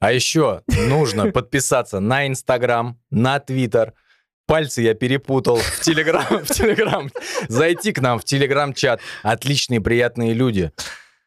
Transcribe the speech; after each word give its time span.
А 0.00 0.12
еще 0.12 0.62
нужно 0.66 1.26
подписаться 1.32 2.00
на 2.00 2.26
Инстаграм, 2.26 2.98
на 3.10 3.38
Твиттер. 3.38 3.94
Пальцы 4.46 4.82
я 4.82 4.94
перепутал 4.94 5.56
в 5.56 5.80
Телеграм. 5.80 6.24
В 6.44 6.48
Телеграм. 6.48 7.10
Зайти 7.48 7.92
к 7.92 8.00
нам 8.00 8.18
в 8.18 8.24
Телеграм-чат. 8.24 9.00
Отличные, 9.22 9.80
приятные 9.80 10.32
люди. 10.32 10.72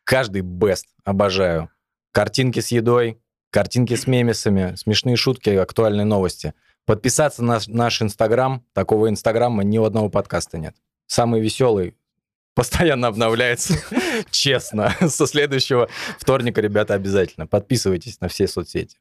Каждый 0.04 0.42
бест. 0.42 0.88
Обожаю. 1.06 1.70
Картинки 2.12 2.60
с 2.60 2.70
едой, 2.72 3.22
картинки 3.52 3.96
с 3.96 4.08
мемесами, 4.08 4.76
смешные 4.76 5.16
шутки, 5.16 5.50
актуальные 5.52 6.06
новости. 6.06 6.54
Подписаться 6.86 7.44
на 7.44 7.60
наш 7.68 8.02
Инстаграм. 8.02 8.66
Такого 8.74 9.08
Инстаграма 9.10 9.64
ни 9.64 9.78
у 9.78 9.86
одного 9.86 10.10
подкаста 10.10 10.58
нет. 10.58 10.76
Самый 11.08 11.42
веселый, 11.42 11.96
постоянно 12.56 13.08
обновляется. 13.08 13.76
Честно. 14.32 14.96
Со 15.08 15.28
следующего 15.28 15.90
вторника, 16.20 16.62
ребята, 16.62 16.94
обязательно. 16.94 17.48
Подписывайтесь 17.48 18.20
на 18.22 18.28
все 18.28 18.48
соцсети. 18.48 18.98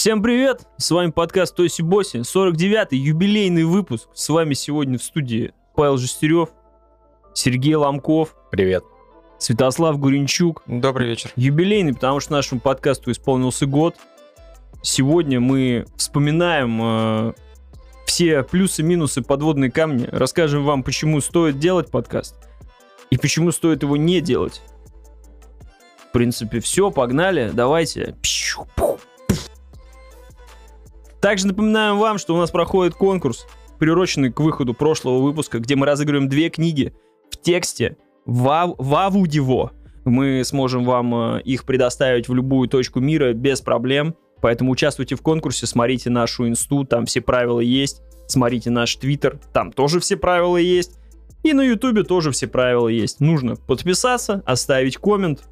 Всем 0.00 0.22
привет! 0.22 0.62
С 0.78 0.90
вами 0.92 1.10
подкаст 1.10 1.54
Тоси 1.54 1.82
Боси, 1.82 2.20
49-й 2.20 2.96
юбилейный 2.96 3.64
выпуск. 3.64 4.08
С 4.14 4.30
вами 4.30 4.54
сегодня 4.54 4.98
в 4.98 5.02
студии 5.02 5.52
Павел 5.76 5.98
Жестерев, 5.98 6.48
Сергей 7.34 7.74
Ломков, 7.74 8.34
Привет. 8.50 8.82
Святослав 9.38 9.98
Гуренчук. 9.98 10.62
Добрый 10.66 11.06
вечер. 11.06 11.32
Юбилейный, 11.36 11.92
потому 11.92 12.18
что 12.20 12.32
нашему 12.32 12.62
подкасту 12.62 13.10
исполнился 13.10 13.66
год. 13.66 13.94
Сегодня 14.80 15.38
мы 15.38 15.84
вспоминаем 15.98 16.80
э, 16.82 17.32
все 18.06 18.42
плюсы-минусы 18.42 19.20
подводные 19.20 19.70
камни. 19.70 20.08
Расскажем 20.10 20.64
вам, 20.64 20.82
почему 20.82 21.20
стоит 21.20 21.58
делать 21.58 21.90
подкаст 21.90 22.36
и 23.10 23.18
почему 23.18 23.52
стоит 23.52 23.82
его 23.82 23.98
не 23.98 24.22
делать. 24.22 24.62
В 26.08 26.12
принципе, 26.12 26.60
все, 26.60 26.90
погнали. 26.90 27.50
Давайте. 27.52 28.16
Пщу, 28.22 28.66
пу, 28.74 28.89
также 31.20 31.46
напоминаем 31.46 31.98
вам, 31.98 32.18
что 32.18 32.34
у 32.34 32.38
нас 32.38 32.50
проходит 32.50 32.94
конкурс, 32.94 33.46
приуроченный 33.78 34.32
к 34.32 34.40
выходу 34.40 34.74
прошлого 34.74 35.20
выпуска, 35.20 35.58
где 35.58 35.76
мы 35.76 35.86
разыгрываем 35.86 36.28
две 36.28 36.50
книги 36.50 36.92
в 37.30 37.40
тексте 37.40 37.96
в, 38.26 38.48
ау- 38.48 38.76
в 38.78 38.94
аудио. 38.94 39.70
Мы 40.04 40.42
сможем 40.44 40.84
вам 40.84 41.14
э, 41.14 41.42
их 41.42 41.64
предоставить 41.64 42.28
в 42.28 42.34
любую 42.34 42.68
точку 42.68 43.00
мира 43.00 43.32
без 43.32 43.60
проблем. 43.60 44.14
Поэтому 44.40 44.72
участвуйте 44.72 45.14
в 45.14 45.22
конкурсе, 45.22 45.66
смотрите 45.66 46.08
нашу 46.08 46.48
инсту, 46.48 46.84
там 46.84 47.04
все 47.04 47.20
правила 47.20 47.60
есть. 47.60 48.02
Смотрите 48.26 48.70
наш 48.70 48.96
твиттер, 48.96 49.38
там 49.52 49.72
тоже 49.72 50.00
все 50.00 50.16
правила 50.16 50.56
есть. 50.56 50.98
И 51.42 51.52
на 51.52 51.62
ютубе 51.62 52.04
тоже 52.04 52.30
все 52.30 52.46
правила 52.46 52.88
есть. 52.88 53.20
Нужно 53.20 53.56
подписаться, 53.56 54.42
оставить 54.46 54.96
коммент 54.96 55.42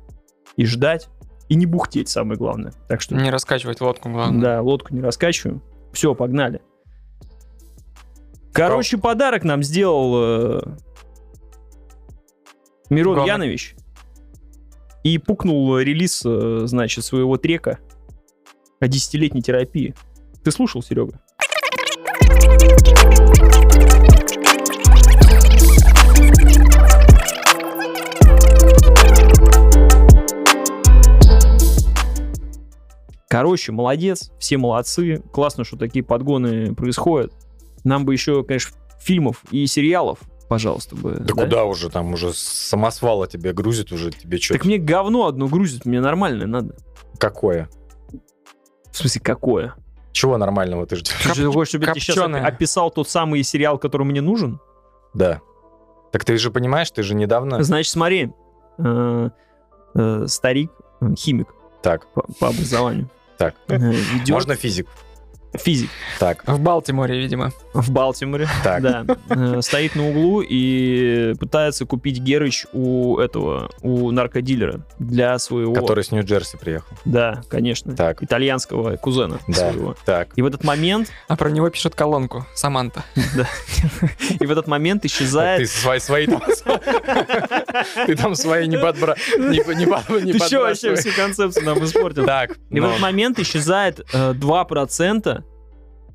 и 0.56 0.64
ждать. 0.64 1.08
И 1.48 1.54
не 1.54 1.66
бухтеть, 1.66 2.08
самое 2.08 2.38
главное. 2.38 2.72
Так 2.88 3.00
что 3.00 3.14
Не 3.14 3.30
раскачивать 3.30 3.80
лодку, 3.80 4.10
главное. 4.10 4.40
да, 4.40 4.62
лодку 4.62 4.94
не 4.94 5.00
раскачиваем. 5.00 5.62
Все, 5.92 6.14
погнали. 6.14 6.60
Короче, 8.52 8.98
подарок 8.98 9.44
нам 9.44 9.62
сделал 9.62 10.14
э, 10.16 10.62
Мирон 12.90 13.16
Гомер. 13.16 13.28
Янович. 13.28 13.76
И 15.04 15.16
пукнул 15.18 15.78
релиз, 15.78 16.22
э, 16.26 16.62
значит, 16.64 17.04
своего 17.04 17.36
трека 17.36 17.78
о 18.80 18.88
десятилетней 18.88 19.42
терапии. 19.42 19.94
Ты 20.44 20.50
слушал, 20.50 20.82
Серега? 20.82 21.20
Короче, 33.28 33.72
молодец, 33.72 34.30
все 34.38 34.56
молодцы. 34.56 35.22
Классно, 35.32 35.64
что 35.64 35.76
такие 35.76 36.04
подгоны 36.04 36.74
происходят. 36.74 37.32
Нам 37.84 38.04
бы 38.04 38.12
еще, 38.14 38.42
конечно, 38.42 38.76
фильмов 39.00 39.42
и 39.50 39.66
сериалов, 39.66 40.20
пожалуйста, 40.48 40.96
бы. 40.96 41.14
Да, 41.14 41.34
куда 41.34 41.64
уже? 41.64 41.90
Там 41.90 42.12
уже 42.12 42.32
самосвала 42.32 43.26
тебе 43.26 43.52
грузит 43.52 43.92
уже. 43.92 44.10
Тебе 44.10 44.38
что? 44.38 44.54
Так 44.54 44.64
мне 44.64 44.78
говно 44.78 45.26
одно 45.26 45.46
грузит, 45.46 45.84
мне 45.84 46.00
нормальное 46.00 46.46
надо. 46.46 46.74
Какое? 47.18 47.68
В 48.90 48.96
смысле, 48.96 49.20
какое? 49.20 49.74
Чего 50.12 50.36
нормального 50.38 50.86
ты 50.86 50.96
ждешь? 50.96 51.14
Ты 51.22 51.34
же 51.34 51.52
хочешь, 51.52 51.68
чтобы 51.68 51.84
я 51.84 51.92
тебе 51.92 52.00
сейчас 52.00 52.18
описал 52.18 52.90
тот 52.90 53.08
самый 53.08 53.42
сериал, 53.42 53.78
который 53.78 54.04
мне 54.04 54.20
нужен? 54.20 54.58
Да. 55.14 55.40
Так 56.12 56.24
ты 56.24 56.36
же 56.38 56.50
понимаешь, 56.50 56.90
ты 56.90 57.02
же 57.02 57.14
недавно... 57.14 57.62
Значит, 57.62 57.92
смотри, 57.92 58.32
э, 58.78 59.30
э, 59.94 60.24
старик, 60.26 60.72
э, 61.00 61.14
химик 61.16 61.54
Так, 61.82 62.12
по, 62.14 62.22
по 62.40 62.48
образованию, 62.48 63.10
так. 63.38 63.54
э, 63.68 63.78
ведет 63.78 64.28
Можно 64.28 64.54
физик? 64.56 64.88
Физик 65.54 65.90
Так, 66.18 66.46
В 66.46 66.60
Балтиморе, 66.60 67.18
видимо. 67.18 67.52
в 67.74 67.90
Балтиморе. 67.90 68.48
так. 68.62 68.82
Да, 68.82 69.04
э, 69.30 69.60
стоит 69.62 69.94
на 69.96 70.08
углу 70.08 70.42
и 70.46 71.34
пытается 71.38 71.86
купить 71.86 72.18
Герыч 72.18 72.66
у 72.72 73.18
этого, 73.18 73.70
у 73.82 74.10
наркодилера 74.10 74.80
для 74.98 75.38
своего... 75.38 75.74
Который 75.74 76.04
с 76.04 76.10
Нью-Джерси 76.10 76.56
приехал. 76.58 76.96
Да, 77.04 77.42
конечно. 77.48 77.94
Так. 77.96 78.22
Итальянского 78.22 78.96
кузена 78.96 79.38
Да. 79.48 79.54
своего. 79.54 79.96
Так. 80.04 80.28
И 80.36 80.42
в 80.42 80.46
этот 80.46 80.64
момент, 80.64 81.10
А 81.28 81.36
про 81.36 81.50
него 81.50 81.68
пишут 81.70 81.94
колонку. 81.94 82.46
Саманта. 82.54 83.04
да, 83.36 83.46
и 84.40 84.44
в 84.46 84.50
этот 84.50 84.66
момент 84.66 85.02
Ты 85.02 85.08
исчезает... 85.08 85.68
свои, 85.70 85.98
свои 85.98 86.26
там... 86.26 86.42
Ты 88.06 88.16
там 88.16 88.34
свои 88.34 88.66
не 88.66 88.78
подбра... 88.78 89.14
Ты 89.36 90.38
что 90.38 90.60
вообще 90.60 90.94
всю 90.94 91.10
концепцию 91.12 91.64
нам 91.64 91.82
испортил? 91.84 92.26
Так, 92.26 92.52
И 92.70 92.80
в 92.80 92.82
ну, 92.82 92.88
этот 92.88 93.00
момент 93.00 93.38
исчезает 93.38 94.00
э, 94.12 94.32
2% 94.32 95.42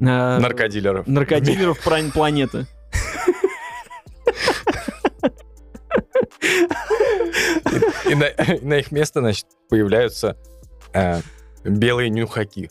э, 0.09 0.39
наркодилеров. 0.39 1.07
наркодилеров 1.07 1.79
планеты. 2.13 2.67
И 8.09 8.15
на, 8.15 8.25
и 8.25 8.59
на 8.65 8.75
их 8.79 8.91
место, 8.91 9.19
значит, 9.21 9.45
появляются 9.69 10.37
э, 10.93 11.21
белые 11.63 12.09
нюхаки. 12.09 12.69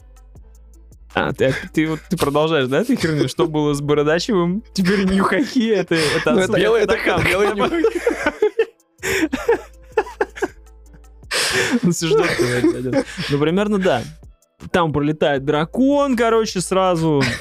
А, 1.14 1.32
ты, 1.32 1.54
ты, 1.74 1.86
вот, 1.88 2.00
ты 2.08 2.16
продолжаешь, 2.16 2.68
да, 2.68 2.84
ты 2.84 2.96
херню? 2.96 3.28
Что 3.28 3.46
было 3.46 3.74
с 3.74 3.80
Бородачевым? 3.82 4.62
Теперь 4.72 5.04
нюхаки, 5.04 5.68
это... 5.68 5.94
это 5.94 6.32
Ну, 6.32 6.40
особо- 6.40 6.58
белые, 6.58 6.84
это 6.84 6.94
это 6.94 7.02
хам. 7.10 7.24
белые 7.24 7.54
нюхаки. 7.54 8.00
Ну, 11.82 11.92
сюжет. 11.92 12.30
Ну, 13.30 13.38
примерно, 13.38 13.78
да. 13.78 14.02
Там 14.72 14.92
пролетает 14.92 15.44
дракон, 15.44 16.16
короче, 16.16 16.60
сразу. 16.60 17.22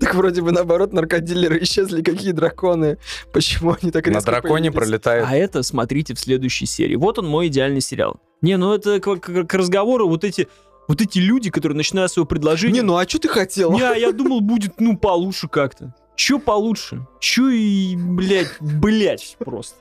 Так 0.00 0.14
вроде 0.14 0.42
бы 0.42 0.50
наоборот, 0.50 0.92
наркодилеры 0.92 1.62
исчезли, 1.62 2.02
какие 2.02 2.32
драконы. 2.32 2.98
Почему 3.32 3.76
они 3.80 3.92
так 3.92 4.06
На 4.06 4.14
резко 4.14 4.30
драконе 4.32 4.70
появились? 4.72 4.74
пролетает... 5.00 5.26
А 5.28 5.36
это 5.36 5.62
смотрите 5.62 6.14
в 6.14 6.18
следующей 6.18 6.66
серии. 6.66 6.96
Вот 6.96 7.18
он 7.18 7.28
мой 7.28 7.46
идеальный 7.46 7.80
сериал. 7.80 8.16
Не, 8.42 8.56
ну 8.56 8.74
это 8.74 8.98
к, 8.98 9.16
к- 9.16 9.44
к 9.44 9.54
разговору 9.54 10.08
вот 10.08 10.24
эти, 10.24 10.48
вот 10.88 11.00
эти 11.00 11.18
люди, 11.18 11.50
которые 11.50 11.76
начинают 11.76 12.10
свое 12.10 12.26
предложение. 12.26 12.80
Не, 12.80 12.86
ну 12.86 12.96
а 12.96 13.06
что 13.06 13.18
ты 13.20 13.28
хотел? 13.28 13.76
Я, 13.78 13.94
я 13.94 14.10
думал, 14.12 14.40
будет, 14.40 14.80
ну, 14.80 14.96
получше 14.96 15.46
как-то. 15.48 15.94
Чё 16.16 16.38
получше? 16.40 17.06
Чё 17.20 17.48
и, 17.50 17.94
блядь, 17.96 18.56
блядь, 18.60 19.36
просто. 19.38 19.76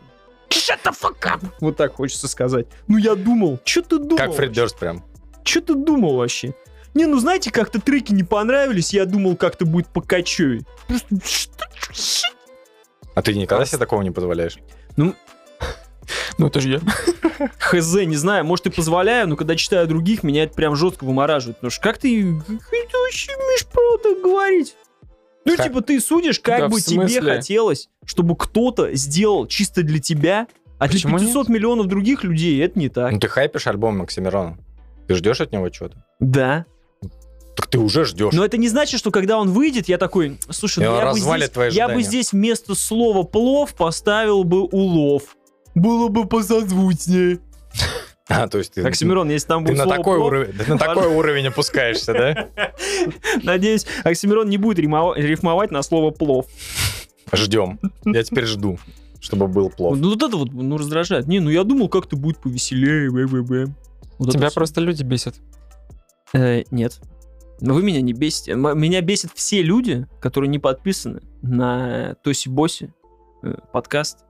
Shut 0.50 0.80
the 0.84 0.94
fuck 0.94 1.20
up! 1.24 1.44
Вот 1.62 1.78
так 1.78 1.96
хочется 1.96 2.28
сказать. 2.28 2.68
Ну, 2.88 2.98
я 2.98 3.16
думал. 3.16 3.60
Чё 3.64 3.82
ты 3.82 3.98
думал? 3.98 4.18
Как 4.18 4.34
Фред 4.34 4.52
Дёрст 4.52 4.78
прям. 4.78 5.04
Чё 5.44 5.62
ты 5.62 5.76
думал 5.76 6.18
вообще? 6.18 6.54
Не, 6.94 7.06
ну, 7.06 7.20
знаете, 7.20 7.52
как-то 7.52 7.80
треки 7.80 8.12
не 8.14 8.24
понравились, 8.24 8.94
я 8.94 9.06
думал, 9.06 9.36
как-то 9.36 9.66
будет 9.66 9.88
покачёй. 9.88 10.66
Просто, 10.88 11.08
что? 11.24 12.28
А 13.16 13.22
ты 13.22 13.34
никогда 13.34 13.66
себе 13.66 13.78
такого 13.78 14.02
не 14.02 14.12
позволяешь? 14.12 14.58
Ну, 14.96 15.14
это 16.40 16.60
же 16.60 16.70
я. 16.70 16.80
Хз, 17.60 17.94
не 18.06 18.16
знаю, 18.16 18.46
может 18.46 18.66
и 18.66 18.70
позволяю, 18.70 19.28
но 19.28 19.36
когда 19.36 19.56
читаю 19.56 19.88
других, 19.88 20.24
меня 20.24 20.44
это 20.44 20.54
прям 20.54 20.76
жестко 20.76 21.04
вымораживает. 21.04 21.58
Потому 21.58 21.72
что 21.72 21.82
как 21.82 21.98
ты, 22.00 22.34
как 22.36 22.70
ты 22.70 22.98
вообще 22.98 23.32
имеешь 23.32 23.66
право 23.68 23.98
так 24.00 24.22
говорить? 24.22 24.76
Ну, 25.46 25.56
Как? 25.56 25.66
типа, 25.68 25.82
ты 25.82 26.00
судишь, 26.00 26.40
как 26.40 26.60
Да, 26.60 26.68
бы 26.70 26.82
тебе 26.82 27.22
хотелось, 27.22 27.90
чтобы 28.06 28.36
кто-то 28.36 28.94
сделал 28.96 29.48
чисто 29.48 29.84
для 29.84 30.00
тебя, 30.00 30.48
а 30.78 30.88
для 30.88 30.98
Почему 30.98 31.18
500 31.18 31.50
миллионов 31.50 31.88
других 31.88 32.24
людей 32.24 32.64
это 32.64 32.78
не 32.78 32.90
так. 32.90 33.12
Ну 33.12 33.20
ты 33.20 33.28
хайпишь 33.28 33.68
альбом 33.68 33.98
Максимирона. 33.98 34.58
Ты 35.10 35.16
ждешь 35.16 35.42
от 35.42 35.52
него 35.52 35.68
чего-то? 35.70 35.98
Да. 36.20 36.68
Так 37.56 37.66
ты 37.66 37.80
уже 37.80 38.06
ждешь. 38.06 38.32
Но 38.32 38.46
это 38.46 38.58
не 38.58 38.70
значит, 38.70 39.00
что 39.00 39.10
когда 39.10 39.40
он 39.40 39.50
выйдет, 39.50 39.90
я 39.90 39.98
такой, 39.98 40.38
слушай, 40.52 40.86
ну 40.86 40.96
я, 40.96 41.12
бы 41.12 41.20
здесь, 41.20 41.74
я 41.74 41.90
бы 41.90 42.04
здесь 42.04 42.32
вместо 42.32 42.76
слова 42.76 43.24
плов 43.24 43.74
поставил 43.74 44.44
бы 44.44 44.62
улов. 44.66 45.36
Было 45.74 46.10
бы 46.10 46.26
посозвучнее. 46.28 47.40
А, 48.32 48.48
то 48.48 48.60
есть 48.60 48.74
ты, 48.76 48.84
Оксимирон, 48.84 49.28
если 49.32 49.48
там 49.48 49.66
ты 49.66 49.72
будет 49.72 49.80
на 49.80 49.84
слово 49.86 49.98
такой 49.98 50.18
плов, 50.18 50.28
уровень, 50.28 50.54
ты 50.54 50.72
на 50.72 50.78
такой 50.78 51.08
уровень 51.08 51.48
опускаешься, 51.48 52.14
да? 52.14 52.48
надеюсь, 53.42 53.88
Оксимирон 54.04 54.48
не 54.48 54.58
будет 54.58 54.78
рифмовать 54.78 55.72
на 55.72 55.82
слово 55.82 56.12
плов. 56.12 56.46
Ждем. 57.34 57.80
Я 58.06 58.22
теперь 58.22 58.46
жду, 58.46 58.78
чтобы 59.20 59.48
был 59.48 59.72
плов. 59.72 59.98
Ну 59.98 60.12
вот 60.12 60.22
это 60.22 60.38
вот, 60.38 60.54
ну 60.54 60.78
раздражает. 60.78 61.26
Не, 61.26 61.40
ну 61.40 61.50
я 61.50 61.64
думал, 61.64 61.90
как-то 61.90 62.18
будет 62.18 62.38
повеселее, 62.38 63.10
б-б-б. 63.10 63.74
Вот 64.20 64.32
Тебя 64.32 64.52
просто 64.52 64.82
люди 64.82 65.02
бесят. 65.04 65.36
Э, 66.34 66.64
нет. 66.72 67.00
Вы 67.62 67.82
меня 67.82 68.02
не 68.02 68.14
бесите. 68.14 68.54
Меня 68.54 69.02
бесят 69.02 69.32
все 69.34 69.62
люди, 69.62 70.08
которые 70.22 70.50
не 70.50 70.60
подписаны 70.60 71.22
на 71.42 72.16
Тоси 72.24 72.50
Боси 72.50 72.94
э, 73.44 73.56
подкаст. 73.74 74.26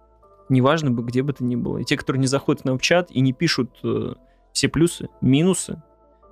Неважно 0.48 0.92
бы, 0.92 1.04
где 1.04 1.22
бы 1.24 1.34
то 1.34 1.44
ни 1.44 1.56
было. 1.56 1.80
И 1.80 1.84
те, 1.84 1.98
которые 1.98 2.22
не 2.22 2.28
заходят 2.28 2.66
нам 2.66 2.78
в 2.78 2.82
чат 2.82 3.12
и 3.12 3.20
не 3.20 3.34
пишут 3.34 3.72
э, 3.84 4.14
все 4.54 4.70
плюсы, 4.70 5.10
минусы 5.22 5.82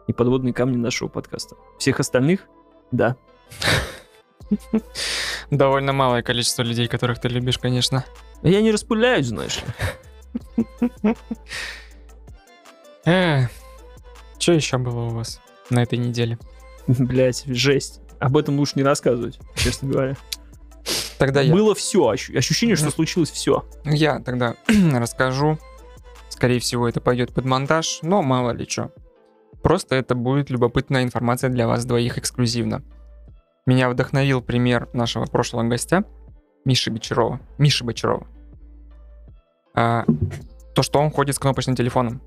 и 0.07 0.13
подводные 0.13 0.53
камни 0.53 0.77
нашего 0.77 1.07
подкаста. 1.07 1.55
Всех 1.77 1.99
остальных, 1.99 2.47
да. 2.91 3.15
Довольно 5.51 5.93
малое 5.93 6.21
количество 6.23 6.63
людей, 6.63 6.87
которых 6.87 7.19
ты 7.19 7.27
любишь, 7.27 7.57
конечно. 7.57 8.05
Я 8.43 8.61
не 8.61 8.71
распыляюсь, 8.71 9.27
знаешь. 9.27 9.61
Э, 13.07 13.47
что 14.37 14.51
еще 14.51 14.77
было 14.77 15.05
у 15.05 15.09
вас 15.09 15.39
на 15.69 15.81
этой 15.81 15.97
неделе? 15.97 16.37
Блять, 16.87 17.43
жесть. 17.47 18.01
Об 18.19 18.37
этом 18.37 18.57
лучше 18.59 18.73
не 18.75 18.83
рассказывать, 18.83 19.39
честно 19.55 19.89
говоря. 19.89 20.17
Тогда 21.17 21.41
я. 21.41 21.53
Было 21.53 21.73
все. 21.73 22.07
ощущение, 22.09 22.75
что 22.75 22.85
Ну. 22.85 22.91
случилось 22.91 23.31
все. 23.31 23.65
Я 23.85 24.19
тогда 24.19 24.55
расскажу. 24.93 25.57
Скорее 26.29 26.59
всего, 26.59 26.87
это 26.87 27.01
пойдет 27.01 27.33
под 27.33 27.45
монтаж, 27.45 27.99
но 28.03 28.21
мало 28.21 28.51
ли 28.51 28.67
что. 28.67 28.91
Просто 29.63 29.95
это 29.95 30.13
будет 30.13 30.49
любопытная 30.49 31.03
информация 31.03 31.49
для 31.49 31.67
вас 31.67 31.85
двоих 31.85 32.17
эксклюзивно. 32.17 32.83
Меня 33.65 33.89
вдохновил 33.89 34.41
пример 34.41 34.87
нашего 34.93 35.25
прошлого 35.25 35.63
гостя, 35.63 36.03
Миши 36.63 36.91
Бочарова. 36.91 37.39
Миши 37.57 37.83
Бочарова. 37.83 38.27
А, 39.73 40.05
то, 40.75 40.83
что 40.83 40.99
он 40.99 41.09
ходит 41.11 41.35
с 41.35 41.39
кнопочным 41.39 41.75
телефоном. 41.75 42.21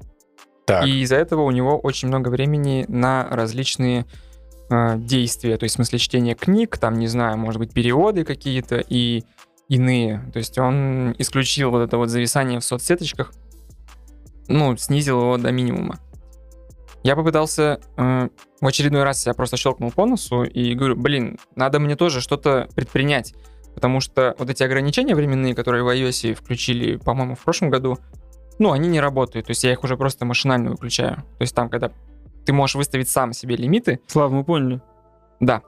Так, 0.70 0.86
И 0.86 1.02
из-за 1.02 1.16
этого 1.16 1.42
у 1.42 1.50
него 1.50 1.78
очень 1.78 2.08
много 2.08 2.28
времени 2.28 2.84
на 2.88 3.26
различные 3.28 4.06
э, 4.70 4.98
действия, 4.98 5.56
то 5.56 5.64
есть 5.64 5.74
в 5.74 5.76
смысле 5.76 5.98
чтения 5.98 6.34
книг, 6.34 6.78
там, 6.78 6.98
не 6.98 7.08
знаю, 7.08 7.36
может 7.38 7.58
быть, 7.58 7.72
переводы 7.72 8.24
какие-то 8.24 8.76
и 8.88 9.24
иные. 9.68 10.22
То 10.32 10.38
есть 10.38 10.58
он 10.58 11.12
исключил 11.18 11.70
вот 11.70 11.80
это 11.80 11.96
вот 11.96 12.08
зависание 12.08 12.60
в 12.60 12.64
соцсеточках, 12.64 13.32
ну, 14.46 14.76
снизил 14.76 15.20
его 15.20 15.38
до 15.38 15.50
минимума. 15.50 15.98
Я 17.02 17.16
попытался 17.16 17.80
э, 17.96 18.28
в 18.60 18.66
очередной 18.66 19.02
раз 19.02 19.20
себя 19.20 19.34
просто 19.34 19.56
щелкнул 19.56 19.90
по 19.90 20.06
носу 20.06 20.44
и 20.44 20.74
говорю, 20.74 20.96
блин, 20.96 21.38
надо 21.56 21.80
мне 21.80 21.96
тоже 21.96 22.20
что-то 22.20 22.68
предпринять, 22.76 23.34
потому 23.74 24.00
что 24.00 24.36
вот 24.38 24.50
эти 24.50 24.62
ограничения 24.62 25.16
временные, 25.16 25.54
которые 25.54 25.82
в 25.82 25.88
iOS 25.88 26.34
включили, 26.34 26.96
по-моему, 26.96 27.34
в 27.34 27.40
прошлом 27.40 27.70
году, 27.70 27.98
ну, 28.60 28.70
они 28.72 28.88
не 28.88 29.00
работают, 29.00 29.46
то 29.46 29.50
есть 29.50 29.64
я 29.64 29.72
их 29.72 29.82
уже 29.82 29.96
просто 29.96 30.24
машинально 30.24 30.70
выключаю. 30.70 31.16
То 31.16 31.42
есть 31.42 31.54
там, 31.54 31.68
когда 31.68 31.90
ты 32.44 32.52
можешь 32.52 32.76
выставить 32.76 33.08
сам 33.08 33.32
себе 33.32 33.56
лимиты, 33.56 34.00
Слав, 34.06 34.30
мы 34.30 34.44
поняли. 34.44 34.80
да, 35.40 35.62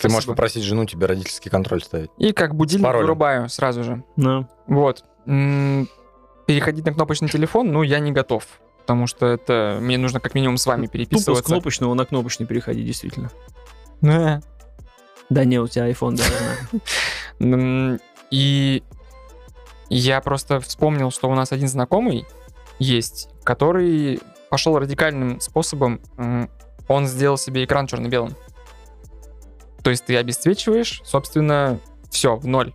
ты 0.00 0.08
можешь 0.08 0.22
спасибо. 0.24 0.32
попросить 0.34 0.62
жену 0.62 0.84
тебе 0.86 1.06
родительский 1.06 1.50
контроль 1.50 1.82
ставить. 1.82 2.10
и 2.16 2.32
как 2.32 2.54
будильник 2.54 2.84
паролем. 2.86 3.06
вырубаю 3.06 3.48
сразу 3.48 3.82
же. 3.84 4.04
Да. 4.16 4.48
Вот. 4.68 5.04
Переходить 6.46 6.86
на 6.86 6.94
кнопочный 6.94 7.28
телефон, 7.28 7.72
ну, 7.72 7.82
я 7.82 7.98
не 7.98 8.12
готов, 8.12 8.44
потому 8.78 9.06
что 9.06 9.26
это 9.26 9.78
мне 9.80 9.98
нужно 9.98 10.20
как 10.20 10.34
минимум 10.34 10.56
с 10.56 10.64
вами 10.66 10.86
Тупо 10.86 10.90
с 10.90 10.92
переписываться. 10.92 11.44
кнопочного 11.44 11.94
на 11.94 12.06
кнопочный 12.06 12.46
переходи, 12.46 12.82
действительно. 12.84 13.30
Э. 14.02 14.40
Да 15.28 15.44
не, 15.44 15.58
у 15.58 15.66
тебя 15.66 15.90
iPhone, 15.90 16.16
да, 17.40 17.98
И 18.30 18.82
я 19.88 20.20
просто 20.20 20.60
вспомнил, 20.60 21.10
что 21.10 21.28
у 21.28 21.34
нас 21.34 21.52
один 21.52 21.68
знакомый 21.68 22.26
есть, 22.78 23.28
который 23.44 24.20
пошел 24.50 24.78
радикальным 24.78 25.40
способом. 25.40 26.00
Он 26.88 27.06
сделал 27.06 27.36
себе 27.36 27.64
экран 27.64 27.86
черно-белым. 27.86 28.34
То 29.82 29.90
есть 29.90 30.04
ты 30.06 30.16
обесцвечиваешь, 30.16 31.02
собственно, 31.04 31.78
все, 32.10 32.36
в 32.36 32.46
ноль. 32.46 32.72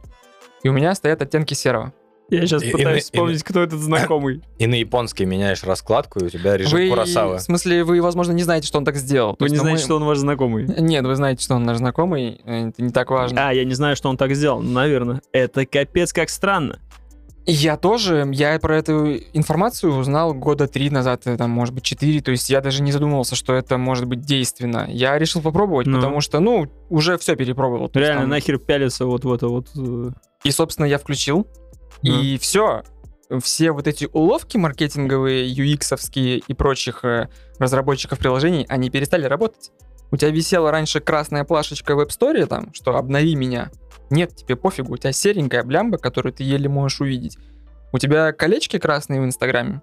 И 0.63 0.69
у 0.69 0.73
меня 0.73 0.95
стоят 0.95 1.21
оттенки 1.21 1.53
серого. 1.53 1.93
Я 2.29 2.41
сейчас 2.47 2.63
И- 2.63 2.69
и 2.69 2.71
пытаюсь 2.71 3.01
и 3.03 3.05
вспомнить, 3.05 3.43
кто 3.43 3.61
этот 3.61 3.79
знакомый. 3.79 4.41
И 4.57 4.65
на 4.65 4.75
японский 4.75 5.25
меняешь 5.25 5.63
раскладку, 5.63 6.19
и 6.19 6.23
у 6.23 6.29
тебя 6.29 6.55
режим 6.57 6.71
Вы, 6.79 6.89
Куросавы. 6.89 7.37
в 7.37 7.41
смысле, 7.41 7.83
вы, 7.83 8.01
возможно, 8.01 8.31
не 8.31 8.43
знаете, 8.43 8.65
что 8.67 8.77
он 8.77 8.85
так 8.85 8.95
сделал. 8.95 9.35
Вы 9.39 9.47
есть, 9.47 9.51
не 9.53 9.57
на 9.57 9.63
знаете, 9.63 9.81
мой- 9.81 9.85
что 9.85 9.95
он 9.97 10.05
ваш 10.05 10.17
знакомый? 10.19 10.65
Нет, 10.79 11.05
вы 11.05 11.15
знаете, 11.15 11.43
что 11.43 11.55
он 11.55 11.63
наш 11.65 11.77
знакомый, 11.77 12.41
э, 12.45 12.69
это 12.69 12.81
не 12.81 12.91
так 12.91 13.11
важно. 13.11 13.49
А, 13.49 13.53
я 13.53 13.65
не 13.65 13.73
знаю, 13.73 13.95
что 13.97 14.09
он 14.09 14.17
так 14.17 14.33
сделал. 14.33 14.61
Наверное. 14.61 15.21
Это 15.33 15.65
капец 15.65 16.13
как 16.13 16.29
странно. 16.29 16.79
Я 17.45 17.75
тоже, 17.75 18.29
я 18.33 18.57
про 18.59 18.77
эту 18.77 19.17
информацию 19.33 19.93
узнал 19.93 20.33
года 20.33 20.67
три 20.67 20.89
назад, 20.89 21.23
э, 21.25 21.35
там, 21.35 21.49
может 21.49 21.73
быть, 21.75 21.83
четыре, 21.83 22.21
то 22.21 22.31
есть 22.31 22.49
я 22.49 22.61
даже 22.61 22.81
не 22.81 22.91
задумывался, 22.93 23.35
что 23.35 23.53
это 23.53 23.77
может 23.77 24.05
быть 24.05 24.21
действенно. 24.21 24.85
Я 24.89 25.19
решил 25.19 25.41
попробовать, 25.41 25.85
Ну. 25.87 25.97
потому 25.97 26.21
что, 26.21 26.39
ну, 26.39 26.67
уже 26.89 27.17
все 27.17 27.35
перепробовал. 27.35 27.83
Есть 27.85 27.95
Реально, 27.95 28.21
там- 28.21 28.29
нахер 28.29 28.59
пялиться 28.59 29.05
вот 29.05 29.25
в 29.25 29.33
это 29.33 29.49
вот... 29.49 29.67
э, 29.75 30.11
И, 30.45 30.51
собственно, 30.51 30.85
я 30.85 30.97
включил, 30.97 31.45
и 32.01 32.37
все. 32.37 32.83
Все 33.41 33.71
вот 33.71 33.87
эти 33.87 34.07
уловки 34.13 34.57
маркетинговые, 34.57 35.51
UX-овские 35.53 36.43
и 36.47 36.53
прочих 36.53 37.03
э, 37.03 37.29
разработчиков 37.59 38.19
приложений, 38.19 38.65
они 38.69 38.89
перестали 38.89 39.25
работать. 39.25 39.71
У 40.11 40.17
тебя 40.17 40.29
висела 40.29 40.69
раньше 40.69 40.99
красная 40.99 41.43
плашечка 41.43 41.95
в 41.95 41.99
App 41.99 42.09
Store, 42.09 42.45
там, 42.45 42.71
что 42.73 42.95
«обнови 42.95 43.35
меня». 43.35 43.71
Нет, 44.09 44.35
тебе 44.35 44.55
пофигу, 44.55 44.93
у 44.93 44.97
тебя 44.97 45.11
серенькая 45.11 45.63
блямба, 45.63 45.97
которую 45.97 46.33
ты 46.33 46.43
еле 46.43 46.69
можешь 46.69 47.01
увидеть. 47.01 47.37
У 47.91 47.97
тебя 47.97 48.31
колечки 48.31 48.79
красные 48.79 49.21
в 49.21 49.25
Инстаграме, 49.25 49.81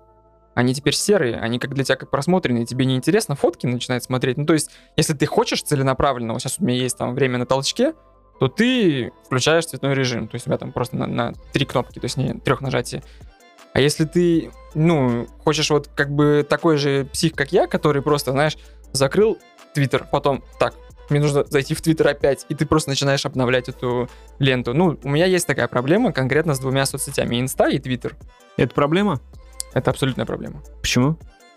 они 0.54 0.74
теперь 0.74 0.94
серые, 0.94 1.36
они 1.36 1.58
как 1.58 1.74
для 1.74 1.84
тебя 1.84 1.96
как 1.96 2.10
просмотренные, 2.10 2.66
тебе 2.66 2.84
не 2.84 2.96
интересно 2.96 3.36
фотки 3.36 3.66
начинать 3.66 4.02
смотреть. 4.02 4.36
Ну, 4.36 4.46
то 4.46 4.52
есть, 4.52 4.70
если 4.96 5.14
ты 5.14 5.26
хочешь 5.26 5.62
целенаправленно, 5.62 6.32
вот 6.32 6.42
сейчас 6.42 6.58
у 6.58 6.64
меня 6.64 6.76
есть 6.76 6.98
там 6.98 7.14
время 7.14 7.38
на 7.38 7.46
толчке, 7.46 7.94
то 8.40 8.48
ты 8.48 9.12
включаешь 9.26 9.66
цветной 9.66 9.94
режим. 9.94 10.26
То 10.26 10.34
есть 10.34 10.46
у 10.46 10.48
тебя 10.48 10.58
там 10.58 10.72
просто 10.72 10.96
на, 10.96 11.06
на 11.06 11.32
три 11.52 11.66
кнопки, 11.66 11.98
то 11.98 12.06
есть 12.06 12.16
не 12.16 12.34
трех 12.34 12.60
нажатий. 12.62 13.02
А 13.72 13.80
если 13.80 14.04
ты, 14.04 14.50
ну, 14.74 15.26
хочешь 15.44 15.70
вот 15.70 15.88
как 15.94 16.10
бы 16.10 16.44
такой 16.48 16.76
же 16.76 17.04
псих, 17.12 17.34
как 17.34 17.52
я, 17.52 17.66
который 17.66 18.02
просто, 18.02 18.32
знаешь, 18.32 18.56
закрыл 18.92 19.38
Твиттер, 19.74 20.06
потом 20.10 20.42
так, 20.58 20.74
мне 21.10 21.20
нужно 21.20 21.44
зайти 21.44 21.74
в 21.74 21.80
Твиттер 21.80 22.08
опять, 22.08 22.46
и 22.48 22.54
ты 22.54 22.66
просто 22.66 22.90
начинаешь 22.90 23.26
обновлять 23.26 23.68
эту 23.68 24.08
ленту. 24.38 24.74
Ну, 24.74 24.98
у 25.02 25.08
меня 25.08 25.26
есть 25.26 25.46
такая 25.46 25.68
проблема 25.68 26.12
конкретно 26.12 26.54
с 26.54 26.58
двумя 26.60 26.86
соцсетями, 26.86 27.40
Инста 27.40 27.68
и 27.68 27.78
Твиттер. 27.78 28.16
Это 28.56 28.74
проблема? 28.74 29.20
Это 29.74 29.90
абсолютная 29.90 30.26
проблема. 30.26 30.62
Почему? 30.80 31.16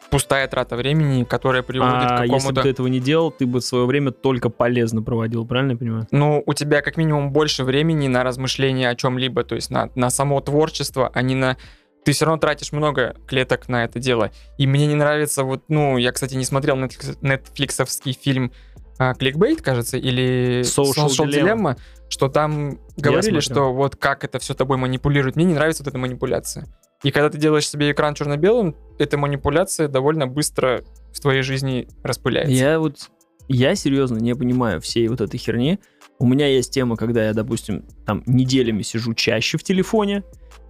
Пустая 0.09 0.47
трата 0.47 0.75
времени, 0.75 1.23
которая 1.23 1.63
приводит 1.63 1.95
А 1.95 2.17
к 2.19 2.21
если 2.21 2.27
бы 2.27 2.33
какому-то... 2.33 2.61
ты 2.61 2.69
этого 2.69 2.85
не 2.85 2.99
делал, 2.99 3.31
ты 3.31 3.47
бы 3.47 3.61
свое 3.61 3.85
время 3.87 4.11
только 4.11 4.49
полезно 4.49 5.01
проводил, 5.01 5.43
правильно 5.45 5.71
я 5.71 5.77
понимаю? 5.77 6.07
Ну, 6.11 6.43
у 6.45 6.53
тебя 6.53 6.81
как 6.81 6.97
минимум 6.97 7.31
больше 7.31 7.63
времени 7.63 8.07
на 8.07 8.23
размышления 8.23 8.89
о 8.89 8.95
чем-либо, 8.95 9.43
то 9.43 9.55
есть 9.55 9.71
на, 9.71 9.89
на 9.95 10.11
само 10.11 10.39
творчество, 10.41 11.09
а 11.11 11.21
не 11.23 11.33
на... 11.33 11.57
Ты 12.05 12.11
все 12.11 12.25
равно 12.25 12.37
тратишь 12.37 12.71
много 12.73 13.15
клеток 13.25 13.67
на 13.69 13.85
это 13.85 13.97
дело. 13.97 14.29
И 14.59 14.67
мне 14.67 14.85
не 14.85 14.95
нравится 14.95 15.43
вот, 15.43 15.63
ну, 15.69 15.97
я, 15.97 16.11
кстати, 16.11 16.35
не 16.35 16.45
смотрел 16.45 16.75
нетфликсовский 16.75 18.13
фильм 18.13 18.51
а, 18.97 19.13
«Кликбейт», 19.13 19.61
кажется, 19.61 19.97
или 19.97 20.61
Social 20.61 21.07
Dilemma. 21.07 21.77
что 22.09 22.29
там 22.29 22.79
говорили, 22.97 23.39
что 23.39 23.73
вот 23.73 23.95
как 23.95 24.23
это 24.23 24.39
все 24.39 24.53
тобой 24.53 24.77
манипулирует. 24.77 25.35
Мне 25.35 25.45
не 25.45 25.53
нравится 25.53 25.83
вот 25.83 25.89
эта 25.89 25.97
манипуляция. 25.97 26.67
И 27.03 27.11
когда 27.11 27.29
ты 27.29 27.37
делаешь 27.37 27.67
себе 27.67 27.91
экран 27.91 28.15
черно-белым, 28.15 28.75
эта 28.97 29.17
манипуляция 29.17 29.87
довольно 29.87 30.25
быстро 30.25 30.83
в 31.13 31.19
твоей 31.19 31.41
жизни 31.41 31.87
распыляется. 32.01 32.53
Я 32.53 32.79
вот, 32.79 33.09
я 33.49 33.75
серьезно 33.75 34.17
не 34.17 34.35
понимаю 34.35 34.79
всей 34.79 35.07
вот 35.09 35.21
этой 35.21 35.37
херни. 35.37 35.79
У 36.19 36.25
меня 36.25 36.47
есть 36.47 36.71
тема, 36.71 36.95
когда 36.95 37.25
я, 37.25 37.33
допустим, 37.33 37.83
там 38.05 38.23
неделями 38.25 38.83
сижу 38.83 39.13
чаще 39.13 39.57
в 39.57 39.63
телефоне. 39.63 40.23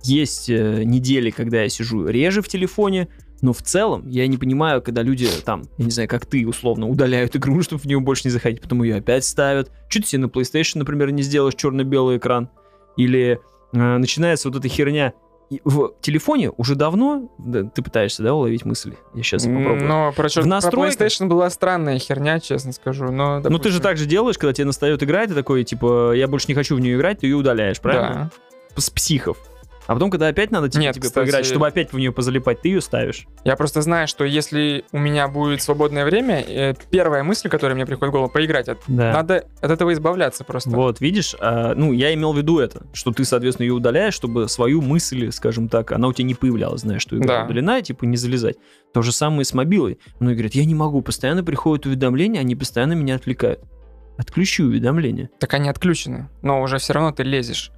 Есть 0.04 0.50
э, 0.50 0.84
недели, 0.84 1.30
когда 1.30 1.62
я 1.62 1.70
сижу 1.70 2.08
реже 2.08 2.42
в 2.42 2.48
телефоне. 2.48 3.10
Но 3.42 3.52
в 3.52 3.62
целом 3.62 4.08
я 4.08 4.26
не 4.28 4.38
понимаю, 4.38 4.82
когда 4.82 5.02
люди 5.02 5.28
там, 5.46 5.64
я 5.78 5.86
не 5.86 5.92
знаю, 5.92 6.08
как 6.08 6.26
ты 6.26 6.48
условно, 6.48 6.88
удаляют 6.88 7.36
игру, 7.36 7.62
чтобы 7.64 7.82
в 7.82 7.86
нее 7.86 8.00
больше 8.00 8.24
не 8.26 8.32
заходить, 8.32 8.62
потом 8.62 8.84
ее 8.84 8.96
опять 8.98 9.26
ставят. 9.26 9.72
Чуть 9.90 10.08
себе 10.08 10.22
на 10.22 10.26
PlayStation, 10.28 10.78
например, 10.80 11.12
не 11.12 11.22
сделаешь 11.24 11.56
черно-белый 11.56 12.18
экран. 12.18 12.50
Или 12.96 13.40
э, 13.74 13.98
начинается 13.98 14.48
вот 14.50 14.58
эта 14.58 14.68
херня. 14.70 15.14
и 15.50 15.60
в 15.66 15.94
телефоне 16.02 16.52
уже 16.58 16.76
давно, 16.76 17.30
да, 17.38 17.64
ты 17.64 17.82
пытаешься, 17.82 18.24
да, 18.24 18.34
уловить 18.34 18.66
мысли? 18.66 18.98
Я 19.14 19.24
сейчас 19.24 19.44
попробую. 19.44 19.88
Но 19.88 20.14
про, 20.16 20.30
чё- 20.30 20.42
В 20.42 20.44
про 20.46 20.50
настройках- 20.50 21.00
PlayStation 21.02 21.28
была 21.28 21.50
странная 21.50 22.00
херня, 22.00 22.40
честно 22.40 22.72
скажу. 22.72 23.12
Но, 23.12 23.38
Ну 23.38 23.42
ты 23.42 23.50
же 23.50 23.50
допустим, 23.58 23.82
так 23.82 23.98
же 23.98 24.06
делаешь, 24.06 24.38
когда 24.38 24.54
тебе 24.54 24.66
настает 24.66 25.04
игра, 25.04 25.24
и 25.24 25.28
ты 25.28 25.34
такой, 25.34 25.64
типа, 25.64 26.14
я 26.14 26.28
больше 26.28 26.46
не 26.48 26.54
хочу 26.54 26.76
в 26.76 26.80
нее 26.80 26.96
играть, 26.96 27.20
ты 27.20 27.28
ее 27.28 27.36
удаляешь, 27.36 27.80
правильно? 27.82 28.32
Да. 28.76 28.82
С 28.82 28.90
психов. 28.90 29.38
А 29.86 29.94
потом, 29.94 30.10
когда 30.10 30.28
опять 30.28 30.52
надо 30.52 30.70
тебе, 30.70 30.84
Нет, 30.84 30.96
тебе 30.96 31.08
кстати- 31.08 31.26
поиграть, 31.26 31.46
чтобы 31.46 31.68
опять 31.68 31.92
в 31.92 31.98
нее 31.98 32.12
позалипать, 32.12 32.62
ты 32.62 32.70
ее 32.70 32.82
ставишь. 32.82 33.28
Я 33.44 33.56
просто 33.56 33.82
знаю, 33.82 34.08
что 34.08 34.24
если 34.24 34.86
у 34.92 34.98
меня 34.98 35.28
будет 35.28 35.62
свободное 35.62 36.06
время, 36.06 36.42
э, 36.42 36.74
первая 36.90 37.24
мысль, 37.24 37.50
которая 37.50 37.76
мне 37.76 37.86
приходит 37.86 38.10
в 38.10 38.14
голову, 38.14 38.30
поиграть. 38.30 38.68
Да. 38.88 39.12
Надо 39.14 39.46
от 39.62 39.72
этого 39.72 39.92
избавляться 39.94 40.44
просто. 40.44 40.70
Вот, 40.70 41.02
видишь, 41.02 41.36
а, 41.40 41.74
ну, 41.76 41.92
я 41.92 42.14
имел 42.14 42.32
в 42.34 42.38
виду 42.38 42.60
это, 42.60 42.84
что 42.94 43.12
ты, 43.12 43.26
соответственно, 43.26 43.66
ее 43.66 43.74
удаляешь, 43.74 44.14
чтобы 44.14 44.48
свою 44.48 44.82
мысль, 44.82 45.32
скажем 45.32 45.68
так, 45.68 45.92
она 45.92 46.08
у 46.08 46.14
тебя 46.14 46.26
не 46.28 46.36
появлялась, 46.36 46.82
знаешь, 46.82 47.02
что 47.02 47.18
игра 47.18 47.40
Да. 47.40 47.46
удалена, 47.46 47.82
типа, 47.82 48.06
не 48.06 48.16
залезать. 48.18 48.56
То 48.94 49.02
же 49.02 49.12
самое 49.12 49.44
с 49.44 49.54
мобилой. 49.54 50.00
Многие 50.20 50.36
говорят, 50.36 50.54
я 50.54 50.66
не 50.66 50.76
могу, 50.76 51.02
постоянно 51.02 51.44
приходят 51.44 51.86
уведомления, 51.86 52.40
они 52.40 52.56
постоянно 52.56 52.94
меня 52.94 53.16
отвлекают. 53.16 53.60
Отключи 54.18 54.64
уведомления. 54.64 55.30
Так 55.40 55.54
они 55.56 55.70
отключены, 55.70 56.30
но 56.42 56.62
уже 56.62 56.78
все 56.78 56.94
равно 56.94 57.12
ты 57.12 57.24
лезешь. 57.24 57.72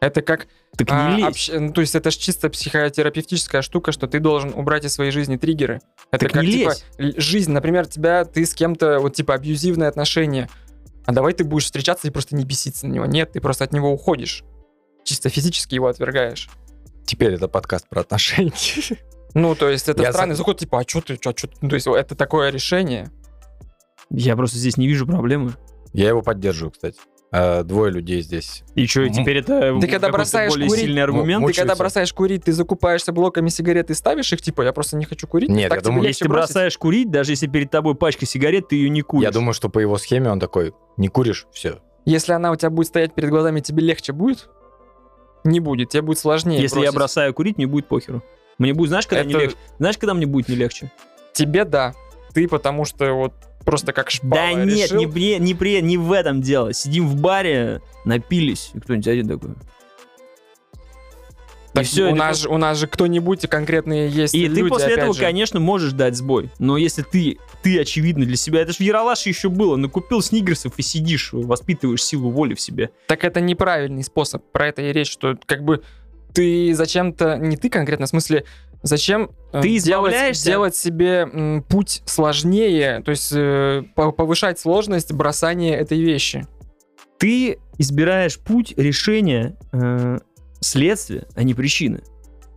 Это 0.00 0.22
как... 0.22 0.46
Так 0.84 0.96
а, 0.98 1.10
не 1.10 1.16
лезь. 1.18 1.26
общ- 1.26 1.50
ну, 1.58 1.72
то 1.72 1.80
есть 1.80 1.94
это 1.94 2.10
же 2.10 2.18
чисто 2.18 2.48
психотерапевтическая 2.50 3.62
штука, 3.62 3.92
что 3.92 4.06
ты 4.06 4.20
должен 4.20 4.52
убрать 4.54 4.84
из 4.84 4.94
своей 4.94 5.10
жизни 5.10 5.36
триггеры. 5.36 5.80
Это 6.10 6.26
Так 6.26 6.32
как, 6.32 6.42
не 6.42 6.52
типа, 6.52 6.70
лезь. 6.98 7.14
л- 7.16 7.20
жизнь, 7.20 7.52
например, 7.52 7.86
тебя, 7.86 8.24
ты 8.24 8.44
с 8.46 8.54
кем-то, 8.54 8.98
вот, 9.00 9.14
типа, 9.14 9.34
абьюзивные 9.34 9.88
отношения. 9.88 10.48
А 11.06 11.12
давай 11.12 11.32
ты 11.32 11.44
будешь 11.44 11.64
встречаться 11.64 12.06
и 12.08 12.10
просто 12.10 12.36
не 12.36 12.44
беситься 12.44 12.86
на 12.86 12.92
него. 12.92 13.06
Нет, 13.06 13.32
ты 13.32 13.40
просто 13.40 13.64
от 13.64 13.72
него 13.72 13.90
уходишь. 13.92 14.44
Чисто 15.04 15.28
физически 15.28 15.74
его 15.74 15.88
отвергаешь. 15.88 16.48
Теперь 17.06 17.34
это 17.34 17.48
подкаст 17.48 17.88
про 17.88 18.00
отношения. 18.00 18.52
Ну, 19.34 19.54
то 19.54 19.68
есть 19.68 19.88
это 19.88 20.02
Я 20.02 20.12
странный 20.12 20.34
заход, 20.34 20.58
типа, 20.58 20.80
а 20.80 20.84
что 20.86 21.00
ты, 21.00 21.16
чё, 21.16 21.32
чё 21.32 21.46
ты? 21.48 21.54
Ну, 21.60 21.68
то 21.68 21.74
есть 21.76 21.86
это 21.86 22.14
такое 22.14 22.50
решение. 22.50 23.10
Я 24.10 24.36
просто 24.36 24.58
здесь 24.58 24.76
не 24.76 24.86
вижу 24.88 25.06
проблемы. 25.06 25.54
Я 25.92 26.08
его 26.08 26.20
поддерживаю, 26.22 26.72
кстати. 26.72 26.98
Э, 27.32 27.62
Двое 27.62 27.92
людей 27.92 28.22
здесь. 28.22 28.64
И 28.74 28.86
что, 28.86 29.02
М. 29.02 29.12
теперь 29.12 29.38
это 29.38 29.78
Ты 29.80 29.86
когда 29.86 30.08
бросаешь 30.10 30.50
более 30.50 30.68
курить, 30.68 30.82
сильный 30.84 31.02
аргумент? 31.02 31.46
Ты 31.46 31.52
когда 31.52 31.76
бросаешь 31.76 32.12
курить, 32.12 32.44
ты 32.44 32.52
закупаешься 32.52 33.12
блоками 33.12 33.48
сигарет 33.50 33.90
и 33.90 33.94
ставишь 33.94 34.32
их, 34.32 34.42
типа, 34.42 34.62
я 34.62 34.72
просто 34.72 34.96
не 34.96 35.04
хочу 35.04 35.28
курить. 35.28 35.48
Нет, 35.48 35.68
так 35.68 35.78
я 35.78 35.84
думаю, 35.84 36.06
Если 36.08 36.24
ты 36.24 36.28
бросить. 36.28 36.48
бросаешь 36.48 36.76
курить, 36.76 37.10
даже 37.10 37.32
если 37.32 37.46
перед 37.46 37.70
тобой 37.70 37.94
пачка 37.94 38.26
сигарет, 38.26 38.68
ты 38.68 38.76
ее 38.76 38.88
не 38.90 39.02
куришь. 39.02 39.24
Я 39.26 39.30
думаю, 39.30 39.54
что 39.54 39.68
по 39.68 39.78
его 39.78 39.96
схеме 39.96 40.28
он 40.30 40.40
такой, 40.40 40.74
не 40.96 41.06
куришь, 41.08 41.46
все. 41.52 41.78
Если 42.04 42.32
она 42.32 42.50
у 42.50 42.56
тебя 42.56 42.70
будет 42.70 42.88
стоять 42.88 43.14
перед 43.14 43.30
глазами, 43.30 43.60
тебе 43.60 43.82
легче 43.84 44.12
будет? 44.12 44.48
Не 45.44 45.60
будет, 45.60 45.90
тебе 45.90 46.02
будет 46.02 46.18
сложнее 46.18 46.60
Если 46.60 46.76
я 46.78 46.86
бросить. 46.86 46.94
бросаю 46.96 47.32
курить, 47.34 47.58
мне 47.58 47.66
будет 47.68 47.86
похеру. 47.86 48.22
Мне 48.58 48.74
будет, 48.74 48.88
знаешь, 48.88 49.06
когда 49.06 49.22
Это- 49.22 49.38
легче? 49.38 49.56
Знаешь, 49.78 49.96
когда 49.98 50.14
мне 50.14 50.26
будет 50.26 50.48
не 50.48 50.56
легче? 50.56 50.90
Тебе 51.32 51.64
да. 51.64 51.94
Ты 52.34 52.48
потому 52.48 52.84
что 52.84 53.12
вот 53.14 53.32
просто 53.64 53.92
как 53.92 54.10
шпала 54.10 54.34
да 54.34 54.52
нет, 54.54 54.86
решил. 54.90 54.98
не, 54.98 55.06
при- 55.06 55.38
не, 55.38 55.54
при- 55.54 55.80
не 55.80 55.96
в 55.98 56.12
этом 56.12 56.40
дело. 56.42 56.72
Сидим 56.72 57.06
в 57.08 57.16
баре, 57.20 57.80
напились, 58.04 58.70
и 58.74 58.80
кто-нибудь 58.80 59.06
один 59.08 59.28
такой. 59.28 59.50
Так 61.72 61.84
и 61.84 61.86
все, 61.86 62.10
у, 62.10 62.16
нас 62.16 62.40
же, 62.40 62.48
у 62.48 62.58
нас 62.58 62.78
же 62.78 62.88
кто-нибудь 62.88 63.46
конкретные 63.48 64.08
есть 64.08 64.34
И 64.34 64.48
люди, 64.48 64.62
ты 64.62 64.68
после 64.68 64.94
этого, 64.94 65.14
же. 65.14 65.20
конечно, 65.20 65.60
можешь 65.60 65.92
дать 65.92 66.16
сбой. 66.16 66.50
Но 66.58 66.76
если 66.76 67.02
ты, 67.02 67.38
ты 67.62 67.78
очевидно 67.80 68.26
для 68.26 68.34
себя, 68.36 68.60
это 68.62 68.72
же 68.72 68.78
в 68.78 68.80
Яралаше 68.80 69.28
еще 69.28 69.50
было, 69.50 69.76
накупил 69.76 70.20
снигерсов 70.20 70.72
и 70.78 70.82
сидишь, 70.82 71.30
воспитываешь 71.32 72.02
силу 72.02 72.30
воли 72.30 72.54
в 72.54 72.60
себе. 72.60 72.90
Так 73.06 73.24
это 73.24 73.40
неправильный 73.40 74.02
способ. 74.02 74.42
Про 74.50 74.66
это 74.68 74.82
и 74.82 74.92
речь, 74.92 75.12
что 75.12 75.38
как 75.46 75.62
бы 75.62 75.82
ты 76.34 76.74
зачем-то, 76.74 77.36
не 77.36 77.56
ты 77.56 77.70
конкретно, 77.70 78.06
в 78.06 78.08
смысле, 78.08 78.44
зачем 78.82 79.30
э, 79.52 79.60
Ты 79.62 79.68
делать, 79.78 80.12
избавляешься- 80.12 80.44
делать 80.46 80.76
себе 80.76 81.28
м, 81.32 81.62
путь 81.68 82.02
сложнее, 82.06 83.02
то 83.04 83.10
есть 83.10 83.32
э, 83.34 83.82
по- 83.94 84.12
повышать 84.12 84.58
сложность 84.58 85.12
бросания 85.12 85.76
этой 85.76 86.00
вещи. 86.00 86.46
Ты 87.18 87.58
избираешь 87.78 88.38
путь 88.38 88.74
решения 88.76 89.56
э, 89.72 90.18
следствия, 90.60 91.26
а 91.34 91.42
не 91.42 91.54
причины. 91.54 92.00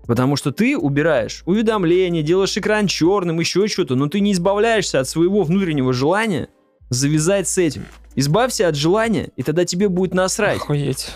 Потому 0.06 0.36
что 0.36 0.52
ты 0.52 0.78
убираешь 0.78 1.44
уведомления, 1.46 2.24
делаешь 2.24 2.58
экран 2.58 2.88
черным, 2.88 3.40
еще 3.40 3.68
что-то, 3.68 3.96
но 3.96 4.08
ты 4.08 4.20
не 4.20 4.34
избавляешься 4.34 5.00
от 5.00 5.08
своего 5.08 5.44
внутреннего 5.44 5.94
желания 5.94 6.50
завязать 6.90 7.48
с 7.48 7.58
этим. 7.58 7.86
Избавься 8.16 8.68
от 8.68 8.76
желания, 8.76 9.30
и 9.38 9.44
тогда 9.44 9.64
тебе 9.66 9.88
будет 9.90 10.14
насрать. 10.14 10.58
Охуеть. 10.58 11.08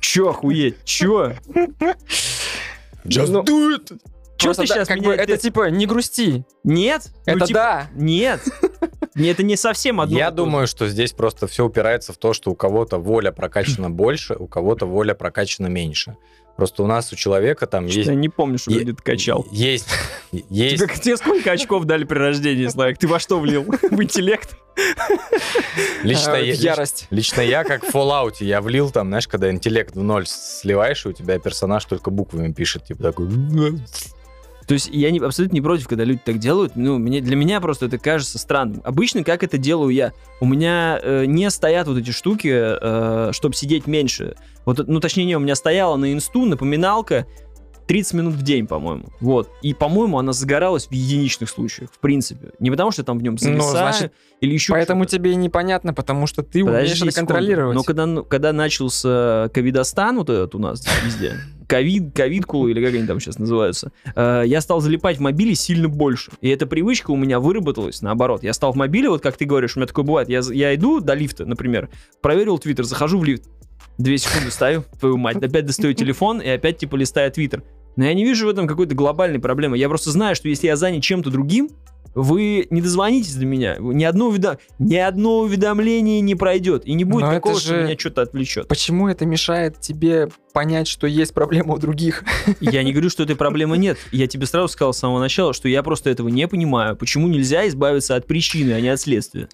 Чё 0.00 0.30
охуеть? 0.30 0.76
Чё? 0.84 1.34
Just 3.04 3.30
Ну, 3.30 3.42
do 3.42 3.76
it! 3.76 3.98
Просто 4.38 4.62
ты 4.62 4.68
да, 4.68 4.74
сейчас 4.74 4.88
как 4.88 4.96
меня... 4.98 5.08
бы, 5.08 5.14
это 5.14 5.36
типа 5.36 5.70
не 5.70 5.86
грусти. 5.86 6.44
Нет? 6.64 7.10
Ну, 7.26 7.32
Это 7.36 7.46
типа, 7.46 7.58
да. 7.58 7.90
Нет. 7.94 8.40
Не, 9.14 9.28
Это 9.28 9.42
не 9.42 9.56
совсем 9.56 10.00
одно. 10.00 10.16
Я 10.18 10.30
думаю, 10.30 10.66
что 10.66 10.88
здесь 10.88 11.12
просто 11.12 11.46
все 11.46 11.64
упирается 11.64 12.12
в 12.12 12.16
то, 12.16 12.32
что 12.32 12.50
у 12.50 12.54
кого-то 12.54 12.98
воля 12.98 13.30
прокачана 13.30 13.90
больше, 13.90 14.34
у 14.34 14.46
кого-то 14.46 14.86
воля 14.86 15.14
прокачана 15.14 15.66
меньше. 15.66 16.16
Просто 16.56 16.82
у 16.82 16.86
нас 16.86 17.12
у 17.12 17.16
человека 17.16 17.66
там 17.66 17.86
Что-то 17.86 17.98
есть... 17.98 18.08
Я 18.10 18.14
не 18.14 18.28
помню, 18.28 18.58
что 18.58 18.70
е- 18.70 18.80
где-то 18.82 19.02
качал. 19.02 19.46
Есть, 19.50 19.88
есть, 20.32 20.82
Тебе, 20.84 20.94
тебе 20.94 21.16
сколько 21.16 21.50
очков 21.50 21.84
дали 21.84 22.04
при 22.04 22.18
рождении, 22.18 22.66
Славик? 22.66 22.98
Ты 22.98 23.08
во 23.08 23.18
что 23.18 23.40
влил? 23.40 23.64
В 23.64 24.02
интеллект? 24.02 24.56
лично, 26.02 26.32
э, 26.32 26.46
я- 26.46 26.54
ярость. 26.54 27.06
лично 27.10 27.40
я 27.42 27.64
как 27.64 27.84
в 27.84 27.94
Fallout, 27.94 28.36
я 28.40 28.60
влил 28.60 28.90
там, 28.90 29.08
знаешь, 29.08 29.28
когда 29.28 29.50
интеллект 29.50 29.94
в 29.94 30.02
ноль 30.02 30.26
сливаешь, 30.26 31.04
и 31.04 31.08
у 31.08 31.12
тебя 31.12 31.38
персонаж 31.38 31.84
только 31.84 32.10
буквами 32.10 32.52
пишет, 32.52 32.86
типа 32.86 33.02
такой... 33.02 33.28
То 34.72 34.74
есть 34.76 34.88
я 34.90 35.10
не, 35.10 35.18
абсолютно 35.18 35.54
не 35.54 35.60
против, 35.60 35.86
когда 35.86 36.02
люди 36.02 36.22
так 36.24 36.38
делают. 36.38 36.76
Ну, 36.76 36.96
мне, 36.96 37.20
для 37.20 37.36
меня 37.36 37.60
просто 37.60 37.84
это 37.84 37.98
кажется 37.98 38.38
странным. 38.38 38.80
Обычно 38.84 39.22
как 39.22 39.42
это 39.42 39.58
делаю 39.58 39.90
я? 39.90 40.14
У 40.40 40.46
меня 40.46 40.98
э, 41.02 41.26
не 41.26 41.50
стоят 41.50 41.88
вот 41.88 41.98
эти 41.98 42.10
штуки, 42.10 42.48
э, 42.50 43.32
чтобы 43.32 43.54
сидеть 43.54 43.86
меньше. 43.86 44.34
Вот, 44.64 44.88
ну, 44.88 44.98
точнее, 44.98 45.26
не, 45.26 45.36
у 45.36 45.40
меня 45.40 45.56
стояла 45.56 45.96
на 45.96 46.10
инсту 46.10 46.46
напоминалка 46.46 47.26
30 47.86 48.14
минут 48.14 48.34
в 48.34 48.42
день, 48.42 48.66
по-моему. 48.66 49.04
Вот. 49.20 49.50
И, 49.62 49.74
по-моему, 49.74 50.18
она 50.18 50.32
загоралась 50.32 50.86
в 50.86 50.92
единичных 50.92 51.48
случаях, 51.50 51.90
в 51.92 51.98
принципе. 51.98 52.50
Не 52.58 52.70
потому, 52.70 52.90
что 52.90 53.02
там 53.04 53.18
в 53.18 53.22
нем 53.22 53.36
Ну, 53.40 53.60
значит, 53.62 54.12
или 54.40 54.54
еще 54.54 54.72
Поэтому 54.72 55.04
что-то. 55.04 55.16
тебе 55.18 55.34
непонятно, 55.34 55.94
потому 55.94 56.26
что 56.26 56.42
ты 56.42 56.62
умеешь 56.64 56.82
Подожди 56.88 57.04
это 57.04 57.12
секунду. 57.12 57.34
контролировать. 57.34 57.74
Но 57.76 57.82
когда, 57.82 58.06
ну, 58.06 58.24
когда 58.24 58.52
начался 58.52 59.48
ковидостан 59.52 60.16
вот 60.18 60.30
этот 60.30 60.54
у 60.54 60.58
нас 60.58 60.84
везде, 61.04 61.34
ковид, 61.66 62.14
ковидку 62.14 62.68
или 62.68 62.84
как 62.84 62.94
они 62.94 63.06
там 63.06 63.20
сейчас 63.20 63.38
называются, 63.38 63.92
э, 64.14 64.42
я 64.46 64.60
стал 64.60 64.80
залипать 64.80 65.18
в 65.18 65.20
мобиле 65.20 65.54
сильно 65.54 65.88
больше. 65.88 66.32
И 66.40 66.48
эта 66.48 66.66
привычка 66.66 67.10
у 67.10 67.16
меня 67.16 67.40
выработалась, 67.40 68.02
наоборот. 68.02 68.42
Я 68.42 68.52
стал 68.52 68.72
в 68.72 68.76
мобиле, 68.76 69.08
вот 69.08 69.22
как 69.22 69.36
ты 69.36 69.44
говоришь, 69.44 69.76
у 69.76 69.80
меня 69.80 69.86
такое 69.86 70.04
бывает. 70.04 70.28
Я, 70.28 70.40
я 70.52 70.74
иду 70.74 71.00
до 71.00 71.14
лифта, 71.14 71.44
например, 71.46 71.88
проверил 72.20 72.58
твиттер, 72.58 72.84
захожу 72.84 73.18
в 73.18 73.24
лифт, 73.24 73.44
две 73.98 74.18
секунды 74.18 74.50
стою, 74.50 74.84
твою 74.98 75.16
мать, 75.16 75.36
опять 75.36 75.66
достаю 75.66 75.94
телефон 75.94 76.40
и 76.40 76.48
опять 76.48 76.78
типа 76.78 76.96
листаю 76.96 77.30
твиттер. 77.30 77.62
Но 77.96 78.04
я 78.04 78.14
не 78.14 78.24
вижу 78.24 78.46
в 78.46 78.50
этом 78.50 78.66
какой-то 78.66 78.94
глобальной 78.94 79.38
проблемы. 79.38 79.76
Я 79.76 79.88
просто 79.88 80.10
знаю, 80.10 80.34
что 80.34 80.48
если 80.48 80.66
я 80.66 80.76
занят 80.76 81.02
чем-то 81.02 81.30
другим, 81.30 81.68
вы 82.14 82.66
не 82.70 82.82
дозвонитесь 82.82 83.34
до 83.36 83.46
меня. 83.46 83.76
Ни 83.78 84.04
одно, 84.04 84.30
уведо- 84.30 84.58
ни 84.78 84.96
одно 84.96 85.40
уведомление 85.40 86.20
не 86.20 86.34
пройдет. 86.34 86.86
И 86.86 86.92
не 86.92 87.04
будет 87.04 87.22
Но 87.22 87.30
такого, 87.32 87.58
что 87.58 87.68
же- 87.76 87.84
меня 87.84 87.98
что-то 87.98 88.22
отвлечет. 88.22 88.68
Почему 88.68 89.08
это 89.08 89.24
мешает 89.24 89.80
тебе 89.80 90.28
понять, 90.52 90.88
что 90.88 91.06
есть 91.06 91.32
проблема 91.32 91.74
у 91.74 91.78
других? 91.78 92.24
Я 92.60 92.82
не 92.82 92.92
говорю, 92.92 93.08
что 93.08 93.22
этой 93.22 93.36
проблемы 93.36 93.78
нет. 93.78 93.96
Я 94.10 94.26
тебе 94.26 94.44
сразу 94.46 94.68
сказал 94.68 94.92
с 94.92 94.98
самого 94.98 95.20
начала, 95.20 95.54
что 95.54 95.68
я 95.68 95.82
просто 95.82 96.10
этого 96.10 96.28
не 96.28 96.46
понимаю. 96.48 96.96
Почему 96.96 97.28
нельзя 97.28 97.66
избавиться 97.68 98.14
от 98.14 98.26
причины, 98.26 98.72
а 98.72 98.80
не 98.80 98.88
от 98.88 99.00
следствия? 99.00 99.48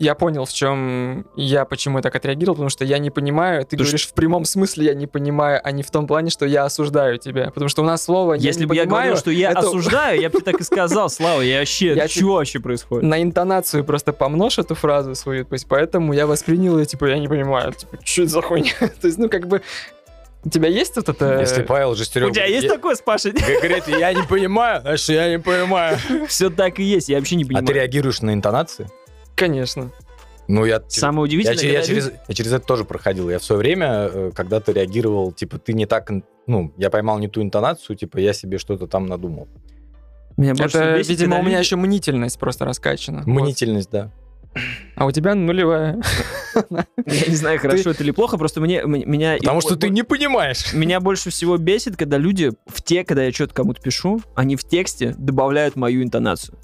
Я 0.00 0.14
понял, 0.14 0.46
в 0.46 0.52
чем 0.52 1.26
я 1.36 1.66
почему 1.66 2.00
так 2.00 2.16
отреагировал, 2.16 2.54
потому 2.54 2.70
что 2.70 2.86
я 2.86 2.98
не 2.98 3.10
понимаю, 3.10 3.60
ты 3.60 3.76
Потому 3.76 3.84
говоришь 3.84 4.06
в 4.06 4.14
прямом 4.14 4.46
смысле 4.46 4.86
я 4.86 4.94
не 4.94 5.06
понимаю, 5.06 5.60
а 5.62 5.70
не 5.72 5.82
в 5.82 5.90
том 5.90 6.06
плане, 6.06 6.30
что 6.30 6.46
я 6.46 6.64
осуждаю 6.64 7.18
тебя. 7.18 7.50
Потому 7.50 7.68
что 7.68 7.82
у 7.82 7.84
нас 7.84 8.04
слово 8.04 8.32
я 8.32 8.40
Если 8.40 8.60
не 8.60 8.66
бы 8.66 8.74
я 8.74 8.84
понимаю, 8.84 9.02
говорил, 9.02 9.20
что 9.20 9.30
я 9.30 9.50
это 9.50 9.60
осуждаю, 9.60 10.18
я 10.18 10.30
бы 10.30 10.40
тебе 10.40 10.52
так 10.52 10.60
и 10.62 10.64
сказал, 10.64 11.10
Слава, 11.10 11.42
я 11.42 11.58
вообще... 11.58 11.94
Я 11.94 12.08
Чего 12.08 12.36
вообще 12.36 12.60
происходит? 12.60 13.06
на 13.06 13.22
интонацию 13.22 13.84
просто 13.84 14.14
помножь 14.14 14.58
эту 14.58 14.74
фразу 14.74 15.14
свою, 15.14 15.44
то 15.44 15.52
есть 15.52 15.68
поэтому 15.68 16.14
я 16.14 16.26
воспринял 16.26 16.78
ее, 16.78 16.86
типа, 16.86 17.04
я 17.04 17.18
не 17.18 17.28
понимаю, 17.28 17.74
типа, 17.74 17.98
что 18.02 18.22
это 18.22 18.30
за 18.30 18.40
хуйня? 18.40 18.72
то 19.00 19.06
есть, 19.06 19.18
ну, 19.18 19.28
как 19.28 19.48
бы, 19.48 19.60
у 20.42 20.48
тебя 20.48 20.68
есть 20.68 20.96
вот 20.96 21.10
это... 21.10 21.40
Если 21.40 21.62
Павел 21.62 21.90
У 21.90 21.94
Жестерев... 21.94 22.32
тебя 22.32 22.46
есть 22.46 22.68
такое 22.68 22.94
с 22.94 23.02
Пашей? 23.02 23.32
Говорит, 23.32 23.86
я 23.86 24.14
не 24.14 24.22
понимаю, 24.22 24.80
значит, 24.80 25.08
я 25.10 25.28
не 25.28 25.38
понимаю. 25.38 25.98
Все 26.26 26.48
так 26.48 26.78
и 26.78 26.84
есть, 26.84 27.10
я 27.10 27.18
вообще 27.18 27.36
не 27.36 27.44
А 27.44 27.46
ты 27.46 27.54
понимаю. 27.54 27.74
реагируешь 27.74 28.22
на 28.22 28.32
интонации? 28.32 28.88
Конечно. 29.34 29.90
Ну, 30.48 30.64
я... 30.64 30.82
Самое 30.88 31.20
Я, 31.20 31.24
удивительное, 31.24 31.64
я 31.64 31.72
когда 31.74 31.86
через, 31.86 32.06
люди- 32.06 32.18
я 32.28 32.34
через 32.34 32.52
это 32.52 32.66
тоже 32.66 32.84
проходил. 32.84 33.30
Я 33.30 33.38
в 33.38 33.44
свое 33.44 33.60
время 33.60 34.10
э, 34.12 34.30
когда-то 34.34 34.72
реагировал, 34.72 35.30
типа, 35.32 35.58
ты 35.58 35.72
не 35.72 35.86
так, 35.86 36.10
ну, 36.46 36.72
я 36.76 36.90
поймал 36.90 37.18
не 37.20 37.28
ту 37.28 37.40
интонацию, 37.40 37.96
типа, 37.96 38.18
я 38.18 38.32
себе 38.32 38.58
что-то 38.58 38.88
там 38.88 39.06
надумал. 39.06 39.46
Меня 40.36 40.54
больше 40.54 40.78
Это, 40.78 40.98
бесит, 40.98 41.10
видимо, 41.10 41.38
у 41.38 41.42
меня 41.42 41.58
люди- 41.58 41.66
еще 41.66 41.76
мнительность 41.76 42.38
просто 42.38 42.64
раскачана. 42.64 43.18
Вот. 43.18 43.26
Мнительность, 43.28 43.90
да. 43.90 44.10
а 44.96 45.06
у 45.06 45.12
тебя 45.12 45.36
нулевая. 45.36 46.00
Я 47.06 47.26
не 47.28 47.36
знаю, 47.36 47.60
хорошо 47.60 47.90
это 47.90 48.02
или 48.02 48.10
плохо, 48.10 48.36
просто 48.36 48.60
мне, 48.60 48.82
меня... 48.84 49.36
Потому 49.38 49.60
что 49.60 49.70
вот- 49.70 49.80
ты 49.80 49.88
не 49.88 50.02
понимаешь. 50.02 50.72
Меня 50.72 50.98
больше 50.98 51.30
всего 51.30 51.56
бесит, 51.58 51.96
когда 51.96 52.16
люди 52.18 52.50
в 52.66 52.82
те, 52.82 53.04
когда 53.04 53.22
я 53.22 53.32
что-то 53.32 53.54
кому-то 53.54 53.80
пишу, 53.80 54.20
они 54.34 54.56
в 54.56 54.64
тексте 54.64 55.14
добавляют 55.16 55.76
мою 55.76 56.02
интонацию. 56.02 56.58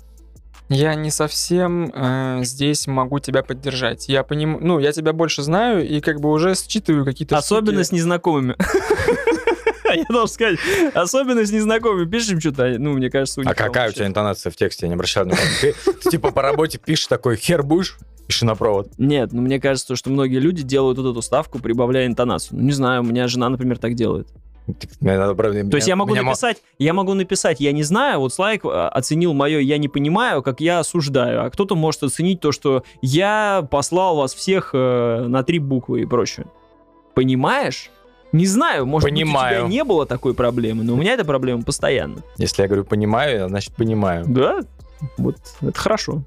Я 0.68 0.94
не 0.96 1.10
совсем 1.10 1.92
э, 1.94 2.40
здесь 2.42 2.86
могу 2.86 3.20
тебя 3.20 3.42
поддержать. 3.42 4.08
Я 4.08 4.24
понимаю, 4.24 4.58
ну, 4.62 4.78
я 4.80 4.92
тебя 4.92 5.12
больше 5.12 5.42
знаю 5.42 5.86
и 5.86 6.00
как 6.00 6.20
бы 6.20 6.30
уже 6.30 6.54
считываю 6.54 7.04
какие-то 7.04 7.36
Особенно 7.36 7.84
с 7.84 7.88
штуки. 7.88 8.00
незнакомыми. 8.00 8.56
Я 9.94 10.04
должен 10.08 10.28
сказать, 10.28 10.58
особенно 10.94 11.46
с 11.46 11.52
незнакомыми 11.52 12.10
пишем 12.10 12.40
что-то, 12.40 12.74
ну, 12.78 12.94
мне 12.94 13.08
кажется, 13.08 13.40
А 13.46 13.54
какая 13.54 13.88
у 13.88 13.92
тебя 13.92 14.06
интонация 14.06 14.50
в 14.50 14.56
тексте? 14.56 14.86
Я 14.86 14.88
не 14.88 14.94
обращал 14.94 15.24
внимания. 15.24 15.48
Ты, 15.60 15.74
ты 16.02 16.10
типа 16.10 16.32
по 16.32 16.42
работе 16.42 16.78
пишешь 16.84 17.06
такой, 17.06 17.36
хер 17.36 17.62
будешь? 17.62 17.96
Пиши 18.26 18.44
на 18.44 18.56
провод. 18.56 18.90
Нет, 18.98 19.32
ну 19.32 19.42
мне 19.42 19.60
кажется, 19.60 19.94
что 19.94 20.10
многие 20.10 20.40
люди 20.40 20.64
делают 20.64 20.98
вот 20.98 21.08
эту 21.12 21.22
ставку, 21.22 21.60
прибавляя 21.60 22.06
интонацию. 22.06 22.58
Ну, 22.58 22.64
не 22.64 22.72
знаю, 22.72 23.02
у 23.02 23.04
меня 23.04 23.28
жена, 23.28 23.48
например, 23.48 23.78
так 23.78 23.94
делает. 23.94 24.26
Мне 25.00 25.16
надо, 25.16 25.34
правда, 25.34 25.68
То 25.68 25.76
есть 25.76 25.86
я 25.86 25.96
могу 25.96 26.14
написать, 26.14 26.62
я 26.78 26.92
могу 26.92 27.14
написать, 27.14 27.60
я 27.60 27.72
не 27.72 27.82
знаю, 27.82 28.20
вот 28.20 28.34
Слайк 28.34 28.62
а, 28.64 28.88
оценил 28.88 29.32
мое 29.32 29.60
«я 29.60 29.78
не 29.78 29.88
понимаю», 29.88 30.42
как 30.42 30.60
я 30.60 30.80
осуждаю, 30.80 31.44
а 31.44 31.50
кто-то 31.50 31.76
может 31.76 32.02
оценить 32.02 32.40
то, 32.40 32.50
что 32.52 32.82
я 33.00 33.66
послал 33.70 34.16
вас 34.16 34.34
всех 34.34 34.70
э, 34.72 35.26
на 35.28 35.42
три 35.44 35.58
буквы 35.58 36.02
и 36.02 36.06
прочее. 36.06 36.46
Понимаешь? 37.14 37.90
Не 38.32 38.46
знаю, 38.46 38.86
может 38.86 39.08
быть, 39.08 39.12
у 39.12 39.24
Понимаю. 39.24 39.60
тебя 39.60 39.68
не 39.68 39.84
было 39.84 40.04
такой 40.04 40.34
проблемы, 40.34 40.82
но 40.82 40.94
у 40.94 40.96
меня 40.96 41.14
эта 41.14 41.24
проблема 41.24 41.62
постоянно. 41.62 42.22
Если 42.36 42.62
я 42.62 42.68
говорю 42.68 42.84
понимаю, 42.84 43.48
значит 43.48 43.74
понимаю. 43.76 44.24
Да? 44.26 44.60
Вот, 45.16 45.36
это 45.60 45.78
хорошо. 45.78 46.22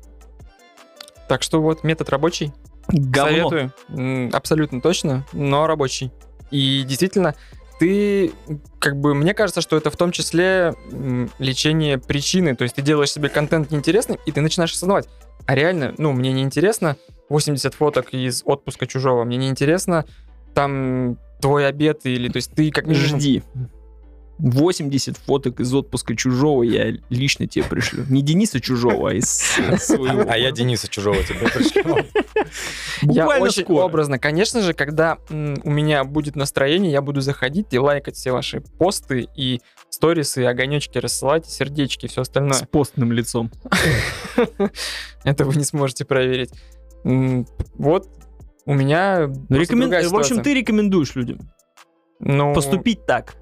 Так 1.27 1.43
что 1.43 1.61
вот 1.61 1.83
метод 1.83 2.09
рабочий. 2.09 2.53
Говно. 2.87 3.49
Советую. 3.49 4.33
Абсолютно 4.33 4.81
точно, 4.81 5.25
но 5.33 5.67
рабочий. 5.67 6.11
И 6.49 6.83
действительно, 6.87 7.35
ты, 7.79 8.33
как 8.79 8.97
бы, 8.97 9.15
мне 9.15 9.33
кажется, 9.33 9.61
что 9.61 9.77
это 9.77 9.89
в 9.89 9.95
том 9.95 10.11
числе 10.11 10.75
лечение 11.39 11.97
причины. 11.97 12.55
То 12.55 12.63
есть 12.63 12.75
ты 12.75 12.81
делаешь 12.81 13.11
себе 13.11 13.29
контент 13.29 13.71
неинтересным, 13.71 14.19
и 14.25 14.31
ты 14.31 14.41
начинаешь 14.41 14.73
осознавать. 14.73 15.07
А 15.45 15.55
реально, 15.55 15.95
ну, 15.97 16.11
мне 16.11 16.31
не 16.33 16.43
интересно 16.43 16.97
80 17.29 17.73
фоток 17.73 18.13
из 18.13 18.43
отпуска 18.45 18.85
чужого, 18.85 19.23
мне 19.23 19.37
не 19.37 19.49
интересно 19.49 20.05
там 20.53 21.17
твой 21.41 21.67
обед 21.67 22.01
или, 22.03 22.27
то 22.27 22.37
есть 22.37 22.51
ты 22.51 22.69
как. 22.71 22.91
Жди. 22.93 23.43
80 24.39 25.17
фоток 25.17 25.59
из 25.59 25.73
отпуска 25.73 26.15
чужого 26.15 26.63
я 26.63 26.93
лично 27.09 27.45
тебе 27.45 27.65
пришлю. 27.65 28.05
Не 28.09 28.21
Дениса 28.21 28.59
чужого, 28.61 29.11
а 29.11 29.13
из 29.13 29.27
своего. 29.29 30.25
А 30.29 30.37
я 30.37 30.51
Дениса 30.51 30.87
Чужого 30.87 31.21
тебе 31.23 31.47
пришлю. 31.49 31.97
Я 33.01 33.23
Буквально 33.23 33.45
очень 33.45 33.63
образно. 33.65 34.17
Конечно 34.19 34.61
же, 34.61 34.73
когда 34.73 35.17
у 35.29 35.69
меня 35.69 36.03
будет 36.03 36.35
настроение, 36.35 36.91
я 36.91 37.01
буду 37.01 37.21
заходить 37.21 37.67
и 37.71 37.79
лайкать 37.79 38.15
все 38.15 38.31
ваши 38.31 38.61
посты 38.61 39.27
и 39.35 39.61
сторисы, 39.89 40.41
и 40.41 40.45
огонечки 40.45 40.97
рассылать, 40.97 41.47
и 41.47 41.51
сердечки, 41.51 42.07
все 42.07 42.21
остальное. 42.21 42.53
С 42.53 42.67
постным 42.67 43.11
лицом. 43.11 43.51
Это 45.23 45.45
вы 45.45 45.55
не 45.55 45.63
сможете 45.63 46.05
проверить. 46.05 46.51
Вот 47.03 48.07
у 48.65 48.73
меня 48.73 49.27
Ну, 49.27 49.57
рекомен- 49.57 50.09
В 50.09 50.15
общем, 50.15 50.41
ты 50.41 50.53
рекомендуешь 50.53 51.15
людям 51.15 51.39
Ну, 52.19 52.53
поступить 52.53 53.05
так. 53.05 53.35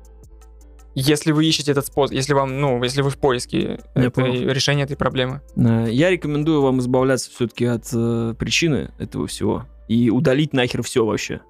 Если 0.99 1.31
вы 1.31 1.45
ищете 1.45 1.71
этот 1.71 1.85
способ, 1.85 2.13
если 2.15 2.33
вам, 2.33 2.59
ну, 2.59 2.83
если 2.83 3.01
вы 3.01 3.09
в 3.09 3.17
поиске 3.17 3.79
этой- 3.93 4.45
решения 4.53 4.83
этой 4.83 4.97
проблемы. 4.97 5.41
Э, 5.55 5.87
Я 5.89 6.09
рекомендую 6.09 6.61
вам 6.61 6.79
избавляться 6.79 7.29
все-таки 7.29 7.65
от 7.65 7.87
э, 7.93 8.33
причины 8.37 8.91
этого 8.97 9.27
всего 9.27 9.65
и 9.87 10.09
удалить 10.09 10.53
нахер 10.53 10.81
все 10.83 11.05
вообще. 11.05 11.41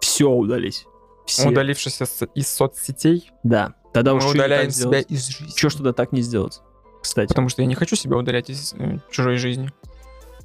Все 0.00 0.28
удалить. 0.28 0.86
Все. 1.26 1.48
Удалившись 1.48 2.00
из, 2.34 2.48
соцсетей, 2.48 3.30
Да. 3.44 3.74
Тогда 3.92 4.14
мы 4.14 4.28
удаляем 4.30 4.70
себя 4.70 5.00
сделать? 5.00 5.06
из 5.10 5.26
жизни. 5.28 5.68
Ж 5.68 5.74
тогда 5.74 5.92
так 5.92 6.12
не 6.12 6.22
сделать? 6.22 6.60
Кстати. 7.02 7.28
Потому 7.28 7.48
что 7.48 7.62
я 7.62 7.66
не 7.68 7.74
хочу 7.74 7.96
себя 7.96 8.16
удалять 8.16 8.50
из 8.50 8.72
э, 8.74 8.98
чужой 9.10 9.36
жизни. 9.36 9.70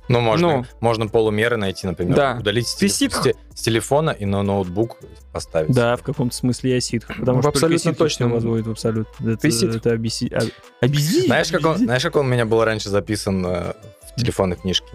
Ну, 0.08 0.20
можно, 0.22 0.48
Ну. 0.58 0.66
можно 0.82 1.08
полумеры 1.08 1.58
найти, 1.58 1.88
например. 1.88 2.16
Да. 2.16 2.38
Удалить 2.40 2.68
с, 2.68 2.78
с 2.78 3.34
с 3.56 3.62
телефона 3.62 4.12
и 4.12 4.26
на 4.26 4.44
ноутбук 4.44 4.98
поставить. 5.32 5.72
Да, 5.72 5.96
в 5.98 6.04
каком-то 6.04 6.36
смысле 6.36 6.74
я 6.76 6.82
ситх. 6.82 7.08
Потому 7.08 7.40
В 7.40 7.42
что 7.42 7.50
абсолютно 7.50 7.94
точно. 7.96 8.28
возводит 8.28 8.68
в 8.68 8.72
абсолют. 8.72 9.08
Это. 9.20 9.48
Это 9.48 9.92
обеси... 9.92 10.32
а- 10.34 10.86
обези- 10.86 11.26
Знаешь 11.26 11.50
как, 11.52 11.66
он, 11.66 11.78
знаешь, 11.78 12.04
как 12.04 12.16
он 12.18 12.26
у 12.28 12.30
меня 12.30 12.46
был 12.46 12.64
раньше 12.64 12.90
записан 12.90 13.46
э, 13.46 13.74
в 14.12 14.20
телефонной 14.20 14.58
книжке? 14.58 14.88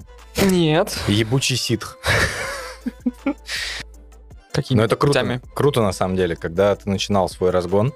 Нет. 0.42 0.96
Ебучий 1.08 1.56
ситх. 1.56 1.98
Какими 4.52 4.78
Но 4.78 4.84
это 4.84 4.96
круто. 4.96 5.40
Круто 5.54 5.82
на 5.82 5.92
самом 5.92 6.16
деле. 6.16 6.36
Когда 6.36 6.74
ты 6.74 6.88
начинал 6.88 7.28
свой 7.28 7.50
разгон, 7.50 7.92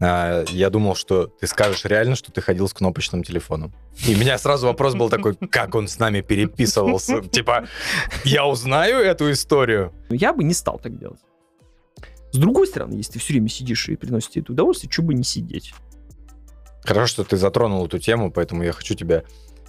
а, 0.00 0.44
я 0.48 0.70
думал, 0.70 0.96
что 0.96 1.26
ты 1.26 1.46
скажешь 1.46 1.84
реально, 1.84 2.16
что 2.16 2.32
ты 2.32 2.40
ходил 2.40 2.68
с 2.68 2.72
кнопочным 2.72 3.22
телефоном. 3.22 3.72
И 4.06 4.14
у 4.14 4.18
меня 4.18 4.38
сразу 4.38 4.66
вопрос 4.66 4.94
был 4.94 5.08
такой, 5.08 5.34
как 5.34 5.74
он 5.74 5.86
с 5.86 5.98
нами 5.98 6.20
переписывался. 6.20 7.22
Типа, 7.22 7.66
я 8.24 8.46
узнаю 8.46 8.98
эту 8.98 9.30
историю. 9.30 9.92
Ну, 10.08 10.16
Я 10.16 10.32
бы 10.32 10.42
не 10.42 10.54
стал 10.54 10.78
так 10.78 10.98
делать. 10.98 11.20
С 12.32 12.36
другой 12.36 12.66
стороны, 12.66 12.94
если 12.94 13.12
ты 13.12 13.18
все 13.20 13.34
время 13.34 13.48
сидишь 13.48 13.88
и 13.88 13.94
приносит 13.94 14.30
тебе 14.30 14.42
это 14.42 14.52
удовольствие, 14.52 14.90
что 14.90 15.02
бы 15.02 15.14
не 15.14 15.22
сидеть? 15.22 15.72
Хорошо, 16.82 17.06
что 17.06 17.24
ты 17.24 17.36
затронул 17.36 17.86
эту 17.86 18.00
тему, 18.00 18.32
поэтому 18.32 18.64
я 18.64 18.72
хочу 18.72 18.94
тебя, 18.94 19.22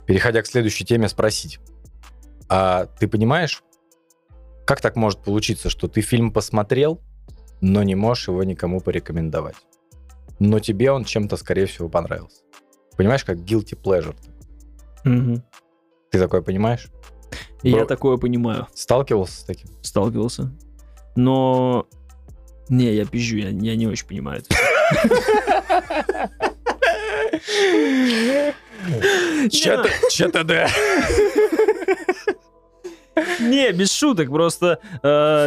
переходя 0.07 0.41
к 0.41 0.47
следующей 0.47 0.83
теме, 0.83 1.07
спросить. 1.07 1.59
А 2.49 2.87
ты 2.99 3.07
понимаешь, 3.07 3.61
как 4.65 4.81
так 4.81 4.95
может 4.95 5.19
получиться, 5.19 5.69
что 5.69 5.87
ты 5.87 6.01
фильм 6.01 6.31
посмотрел, 6.31 6.99
но 7.61 7.83
не 7.83 7.93
можешь 7.93 8.27
его 8.27 8.43
никому 8.43 8.81
порекомендовать? 8.81 9.55
Но 10.39 10.59
тебе 10.59 10.91
он 10.91 11.05
чем-то, 11.05 11.37
скорее 11.37 11.65
всего, 11.65 11.89
понравился. 11.89 12.41
Понимаешь, 12.97 13.23
как 13.23 13.37
guilty 13.37 13.75
pleasure. 13.81 14.15
Ты 16.11 16.19
такое 16.19 16.41
понимаешь? 16.41 16.87
И 17.63 17.69
Я 17.69 17.77
Бро- 17.77 17.85
такое 17.85 18.17
понимаю. 18.17 18.67
Сталкивался 18.73 19.41
с 19.41 19.43
таким? 19.43 19.69
Сталкивался. 19.81 20.51
Но... 21.15 21.87
Не, 22.69 22.93
я 22.93 23.05
пизжу, 23.05 23.37
я, 23.37 23.49
я 23.49 23.75
не 23.75 23.87
очень 23.87 24.07
понимаю 24.07 24.41
это. 24.41 24.55
Че-то- 29.49 29.89
ЧТД. 30.09 30.71
Не, 33.39 33.71
без 33.71 33.93
шуток, 33.93 34.29
просто 34.29 34.79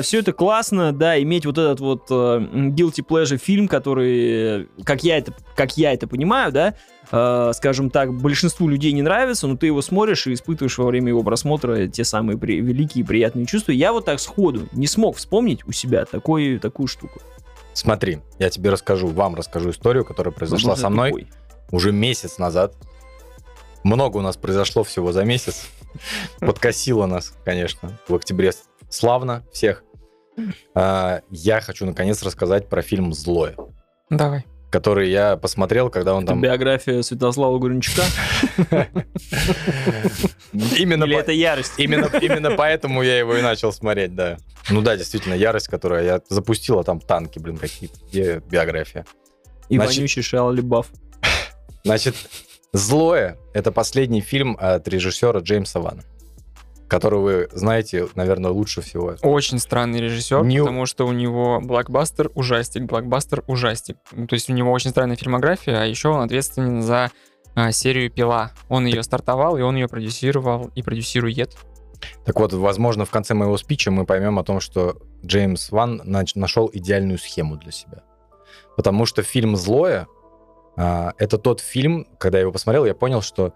все 0.03 0.19
это 0.21 0.33
классно, 0.33 0.93
да, 0.93 1.21
иметь 1.23 1.45
вот 1.47 1.59
этот 1.59 1.81
вот 1.81 2.07
э, 2.11 2.15
guilty 2.15 3.05
pleasure 3.07 3.37
фильм, 3.37 3.69
который, 3.69 4.63
э, 4.63 4.67
как 4.85 5.05
я 5.05 5.19
это, 5.19 5.33
как 5.55 5.77
я 5.77 5.93
это 5.93 6.07
понимаю, 6.07 6.51
да, 6.53 6.75
э, 7.11 7.53
скажем 7.55 7.91
так, 7.91 8.13
большинству 8.15 8.69
людей 8.69 8.93
не 8.93 9.03
нравится, 9.03 9.47
но 9.47 9.57
ты 9.57 9.67
его 9.67 9.83
смотришь 9.83 10.27
и 10.27 10.33
испытываешь 10.35 10.79
во 10.79 10.87
время 10.87 11.09
его 11.09 11.23
просмотра 11.23 11.87
те 11.89 12.05
самые 12.05 12.39
при- 12.39 12.61
великие 12.61 13.05
приятные 13.05 13.45
чувства. 13.47 13.73
Я 13.73 13.93
вот 13.93 14.05
так 14.07 14.19
сходу 14.21 14.69
не 14.73 14.87
смог 14.87 15.17
вспомнить 15.17 15.67
у 15.67 15.73
себя 15.73 16.05
такой, 16.05 16.59
такую 16.59 16.87
штуку. 16.87 17.21
Смотри, 17.75 18.21
я 18.39 18.51
тебе 18.51 18.71
расскажу, 18.71 19.09
вам 19.09 19.35
расскажу 19.35 19.71
историю, 19.71 20.05
которая 20.05 20.33
произошла 20.33 20.71
Возможно, 20.71 20.83
со 20.83 20.89
мной 20.91 21.11
тупой. 21.11 21.27
уже 21.71 21.93
месяц 21.93 22.39
назад. 22.39 22.75
Много 23.85 24.17
у 24.17 24.21
нас 24.23 24.37
произошло 24.37 24.83
всего 24.83 25.13
за 25.13 25.25
месяц. 25.25 25.69
Подкосило 26.41 27.07
нас, 27.07 27.35
конечно, 27.45 27.99
в 28.09 28.15
октябре. 28.15 28.53
Славно 28.91 29.45
всех. 29.53 29.83
А, 30.75 31.21
Я 31.31 31.61
хочу 31.61 31.85
наконец 31.87 32.23
рассказать 32.23 32.69
про 32.69 32.81
фильм 32.83 33.13
«Злое», 33.13 33.57
Давай. 34.09 34.45
который 34.71 35.11
я 35.11 35.37
посмотрел, 35.37 35.91
когда 35.91 36.15
он 36.15 36.23
Это 36.23 36.33
там... 36.33 36.41
биография 36.41 37.03
Святослава 37.03 37.59
Гурничка? 37.59 38.03
Именно, 40.53 41.05
Или 41.05 41.17
это 41.17 41.33
ярость? 41.33 41.73
именно, 41.79 42.07
именно 42.21 42.53
поэтому 42.53 43.03
я 43.03 43.19
его 43.19 43.37
и 43.37 43.43
начал 43.43 43.73
смотреть, 43.73 44.15
да. 44.15 44.39
Ну 44.71 44.81
да, 44.83 44.97
действительно, 44.97 45.35
ярость, 45.35 45.69
которая 45.69 46.05
я 46.05 46.21
запустила, 46.29 46.85
там 46.85 47.01
танки, 47.01 47.39
блин, 47.39 47.57
какие-то, 47.59 47.99
где 48.09 48.41
биография. 48.51 49.05
И 49.69 49.79
вонючий 49.79 50.23
Шиа 50.23 50.51
Лебаф. 50.51 50.89
Значит, 51.85 52.15
«Злое»— 52.73 53.39
это 53.55 53.73
последний 53.73 54.21
фильм 54.21 54.57
от 54.61 54.87
режиссера 54.89 55.41
Джеймса 55.41 55.81
Вана, 55.81 56.03
который 56.89 57.19
вы 57.19 57.49
знаете, 57.53 58.09
наверное, 58.15 58.51
лучше 58.51 58.83
всего. 58.83 59.15
Очень 59.23 59.59
странный 59.59 60.01
режиссер, 60.01 60.45
Не- 60.45 60.61
потому 60.61 60.87
что 60.87 61.07
у 61.07 61.13
него 61.13 61.61
блокбастер 61.63 62.31
ужастик, 62.35 62.83
блокбастер 62.85 63.43
ужастик. 63.47 63.97
Ну, 64.13 64.27
То 64.27 64.35
есть 64.35 64.51
у 64.51 64.53
него 64.53 64.71
очень 64.73 64.91
странная 64.91 65.17
фильмография, 65.17 65.81
а 65.81 65.85
еще 65.85 66.09
он 66.09 66.21
ответственен 66.21 66.83
за 66.83 67.11
а, 67.55 67.73
серию 67.73 68.11
«Пила». 68.11 68.53
Он 68.69 68.87
ее 68.87 69.03
стартовал, 69.03 69.57
и 69.57 69.63
он 69.63 69.75
ее 69.75 69.89
продюсировал 69.89 70.71
и 70.77 70.83
продюсирует. 70.83 71.57
Так 72.25 72.39
вот, 72.39 72.53
возможно, 72.53 73.05
в 73.05 73.11
конце 73.11 73.35
моего 73.35 73.57
спича 73.57 73.91
мы 73.91 74.07
поймем 74.07 74.39
о 74.39 74.45
том, 74.45 74.61
что 74.61 74.99
Джеймс 75.27 75.71
Ван 75.73 76.01
нач- 76.05 76.33
нашел 76.39 76.71
идеальную 76.73 77.19
схему 77.19 77.57
для 77.57 77.73
себя. 77.73 78.03
Потому 78.77 79.07
что 79.07 79.23
фильм 79.25 79.57
«Злое» 79.57 80.07
это 80.79 81.39
тот 81.39 81.61
фильм, 81.61 82.07
когда 82.19 82.39
я 82.39 82.43
его 82.43 82.53
посмотрел, 82.53 82.85
я 82.85 82.95
понял, 82.95 83.21
что 83.21 83.53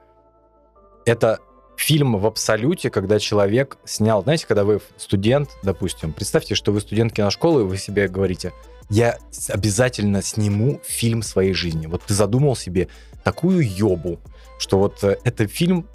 это 1.06 1.38
фильм 1.76 2.18
в 2.18 2.26
абсолюте, 2.26 2.90
когда 2.90 3.18
человек 3.18 3.78
снял, 3.84 4.22
знаете, 4.22 4.46
когда 4.46 4.64
вы 4.64 4.80
студент, 4.96 5.50
допустим, 5.62 6.12
представьте, 6.12 6.54
что 6.54 6.72
вы 6.72 6.80
студент 6.80 7.12
киношколы, 7.12 7.62
и 7.62 7.64
вы 7.64 7.76
себе 7.76 8.08
говорите, 8.08 8.52
я 8.90 9.18
обязательно 9.48 10.22
сниму 10.22 10.80
фильм 10.84 11.22
своей 11.22 11.54
жизни. 11.54 11.86
Вот 11.86 12.02
ты 12.02 12.14
задумал 12.14 12.56
себе 12.56 12.88
такую 13.24 13.66
ёбу, 13.66 14.20
что 14.58 14.78
вот 14.78 15.02
э, 15.02 15.16
этот 15.24 15.50
фильм, 15.50 15.88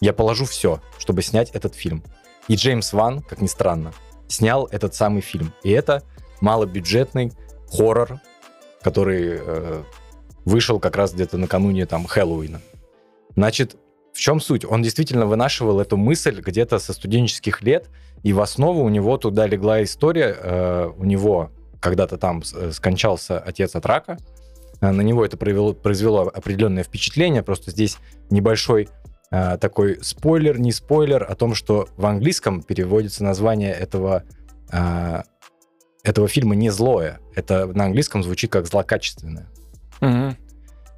я 0.00 0.12
положу 0.12 0.44
все, 0.44 0.80
чтобы 0.98 1.22
снять 1.22 1.50
этот 1.50 1.74
фильм. 1.74 2.02
И 2.48 2.56
Джеймс 2.56 2.92
Ван, 2.92 3.20
как 3.20 3.40
ни 3.40 3.46
странно, 3.46 3.92
снял 4.28 4.66
этот 4.66 4.94
самый 4.94 5.20
фильм. 5.20 5.52
И 5.62 5.70
это 5.70 6.02
малобюджетный 6.40 7.32
хоррор, 7.70 8.20
который 8.82 9.38
э, 9.40 9.82
вышел 10.44 10.80
как 10.80 10.96
раз 10.96 11.12
где-то 11.12 11.38
накануне 11.38 11.86
там 11.86 12.06
Хэллоуина. 12.06 12.60
Значит, 13.34 13.76
в 14.12 14.18
чем 14.18 14.40
суть? 14.40 14.64
Он 14.64 14.82
действительно 14.82 15.26
вынашивал 15.26 15.80
эту 15.80 15.96
мысль 15.96 16.40
где-то 16.40 16.78
со 16.78 16.92
студенческих 16.92 17.62
лет, 17.62 17.88
и 18.22 18.32
в 18.32 18.40
основу 18.40 18.84
у 18.84 18.88
него 18.88 19.16
туда 19.18 19.46
легла 19.46 19.82
история. 19.82 20.36
э, 20.38 20.90
у 20.96 21.04
него 21.04 21.50
когда-то 21.80 22.16
там 22.16 22.42
э, 22.54 22.70
скончался 22.72 23.38
отец 23.40 23.74
от 23.74 23.84
рака. 23.86 24.18
Э, 24.80 24.92
на 24.92 25.02
него 25.02 25.24
это 25.24 25.36
произвело, 25.36 25.74
произвело 25.74 26.30
определенное 26.32 26.84
впечатление. 26.84 27.42
Просто 27.42 27.72
здесь 27.72 27.98
небольшой 28.30 28.88
э, 29.32 29.58
такой 29.58 29.98
спойлер, 30.02 30.60
не 30.60 30.70
спойлер, 30.70 31.26
о 31.28 31.34
том, 31.34 31.54
что 31.54 31.88
в 31.96 32.06
английском 32.06 32.62
переводится 32.62 33.24
название 33.24 33.72
этого, 33.72 34.22
э, 34.70 35.22
этого 36.04 36.28
фильма 36.28 36.54
не 36.54 36.70
злое. 36.70 37.18
Это 37.34 37.66
на 37.66 37.86
английском 37.86 38.22
звучит 38.22 38.52
как 38.52 38.66
злокачественное. 38.66 39.48
Мгм. 40.00 40.36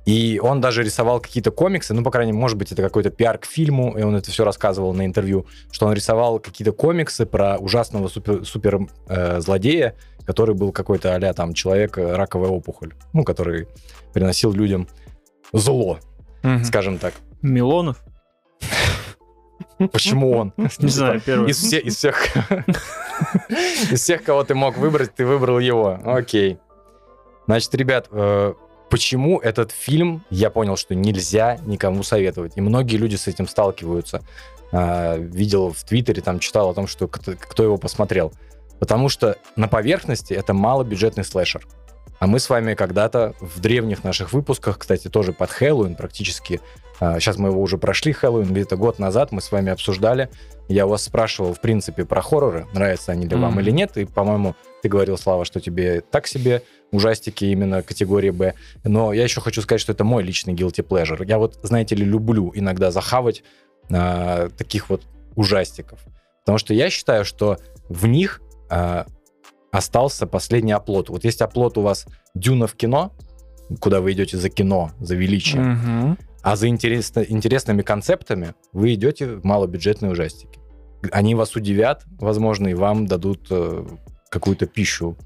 И 0.04 0.38
он 0.40 0.61
даже 0.61 0.85
рисовал 0.85 1.18
какие-то 1.20 1.50
комиксы, 1.50 1.92
ну, 1.92 2.04
по 2.04 2.12
крайней 2.12 2.30
мере, 2.30 2.40
может 2.40 2.56
быть, 2.56 2.70
это 2.70 2.80
какой-то 2.80 3.11
пиар 3.11 3.38
к 3.38 3.44
фильму, 3.44 3.98
и 3.98 4.02
он 4.02 4.14
это 4.14 4.30
все 4.30 4.44
рассказывал 4.44 4.94
на 4.94 5.04
интервью, 5.04 5.46
что 5.72 5.87
он 5.87 5.94
рисовал 5.94 6.38
какие-то 6.38 6.70
комиксы 6.72 7.26
про 7.26 7.56
ужасного 7.59 8.06
супер, 8.06 8.44
супер, 8.44 8.87
э, 9.09 9.40
злодея, 9.40 9.96
который 10.24 10.54
был 10.54 10.70
какой-то 10.70 11.14
а 11.16 11.32
там 11.35 11.54
человек, 11.54 11.98
э, 11.98 12.14
раковая 12.14 12.50
опухоль, 12.50 12.94
ну, 13.12 13.24
который 13.24 13.66
приносил 14.12 14.52
людям 14.52 14.87
зло, 15.52 15.98
Мгм. 16.44 16.62
скажем 16.64 16.98
так. 16.98 17.14
Милонов? 17.42 18.00
Почему 19.92 20.30
он? 20.38 20.52
Не 20.78 20.88
знаю, 20.88 21.20
первый. 21.20 21.50
Из, 21.50 21.59
все- 21.59 21.80
из 21.80 21.96
всех, 21.96 22.28
из 23.90 24.00
всех, 24.00 24.22
кого 24.22 24.44
ты 24.44 24.54
мог 24.54 24.76
выбрать, 24.78 25.14
ты 25.14 25.26
выбрал 25.26 25.59
его. 25.59 25.98
Окей. 26.04 26.59
Значит, 27.46 27.74
ребят, 27.74 28.09
э, 28.11 28.54
почему 28.90 29.38
этот 29.38 29.72
фильм, 29.72 30.25
я 30.31 30.51
понял, 30.51 30.77
что 30.77 30.94
нельзя 30.94 31.59
никому 31.66 32.03
советовать. 32.03 32.53
И 32.57 32.61
многие 32.61 32.96
люди 32.96 33.16
с 33.16 33.27
этим 33.27 33.49
сталкиваются. 33.49 34.22
А, 34.72 35.16
Видел 35.16 35.72
в 35.72 35.85
Твиттере, 35.85 36.22
там 36.22 36.38
читал 36.38 36.70
о 36.70 36.75
том, 36.75 36.87
что 36.87 37.09
кто, 37.09 37.62
его 37.62 37.77
посмотрел. 37.77 38.33
Потому 38.79 39.09
что 39.09 39.37
на 39.57 39.68
поверхности 39.68 40.35
это 40.35 40.53
малобюджетный 40.53 41.25
слэшер. 41.25 41.66
А 42.18 42.26
мы 42.26 42.38
с 42.38 42.48
вами 42.48 42.74
когда-то 42.74 43.35
в 43.40 43.61
древних 43.61 44.05
наших 44.05 44.33
выпусках, 44.33 44.79
кстати, 44.79 45.09
тоже 45.09 45.33
под 45.33 45.50
Хэллоуин 45.50 45.96
практически, 45.96 46.61
а, 46.98 47.20
сейчас 47.20 47.37
мы 47.37 47.50
его 47.50 47.61
уже 47.61 47.76
прошли, 47.76 48.12
Хэллоуин, 48.12 48.52
где-то 48.52 48.76
год 48.76 48.98
назад 48.98 49.33
мы 49.33 49.40
с 49.40 49.52
вами 49.52 49.70
обсуждали, 49.70 50.31
я 50.68 50.87
у 50.87 50.88
вас 50.88 51.05
спрашивал, 51.05 51.52
в 51.52 51.61
принципе, 51.61 52.05
про 52.05 52.22
хорроры, 52.22 52.66
нравятся 52.72 53.12
они 53.12 53.26
ли 53.26 53.37
вам 53.37 53.52
Мгм. 53.52 53.61
или 53.61 53.70
нет, 53.70 53.96
и, 53.96 54.05
по-моему, 54.05 54.55
ты 54.83 54.88
говорил, 54.88 55.18
Слава, 55.18 55.44
что 55.44 55.61
тебе 55.61 56.00
так 56.00 56.26
себе 56.26 56.62
ужастики 56.92 57.44
именно 57.44 57.83
категории 57.83 58.31
Б. 58.31 58.55
Но 58.85 59.12
я 59.12 59.24
еще 59.24 59.40
хочу 59.40 59.61
сказать, 59.62 59.81
что 59.81 59.92
это 59.92 60.05
мой 60.05 60.22
личный 60.22 60.55
guilty 60.55 60.87
pleasure. 60.87 61.24
Я 61.26 61.38
вот, 61.38 61.59
знаете 61.62 61.94
ли, 61.96 62.05
люблю 62.05 62.52
иногда 62.55 62.90
захавать 62.90 63.42
а, 63.90 64.48
таких 64.57 64.88
вот 64.88 65.02
ужастиков. 65.35 65.98
Потому 66.44 66.59
что 66.59 66.72
я 66.74 66.90
считаю, 66.90 67.24
что 67.24 67.59
в 67.88 68.07
них 68.07 68.40
а, 68.70 69.07
остался 69.76 70.26
последний 70.26 70.72
оплот. 70.72 71.08
Вот 71.10 71.24
есть 71.24 71.42
оплот 71.42 71.78
у 71.78 71.82
вас 71.82 72.06
Дюна 72.34 72.66
в 72.66 72.74
кино, 72.74 73.12
куда 73.80 74.00
вы 74.00 74.12
идете 74.12 74.36
за 74.36 74.48
кино, 74.48 74.90
за 75.00 75.14
величие, 75.16 75.60
Мгм. 75.62 76.18
а 76.42 76.56
за 76.56 76.68
интересно- 76.68 77.24
интересными 77.28 77.82
концептами 77.82 78.54
вы 78.72 78.94
идете 78.94 79.26
в 79.26 79.44
малобюджетные 79.44 80.12
ужастики. 80.12 80.58
Они 81.12 81.34
вас 81.34 81.56
удивят, 81.56 82.04
возможно, 82.18 82.68
и 82.68 82.74
вам 82.74 83.06
дадут 83.06 83.46
э, 83.50 83.86
какую-то 84.30 84.66
пищу. 84.66 85.16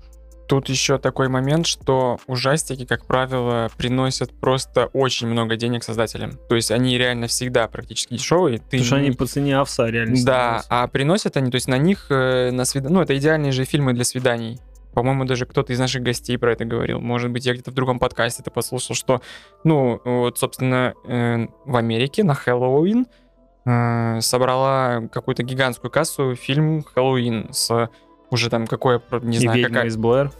Тут 0.50 0.68
еще 0.68 0.98
такой 0.98 1.28
момент, 1.28 1.64
что 1.64 2.18
ужастики, 2.26 2.84
как 2.84 3.06
правило, 3.06 3.70
приносят 3.76 4.32
просто 4.32 4.86
очень 4.86 5.28
много 5.28 5.54
денег 5.54 5.84
создателям. 5.84 6.40
То 6.48 6.56
есть 6.56 6.72
они 6.72 6.98
реально 6.98 7.28
всегда 7.28 7.68
практически 7.68 8.14
дешевые. 8.14 8.58
Ты 8.58 8.64
Потому 8.64 8.84
что 8.84 8.96
они 8.96 9.12
по 9.12 9.26
цене 9.26 9.56
овса 9.58 9.88
реально 9.88 10.16
Да, 10.24 10.58
становятся. 10.58 10.66
а 10.70 10.88
приносят 10.88 11.36
они, 11.36 11.52
то 11.52 11.54
есть 11.54 11.68
на 11.68 11.78
них 11.78 12.06
э, 12.10 12.50
на 12.50 12.64
свид... 12.64 12.82
ну 12.90 13.00
это 13.00 13.16
идеальные 13.16 13.52
же 13.52 13.64
фильмы 13.64 13.92
для 13.92 14.02
свиданий. 14.02 14.58
По-моему, 14.92 15.24
даже 15.24 15.46
кто-то 15.46 15.72
из 15.72 15.78
наших 15.78 16.02
гостей 16.02 16.36
про 16.36 16.50
это 16.50 16.64
говорил. 16.64 16.98
Может 16.98 17.30
быть, 17.30 17.46
я 17.46 17.52
где-то 17.52 17.70
в 17.70 17.74
другом 17.74 18.00
подкасте 18.00 18.42
это 18.42 18.50
послушал, 18.50 18.96
что, 18.96 19.22
ну, 19.62 20.00
вот, 20.04 20.36
собственно, 20.36 20.94
э, 21.06 21.46
в 21.64 21.76
Америке 21.76 22.24
на 22.24 22.34
Хэллоуин 22.34 23.06
э, 23.66 24.20
собрала 24.20 25.02
какую-то 25.12 25.44
гигантскую 25.44 25.92
кассу 25.92 26.34
фильм 26.34 26.82
Хэллоуин 26.82 27.50
с 27.52 27.88
уже 28.30 28.50
там 28.50 28.66
какое, 28.66 29.00
не 29.22 29.36
И 29.36 29.40
знаю, 29.40 29.58
«Ведьма 29.58 29.74
какая... 29.74 29.88
из 29.88 29.96
Блэр. 29.96 30.30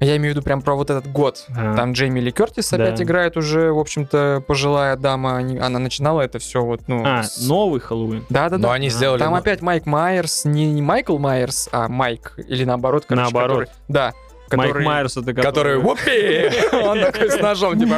Я 0.00 0.16
имею 0.16 0.32
в 0.32 0.36
виду 0.36 0.44
прям 0.44 0.62
про 0.62 0.76
вот 0.76 0.90
этот 0.90 1.10
год. 1.10 1.44
А. 1.56 1.74
Там 1.74 1.92
Джейми 1.92 2.20
Ли 2.20 2.30
Кертис 2.30 2.72
опять 2.72 2.98
Да. 2.98 3.02
играет 3.02 3.36
уже, 3.36 3.72
в 3.72 3.78
общем-то, 3.80 4.44
пожилая 4.46 4.96
дама. 4.96 5.36
Они- 5.38 5.58
Она 5.58 5.80
начинала 5.80 6.20
это 6.20 6.38
все 6.38 6.62
вот, 6.62 6.82
ну... 6.86 7.02
А, 7.04 7.24
с- 7.24 7.44
новый 7.48 7.80
Хэллоуин. 7.80 8.24
Да-да-да. 8.30 8.62
Но 8.68 8.70
они 8.70 8.90
сделали... 8.90 9.18
Там 9.18 9.34
опять 9.34 9.60
Майк 9.60 9.86
Майерс, 9.86 10.44
не, 10.44 10.70
не 10.70 10.82
Майкл 10.82 11.18
Майерс, 11.18 11.68
а 11.72 11.88
Майк, 11.88 12.38
или 12.46 12.62
наоборот, 12.62 13.06
короче, 13.08 13.24
Наоборот. 13.24 13.58
который- 13.66 13.68
да, 13.88 14.12
Майк 14.56 14.70
который- 14.72 14.86
Майерс 14.86 15.16
это 15.16 15.34
Который 15.34 15.78
«Вупи!» 15.78 16.50
Он 16.72 17.00
такой 17.00 17.30
с 17.30 17.40
ножом, 17.40 17.78
типа... 17.78 17.96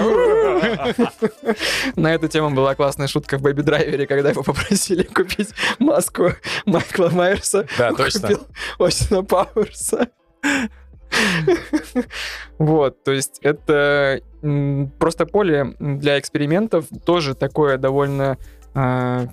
На 1.96 2.14
эту 2.14 2.28
тему 2.28 2.50
была 2.50 2.74
классная 2.74 3.06
шутка 3.08 3.38
в 3.38 3.42
Бэби 3.42 3.62
Драйвере, 3.62 4.06
когда 4.06 4.30
его 4.30 4.42
попросили 4.42 5.02
купить 5.04 5.50
маску 5.78 6.32
Майкла 6.66 7.08
Майерса. 7.10 7.66
Да, 7.78 7.90
Он 7.90 7.96
точно. 7.96 8.20
купил 8.28 8.46
Остина 8.78 9.22
Пауэрса. 9.24 10.08
Вот, 12.58 13.02
то 13.04 13.12
есть 13.12 13.38
это 13.42 14.20
просто 14.98 15.26
поле 15.26 15.74
для 15.80 16.18
экспериментов 16.18 16.86
тоже 17.04 17.34
такое 17.34 17.78
довольно 17.78 18.38
а, 18.74 19.26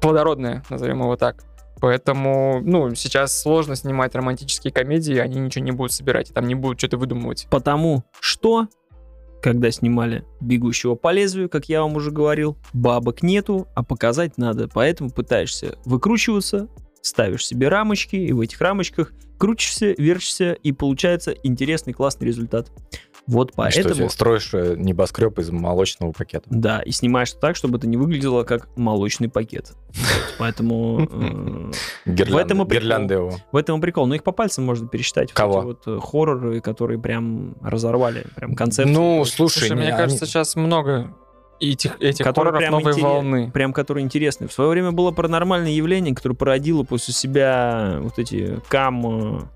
плодородное, 0.00 0.64
назовем 0.68 1.00
его 1.00 1.16
так. 1.16 1.44
Поэтому, 1.80 2.60
ну, 2.64 2.94
сейчас 2.94 3.38
сложно 3.38 3.76
снимать 3.76 4.14
романтические 4.14 4.72
комедии, 4.72 5.16
они 5.16 5.38
ничего 5.40 5.64
не 5.64 5.72
будут 5.72 5.92
собирать, 5.92 6.32
там 6.32 6.46
не 6.46 6.54
будут 6.54 6.78
что-то 6.78 6.96
выдумывать. 6.96 7.46
Потому 7.50 8.04
что, 8.20 8.68
когда 9.42 9.70
снимали 9.70 10.24
«Бегущего 10.40 10.94
по 10.94 11.12
лезвию», 11.12 11.48
как 11.48 11.68
я 11.68 11.82
вам 11.82 11.96
уже 11.96 12.10
говорил, 12.10 12.56
бабок 12.72 13.22
нету, 13.22 13.68
а 13.74 13.82
показать 13.82 14.38
надо. 14.38 14.68
Поэтому 14.68 15.10
пытаешься 15.10 15.78
выкручиваться, 15.84 16.68
ставишь 17.02 17.46
себе 17.46 17.68
рамочки, 17.68 18.16
и 18.16 18.32
в 18.32 18.40
этих 18.40 18.60
рамочках 18.60 19.12
крутишься, 19.38 19.94
вертишься, 19.98 20.52
и 20.52 20.72
получается 20.72 21.32
интересный, 21.42 21.92
классный 21.92 22.26
результат. 22.26 22.70
Вот 23.26 23.48
И 23.48 23.52
Что 23.52 23.56
поэтому... 23.82 23.94
ты 23.94 24.08
строишь 24.08 24.50
э, 24.54 24.74
небоскреб 24.78 25.38
из 25.38 25.50
молочного 25.50 26.12
пакета? 26.12 26.44
Да, 26.48 26.80
и 26.80 26.90
снимаешь 26.92 27.32
так, 27.32 27.56
чтобы 27.56 27.78
это 27.78 27.86
не 27.88 27.96
выглядело 27.96 28.44
как 28.44 28.68
молочный 28.76 29.28
пакет. 29.28 29.72
Поэтому 30.38 31.00
э, 31.10 31.72
Гирлянды, 32.10 32.40
этом 32.42 32.62
и 32.62 32.64
прикол. 32.66 32.80
гирлянды 32.82 33.14
его. 33.14 33.32
в 33.50 33.56
этом 33.56 33.78
и 33.78 33.82
прикол. 33.82 34.06
Ну, 34.06 34.14
их 34.14 34.22
по 34.22 34.32
пальцам 34.32 34.64
можно 34.64 34.86
пересчитать. 34.86 35.30
Вот 35.30 35.34
Кого? 35.36 35.60
вот 35.62 35.82
э, 35.86 35.98
хорроры, 36.00 36.60
которые 36.60 37.00
прям 37.00 37.56
разорвали, 37.62 38.26
прям 38.36 38.54
концепцию. 38.54 38.94
Ну, 38.94 39.24
слушай, 39.24 39.58
Слушай, 39.60 39.70
не, 39.70 39.82
мне 39.82 39.96
кажется, 39.96 40.26
сейчас 40.26 40.54
много 40.56 41.12
этих, 41.58 42.00
этих 42.00 42.24
Которые 42.24 42.52
хорроров 42.52 42.58
прям 42.60 42.72
новой 42.72 42.92
интерес- 42.92 43.02
волны. 43.02 43.50
прям 43.50 43.72
которые 43.72 44.04
интересны. 44.04 44.46
В 44.46 44.52
свое 44.52 44.70
время 44.70 44.92
было 44.92 45.10
паранормальное 45.10 45.70
явление, 45.72 46.14
которое 46.14 46.34
породило 46.34 46.82
после 46.84 47.12
себя 47.14 47.98
вот 48.02 48.18
эти 48.18 48.60
кам... 48.68 49.50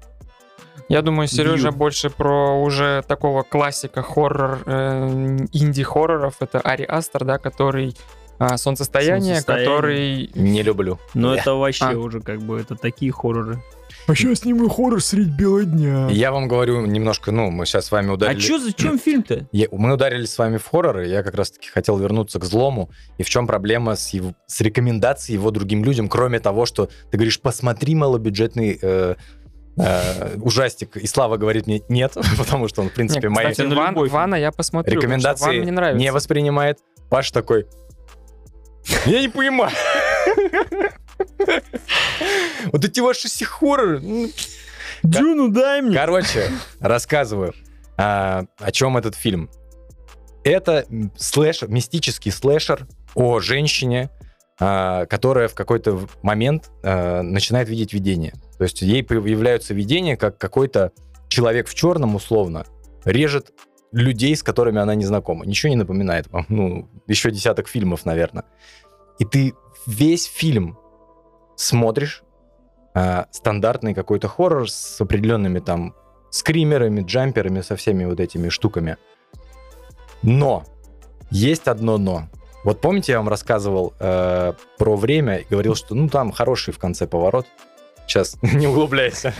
Я 0.90 1.02
думаю, 1.02 1.28
Сережа 1.28 1.70
больше 1.70 2.10
про 2.10 2.60
уже 2.60 3.02
такого 3.06 3.42
классика 3.44 4.02
хоррор, 4.02 4.58
э, 4.66 5.38
инди-хорроров. 5.52 6.34
Это 6.40 6.58
Ари 6.60 6.82
Астер, 6.82 7.24
да, 7.24 7.38
который 7.38 7.96
а, 8.42 8.56
солнцестояние, 8.56 9.34
«Солнцестояние». 9.36 9.66
который... 9.66 10.30
Не 10.34 10.62
люблю. 10.62 10.98
Но 11.14 11.34
Да. 11.34 11.40
это 11.40 11.54
вообще 11.54 11.84
А. 11.84 11.96
уже 11.98 12.20
как 12.20 12.40
бы 12.40 12.58
это 12.58 12.74
такие 12.74 13.12
хорроры. 13.12 13.62
А 14.06 14.14
сейчас 14.14 14.38
сниму 14.40 14.68
хоррор 14.70 15.00
средь 15.02 15.28
бела 15.28 15.62
дня. 15.62 16.08
Я 16.10 16.32
вам 16.32 16.48
говорю 16.48 16.84
немножко, 16.86 17.32
ну, 17.32 17.50
мы 17.50 17.66
сейчас 17.66 17.84
с 17.86 17.92
вами 17.92 18.10
ударили... 18.10 18.38
А 18.38 18.40
чё, 18.40 18.58
зачем 18.58 18.98
фильм-то? 18.98 19.46
Я- 19.52 19.68
мы 19.70 19.92
ударили 19.92 20.24
с 20.24 20.36
вами 20.38 20.56
в 20.56 20.66
хорроры, 20.66 21.06
я 21.06 21.22
как 21.22 21.34
раз-таки 21.34 21.68
хотел 21.68 21.98
вернуться 21.98 22.40
к 22.40 22.44
злому. 22.44 22.90
И 23.18 23.22
в 23.22 23.28
чем 23.28 23.46
проблема 23.46 23.94
с, 23.94 24.08
его- 24.14 24.34
с 24.46 24.60
рекомендацией 24.62 25.36
его 25.36 25.50
другим 25.50 25.84
людям, 25.84 26.08
кроме 26.08 26.40
того, 26.40 26.64
что 26.66 26.86
ты 27.10 27.18
говоришь, 27.18 27.40
посмотри 27.40 27.94
малобюджетный 27.94 28.78
э, 28.80 29.14
э, 29.80 30.36
ужастик, 30.38 30.96
и 30.96 31.06
Слава 31.06 31.36
говорит 31.36 31.66
мне 31.66 31.82
нет, 31.88 32.16
потому 32.38 32.68
что 32.68 32.82
он, 32.82 32.90
в 32.90 32.92
принципе, 32.92 33.28
Нет, 33.28 33.36
мои 33.36 33.50
кстати, 33.50 33.66
на 33.66 33.76
Ван-. 33.76 34.08
Вана 34.08 34.34
я 34.34 34.52
посмотрю. 34.52 35.00
рекомендации 35.00 35.60
мне 35.60 35.72
нравится. 35.72 35.98
не 35.98 36.12
воспринимает. 36.12 36.78
Паш 37.08 37.30
такой, 37.30 37.66
Я 39.06 39.20
не 39.20 39.28
понимаю. 39.28 39.72
Вот 42.72 42.84
эти 42.84 43.00
ваши 43.00 43.28
все 43.28 43.44
хорроры. 43.44 44.00
ну, 44.00 44.30
Дюну 45.02 45.48
дай 45.48 45.80
мне. 45.82 45.96
Короче, 45.96 46.50
рассказываю, 46.80 47.54
а, 47.96 48.44
о 48.58 48.72
чем 48.72 48.96
этот 48.96 49.14
фильм. 49.14 49.50
Это 50.44 50.86
слэшер, 51.16 51.68
мистический 51.68 52.30
слэшер 52.30 52.86
о 53.14 53.40
женщине, 53.40 54.10
а, 54.58 55.06
которая 55.06 55.48
в 55.48 55.54
какой-то 55.54 56.06
момент 56.22 56.70
а, 56.82 57.22
начинает 57.22 57.68
видеть 57.68 57.92
видение. 57.92 58.34
То 58.60 58.64
есть 58.64 58.82
ей 58.82 59.02
появляются 59.02 59.72
видения, 59.72 60.18
как 60.18 60.36
какой-то 60.36 60.92
человек 61.28 61.66
в 61.66 61.74
черном, 61.74 62.14
условно, 62.14 62.66
режет 63.06 63.54
людей, 63.90 64.36
с 64.36 64.42
которыми 64.42 64.78
она 64.78 64.94
не 64.94 65.06
знакома. 65.06 65.46
Ничего 65.46 65.70
не 65.70 65.76
напоминает 65.76 66.30
вам. 66.30 66.44
Ну, 66.50 66.90
еще 67.06 67.30
десяток 67.30 67.68
фильмов, 67.68 68.04
наверное. 68.04 68.44
И 69.18 69.24
ты 69.24 69.54
весь 69.86 70.26
фильм 70.26 70.78
смотришь, 71.56 72.22
а, 72.92 73.28
стандартный 73.30 73.94
какой-то 73.94 74.28
хоррор 74.28 74.70
с 74.70 75.00
определенными 75.00 75.60
там 75.60 75.94
скримерами, 76.28 77.00
джамперами, 77.00 77.62
со 77.62 77.76
всеми 77.76 78.04
вот 78.04 78.20
этими 78.20 78.50
штуками. 78.50 78.98
Но 80.22 80.66
есть 81.30 81.66
одно 81.66 81.96
но. 81.96 82.28
Вот 82.62 82.82
помните, 82.82 83.12
я 83.12 83.20
вам 83.20 83.30
рассказывал 83.30 83.94
э, 83.98 84.52
про 84.76 84.96
время 84.96 85.36
и 85.36 85.46
говорил, 85.48 85.74
что 85.74 85.94
ну 85.94 86.10
там 86.10 86.30
хороший 86.30 86.74
в 86.74 86.78
конце 86.78 87.06
поворот. 87.06 87.46
Сейчас 88.10 88.36
не 88.42 88.66
углубляйся. 88.66 89.32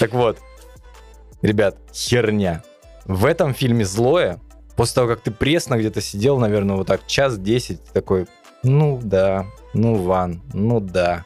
Так 0.00 0.14
вот, 0.14 0.38
ребят, 1.42 1.76
херня. 1.92 2.62
В 3.04 3.26
этом 3.26 3.52
фильме 3.52 3.84
злое. 3.84 4.40
После 4.76 4.94
того, 4.94 5.08
как 5.08 5.20
ты 5.20 5.30
пресно 5.30 5.76
где-то 5.76 6.00
сидел, 6.00 6.38
наверное, 6.38 6.76
вот 6.76 6.86
так 6.86 7.06
час 7.06 7.38
десять, 7.38 7.82
такой, 7.92 8.26
ну 8.62 8.98
да, 9.02 9.46
ну 9.74 9.94
Ван, 9.96 10.42
ну 10.54 10.80
да. 10.80 11.24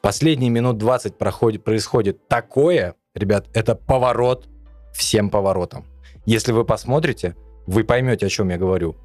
Последние 0.00 0.50
минут 0.50 0.78
20 0.78 1.16
проходит, 1.16 1.64
происходит 1.64 2.28
такое, 2.28 2.94
ребят, 3.14 3.46
это 3.54 3.74
поворот 3.74 4.46
всем 4.94 5.30
поворотом. 5.30 5.86
Если 6.26 6.52
вы 6.52 6.64
посмотрите, 6.64 7.34
вы 7.66 7.84
поймете, 7.84 8.26
о 8.26 8.28
чем 8.28 8.50
я 8.50 8.58
говорю. 8.58 8.96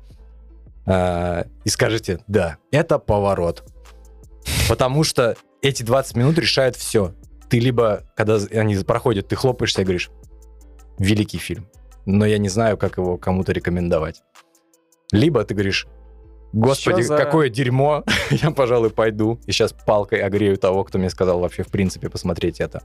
А, 0.86 1.45
и 1.65 1.69
скажете, 1.69 2.19
да, 2.28 2.58
это 2.71 3.00
поворот. 3.00 3.63
Потому 4.69 5.03
что 5.03 5.36
эти 5.62 5.83
20 5.83 6.15
минут 6.15 6.38
решают 6.38 6.75
все. 6.75 7.13
Ты 7.49 7.60
либо, 7.60 8.03
когда 8.15 8.38
они 8.51 8.75
проходят, 8.83 9.27
ты 9.27 9.36
хлопаешься 9.36 9.81
и 9.81 9.86
говоришь, 9.86 10.10
великий 10.99 11.38
фильм, 11.38 11.69
но 12.05 12.25
я 12.25 12.38
не 12.38 12.49
знаю, 12.49 12.77
как 12.77 12.97
его 12.97 13.17
кому-то 13.17 13.51
рекомендовать. 13.51 14.21
Либо 15.12 15.43
ты 15.45 15.53
говоришь, 15.53 15.88
господи, 16.53 17.01
за- 17.01 17.17
какое 17.17 17.49
дерьмо, 17.49 18.03
я, 18.31 18.51
пожалуй, 18.51 18.89
пойду 18.89 19.39
и 19.45 19.51
сейчас 19.51 19.73
палкой 19.73 20.19
огрею 20.19 20.57
того, 20.57 20.83
кто 20.83 20.97
мне 20.97 21.10
сказал 21.10 21.39
вообще 21.39 21.63
в 21.63 21.67
принципе 21.67 22.10
посмотреть 22.10 22.60
это. 22.60 22.83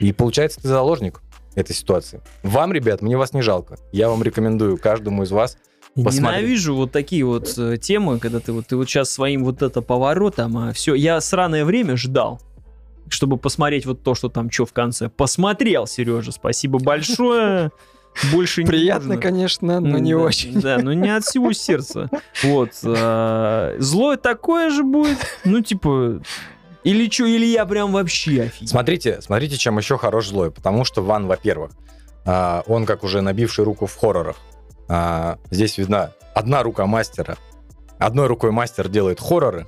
И 0.00 0.12
получается, 0.12 0.60
ты 0.60 0.68
заложник 0.68 1.22
этой 1.54 1.74
ситуации. 1.74 2.20
Вам, 2.42 2.72
ребят, 2.72 3.00
мне 3.00 3.16
вас 3.16 3.32
не 3.32 3.42
жалко. 3.42 3.76
Я 3.92 4.08
вам 4.08 4.22
рекомендую 4.24 4.76
каждому 4.76 5.22
из 5.22 5.30
вас. 5.30 5.56
Посмотри. 5.94 6.38
Ненавижу 6.40 6.74
вот 6.74 6.90
такие 6.90 7.24
вот 7.24 7.56
э, 7.56 7.76
темы, 7.76 8.18
когда 8.18 8.40
ты 8.40 8.52
вот, 8.52 8.66
ты 8.66 8.76
вот 8.76 8.88
сейчас 8.88 9.10
своим 9.10 9.44
вот 9.44 9.62
это 9.62 9.80
поворотом, 9.80 10.58
а 10.58 10.72
все, 10.72 10.94
я 10.94 11.20
сраное 11.20 11.64
время 11.64 11.96
ждал, 11.96 12.40
чтобы 13.08 13.36
посмотреть 13.36 13.86
вот 13.86 14.02
то, 14.02 14.14
что 14.16 14.28
там 14.28 14.50
что 14.50 14.66
в 14.66 14.72
конце. 14.72 15.08
Посмотрел, 15.08 15.86
Сережа, 15.86 16.32
спасибо 16.32 16.78
большое. 16.80 17.70
Больше 18.32 18.62
не 18.62 18.68
Приятно, 18.68 19.08
нужно. 19.14 19.22
конечно, 19.22 19.80
но 19.80 19.98
не 19.98 20.12
Да, 20.12 20.18
очень. 20.18 20.60
Да, 20.60 20.78
но 20.78 20.92
не 20.92 21.10
от 21.10 21.24
всего 21.24 21.52
сердца. 21.52 22.08
Вот. 22.42 22.70
а, 22.84 23.74
Злое 23.78 24.16
такое 24.16 24.70
же 24.70 24.84
будет. 24.84 25.18
Ну, 25.44 25.60
типа, 25.60 26.22
или 26.84 27.08
что, 27.10 27.26
или 27.26 27.46
я 27.46 27.66
прям 27.66 27.92
вообще 27.92 28.42
офигел. 28.44 28.68
Смотрите, 28.68 29.20
смотрите, 29.20 29.56
чем 29.56 29.78
еще 29.78 29.98
хорош 29.98 30.28
злой. 30.28 30.50
Потому 30.52 30.84
что 30.84 31.02
Ван, 31.02 31.26
во-первых, 31.26 31.72
а, 32.24 32.62
он 32.66 32.86
как 32.86 33.02
уже 33.04 33.20
набивший 33.20 33.64
руку 33.64 33.86
в 33.86 33.96
хоррорах. 33.96 34.36
А, 34.88 35.38
Здесь 35.50 35.78
видна 35.78 36.10
одна 36.34 36.62
рука 36.62 36.86
мастера. 36.86 37.36
Одной 37.98 38.26
рукой 38.26 38.50
мастер 38.50 38.88
делает 38.88 39.20
хорроры, 39.20 39.66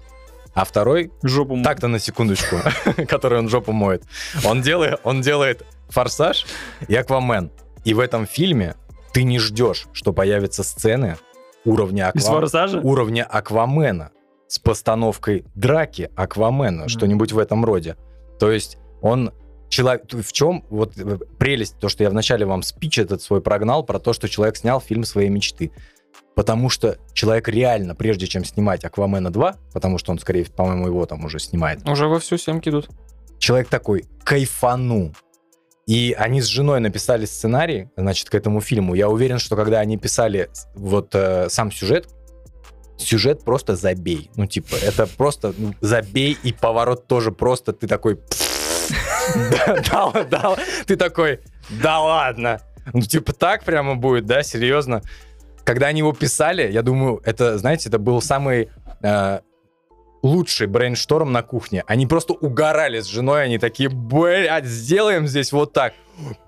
а 0.54 0.64
второй 0.64 1.12
Жопу 1.22 1.62
так-то 1.62 1.88
на 1.88 1.98
секундочку, 1.98 2.56
который 3.08 3.38
он 3.38 3.48
жопу 3.48 3.72
моет. 3.72 4.02
Он 4.44 4.62
делает, 4.62 5.00
он 5.04 5.20
делает 5.20 5.64
форсаж 5.88 6.46
и 6.88 6.94
аквамен. 6.96 7.50
И 7.84 7.94
в 7.94 8.00
этом 8.00 8.26
фильме 8.26 8.74
ты 9.12 9.22
не 9.22 9.38
ждешь, 9.38 9.86
что 9.92 10.12
появятся 10.12 10.64
сцены 10.64 11.16
уровня 11.64 12.12
форсажа? 12.14 12.80
уровня 12.80 13.24
Аквамена 13.24 14.10
с 14.48 14.58
постановкой 14.58 15.44
драки 15.54 16.10
Аквамена, 16.16 16.82
Мгм. 16.82 16.88
что-нибудь 16.88 17.32
в 17.32 17.38
этом 17.38 17.64
роде. 17.64 17.96
То 18.38 18.50
есть 18.50 18.76
он 19.00 19.32
человек... 19.68 20.04
В 20.12 20.32
чем 20.32 20.64
вот 20.70 20.96
э, 20.96 21.18
прелесть, 21.38 21.78
то, 21.78 21.88
что 21.88 22.02
я 22.04 22.10
вначале 22.10 22.46
вам 22.46 22.62
спич 22.62 22.98
этот 22.98 23.22
свой 23.22 23.40
прогнал, 23.40 23.84
про 23.84 23.98
то, 23.98 24.12
что 24.12 24.28
человек 24.28 24.56
снял 24.56 24.80
фильм 24.80 25.04
своей 25.04 25.28
мечты. 25.28 25.72
Потому 26.34 26.68
что 26.68 26.98
человек 27.14 27.48
реально, 27.48 27.94
прежде 27.94 28.26
чем 28.26 28.44
снимать 28.44 28.84
Аквамена 28.84 29.30
2, 29.30 29.56
потому 29.72 29.98
что 29.98 30.12
он, 30.12 30.18
скорее, 30.18 30.44
по-моему, 30.44 30.86
его 30.88 31.06
там 31.06 31.24
уже 31.24 31.38
снимает, 31.38 31.88
Уже 31.88 32.08
во 32.08 32.18
всю 32.18 32.36
съемки 32.36 32.68
идут. 32.68 32.88
человек 33.38 33.68
такой, 33.68 34.04
кайфану. 34.22 35.14
И 35.86 36.16
они 36.18 36.40
с 36.40 36.46
женой 36.46 36.80
написали 36.80 37.26
сценарий, 37.26 37.88
значит, 37.96 38.28
к 38.28 38.34
этому 38.34 38.60
фильму. 38.60 38.94
Я 38.94 39.08
уверен, 39.08 39.38
что 39.38 39.54
когда 39.56 39.78
они 39.78 39.96
писали 39.96 40.50
вот 40.74 41.14
э, 41.14 41.48
сам 41.48 41.70
сюжет, 41.70 42.08
сюжет 42.98 43.44
просто 43.44 43.76
забей. 43.76 44.30
Ну, 44.36 44.46
типа, 44.46 44.74
это 44.82 45.06
просто 45.06 45.54
ну, 45.56 45.74
забей, 45.80 46.36
и 46.42 46.52
поворот 46.52 47.06
тоже 47.06 47.30
просто 47.32 47.72
ты 47.72 47.86
такой... 47.86 48.18
Да, 49.90 50.24
да. 50.30 50.56
Ты 50.86 50.96
такой, 50.96 51.40
да 51.68 52.00
ладно. 52.00 52.60
Ну, 52.92 53.00
типа, 53.02 53.32
так 53.32 53.64
прямо 53.64 53.96
будет, 53.96 54.26
да, 54.26 54.42
серьезно. 54.42 55.02
Когда 55.64 55.88
они 55.88 55.98
его 55.98 56.12
писали, 56.12 56.70
я 56.70 56.82
думаю, 56.82 57.20
это, 57.24 57.58
знаете, 57.58 57.88
это 57.88 57.98
был 57.98 58.22
самый 58.22 58.70
э, 59.02 59.40
лучший 60.22 60.66
брейншторм 60.68 61.32
на 61.32 61.42
кухне. 61.42 61.82
Они 61.86 62.06
просто 62.06 62.34
угорали 62.34 63.00
с 63.00 63.06
женой, 63.06 63.44
они 63.44 63.58
такие, 63.58 63.88
блядь, 63.88 64.66
сделаем 64.66 65.26
здесь 65.26 65.52
вот 65.52 65.72
так. 65.72 65.94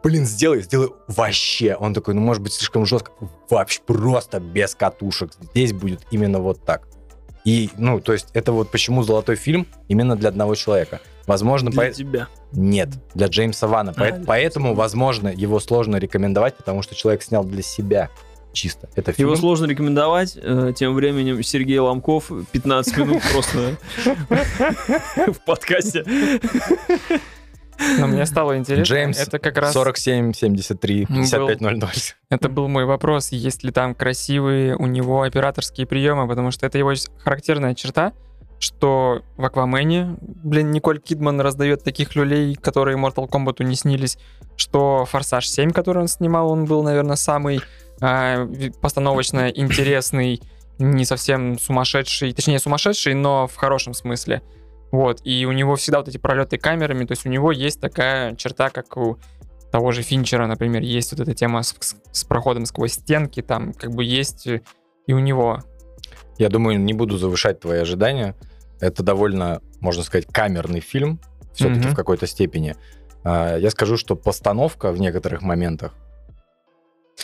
Блин, 0.02 0.24
сделай, 0.24 0.62
сделай 0.62 0.90
вообще. 1.08 1.74
Он 1.74 1.94
такой, 1.94 2.14
ну, 2.14 2.20
может 2.20 2.42
быть, 2.42 2.52
слишком 2.52 2.86
жестко. 2.86 3.10
Вообще 3.50 3.80
просто 3.84 4.40
без 4.40 4.74
катушек. 4.74 5.32
Здесь 5.52 5.72
будет 5.72 6.06
именно 6.10 6.38
вот 6.38 6.64
так. 6.64 6.86
И, 7.44 7.70
ну, 7.78 8.00
то 8.00 8.12
есть, 8.12 8.28
это 8.34 8.52
вот 8.52 8.70
почему 8.70 9.02
золотой 9.02 9.36
фильм 9.36 9.66
именно 9.88 10.16
для 10.16 10.28
одного 10.28 10.54
человека. 10.54 11.00
Возможно, 11.26 11.70
Для 11.70 11.82
по- 11.88 11.90
тебя. 11.92 12.28
нет, 12.52 12.88
для 13.14 13.26
Джеймса 13.26 13.66
Вана. 13.66 13.92
По- 13.92 14.06
А, 14.06 14.12
для 14.12 14.24
Поэтому, 14.26 14.74
возможно, 14.74 15.28
его 15.28 15.60
сложно 15.60 15.96
рекомендовать, 15.96 16.56
потому 16.56 16.82
что 16.82 16.94
человек 16.94 17.22
снял 17.22 17.44
для 17.44 17.62
себя 17.62 18.08
чисто. 18.52 18.88
Это 18.96 19.12
фильм. 19.12 19.28
Его 19.28 19.36
сложно 19.36 19.66
рекомендовать. 19.66 20.36
э, 20.40 20.72
Тем 20.74 20.94
временем 20.94 21.42
Сергей 21.42 21.78
Ломков 21.78 22.30
15 22.52 22.96
минут 22.96 23.22
просто 23.30 23.76
в 25.32 25.44
подкасте. 25.44 26.04
Но 27.98 28.06
мне 28.06 28.26
стало 28.26 28.56
интересно. 28.58 28.82
Джеймс, 28.94 29.18
это 29.18 29.38
как 29.38 29.56
раз 29.58 29.72
47, 29.72 30.32
73, 30.32 31.06
Был. 31.08 31.16
55, 31.16 31.60
00. 31.60 31.82
Это 32.30 32.48
был 32.48 32.68
мой 32.68 32.84
вопрос, 32.84 33.30
есть 33.32 33.62
ли 33.64 33.70
там 33.70 33.94
красивые 33.94 34.76
у 34.76 34.86
него 34.86 35.22
операторские 35.22 35.86
приемы, 35.86 36.26
потому 36.28 36.50
что 36.50 36.66
это 36.66 36.76
его 36.78 36.92
характерная 37.18 37.74
черта, 37.74 38.12
что 38.58 39.22
в 39.36 39.44
Аквамене, 39.44 40.16
блин, 40.20 40.72
Николь 40.72 40.98
Кидман 41.00 41.40
раздает 41.40 41.84
таких 41.84 42.16
люлей, 42.16 42.56
которые 42.56 42.96
Mortal 42.98 43.28
Kombat 43.28 43.62
не 43.62 43.76
снились, 43.76 44.18
что 44.56 45.04
Форсаж 45.04 45.48
7, 45.48 45.70
который 45.70 45.98
он 46.02 46.08
снимал, 46.08 46.50
он 46.50 46.64
был, 46.64 46.82
наверное, 46.82 47.14
самый 47.16 47.60
ви- 48.00 48.72
постановочно 48.80 49.48
интересный, 49.50 50.40
не 50.78 51.04
совсем 51.04 51.58
сумасшедший, 51.58 52.32
точнее 52.32 52.58
сумасшедший, 52.58 53.14
но 53.14 53.46
в 53.46 53.54
хорошем 53.56 53.94
смысле. 53.94 54.42
Вот, 54.90 55.20
и 55.24 55.44
у 55.46 55.52
него 55.52 55.76
всегда 55.76 55.98
вот 55.98 56.08
эти 56.08 56.16
пролеты 56.18 56.56
камерами, 56.56 57.04
то 57.04 57.12
есть 57.12 57.26
у 57.26 57.28
него 57.28 57.52
есть 57.52 57.80
такая 57.80 58.34
черта, 58.36 58.70
как 58.70 58.96
у 58.96 59.18
того 59.70 59.92
же 59.92 60.00
Финчера, 60.02 60.46
например, 60.46 60.80
есть 60.82 61.12
вот 61.12 61.20
эта 61.20 61.34
тема 61.34 61.62
с, 61.62 61.74
с- 61.78 61.96
с 62.10 62.24
проходом 62.24 62.64
сквозь 62.64 62.92
стенки, 62.94 63.42
там 63.42 63.74
как 63.74 63.90
бы 63.90 64.02
есть 64.02 64.46
э, 64.46 64.62
и 65.06 65.12
у 65.12 65.18
него. 65.18 65.58
Я 66.38 66.48
думаю, 66.48 66.80
не 66.80 66.94
буду 66.94 67.18
завышать 67.18 67.60
твои 67.60 67.80
ожидания. 67.80 68.34
Это 68.80 69.02
довольно, 69.02 69.60
можно 69.80 70.02
сказать, 70.04 70.26
камерный 70.26 70.80
фильм, 70.80 71.20
все-таки 71.52 71.80
Мгм. 71.80 71.90
в 71.90 71.94
какой-то 71.96 72.26
степени. 72.26 72.76
А, 73.24 73.58
Я 73.58 73.70
скажу, 73.70 73.98
что 73.98 74.16
постановка 74.16 74.90
в 74.92 74.98
некоторых 75.00 75.42
моментах 75.42 75.92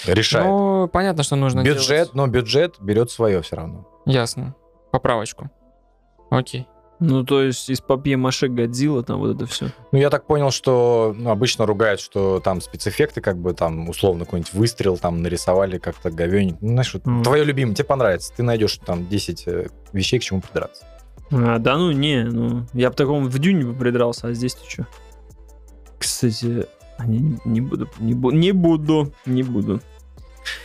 решает. 0.06 0.46
Ну, 0.46 0.88
понятно, 0.92 1.22
что 1.22 1.36
нужно 1.36 1.62
бюджет, 1.62 1.86
делать. 1.88 2.14
но 2.14 2.26
бюджет 2.26 2.76
берет 2.80 3.10
свое 3.10 3.40
все 3.42 3.56
равно. 3.56 3.88
Ясно. 4.04 4.54
Поправочку. 4.92 5.50
Окей. 6.30 6.66
Ну, 7.00 7.24
то 7.24 7.42
есть 7.42 7.68
из 7.68 7.80
папье 7.80 8.16
маше 8.16 8.48
Годзилла, 8.48 9.02
там 9.02 9.18
вот 9.18 9.34
это 9.36 9.46
все. 9.46 9.66
Ну, 9.92 9.98
я 9.98 10.10
так 10.10 10.26
понял, 10.26 10.50
что 10.50 11.14
ну, 11.16 11.30
обычно 11.30 11.66
ругают, 11.66 12.00
что 12.00 12.40
там 12.40 12.60
спецэффекты, 12.60 13.20
как 13.20 13.36
бы 13.36 13.52
там 13.52 13.88
условно 13.88 14.24
какой-нибудь 14.24 14.52
выстрел 14.54 14.96
там 14.96 15.20
нарисовали 15.22 15.78
как-то 15.78 16.10
говенник. 16.10 16.56
Ну, 16.60 16.68
знаешь, 16.68 16.94
вот 16.94 17.04
Мгм. 17.06 17.22
твое 17.24 17.44
любимое, 17.44 17.74
тебе 17.74 17.84
понравится. 17.84 18.32
Ты 18.36 18.42
найдешь 18.42 18.78
там 18.86 19.08
10 19.08 19.42
э, 19.46 19.66
вещей, 19.92 20.18
к 20.18 20.22
чему 20.22 20.40
придраться. 20.40 20.84
А, 21.32 21.58
да 21.58 21.76
ну 21.76 21.90
не, 21.90 22.22
ну 22.24 22.66
я 22.74 22.90
бы 22.90 22.96
такому 22.96 23.26
в 23.28 23.38
Дюне 23.38 23.64
бы 23.64 23.74
придрался, 23.74 24.28
а 24.28 24.32
здесь 24.34 24.54
ты 24.54 24.70
что? 24.70 24.86
Кстати, 25.98 26.66
не, 27.06 27.18
не- 27.18 27.40
не 27.44 27.60
буду, 27.60 27.88
не, 27.98 28.12
бу- 28.12 28.32
не 28.32 28.52
буду, 28.52 29.12
не 29.26 29.42
буду. 29.42 29.80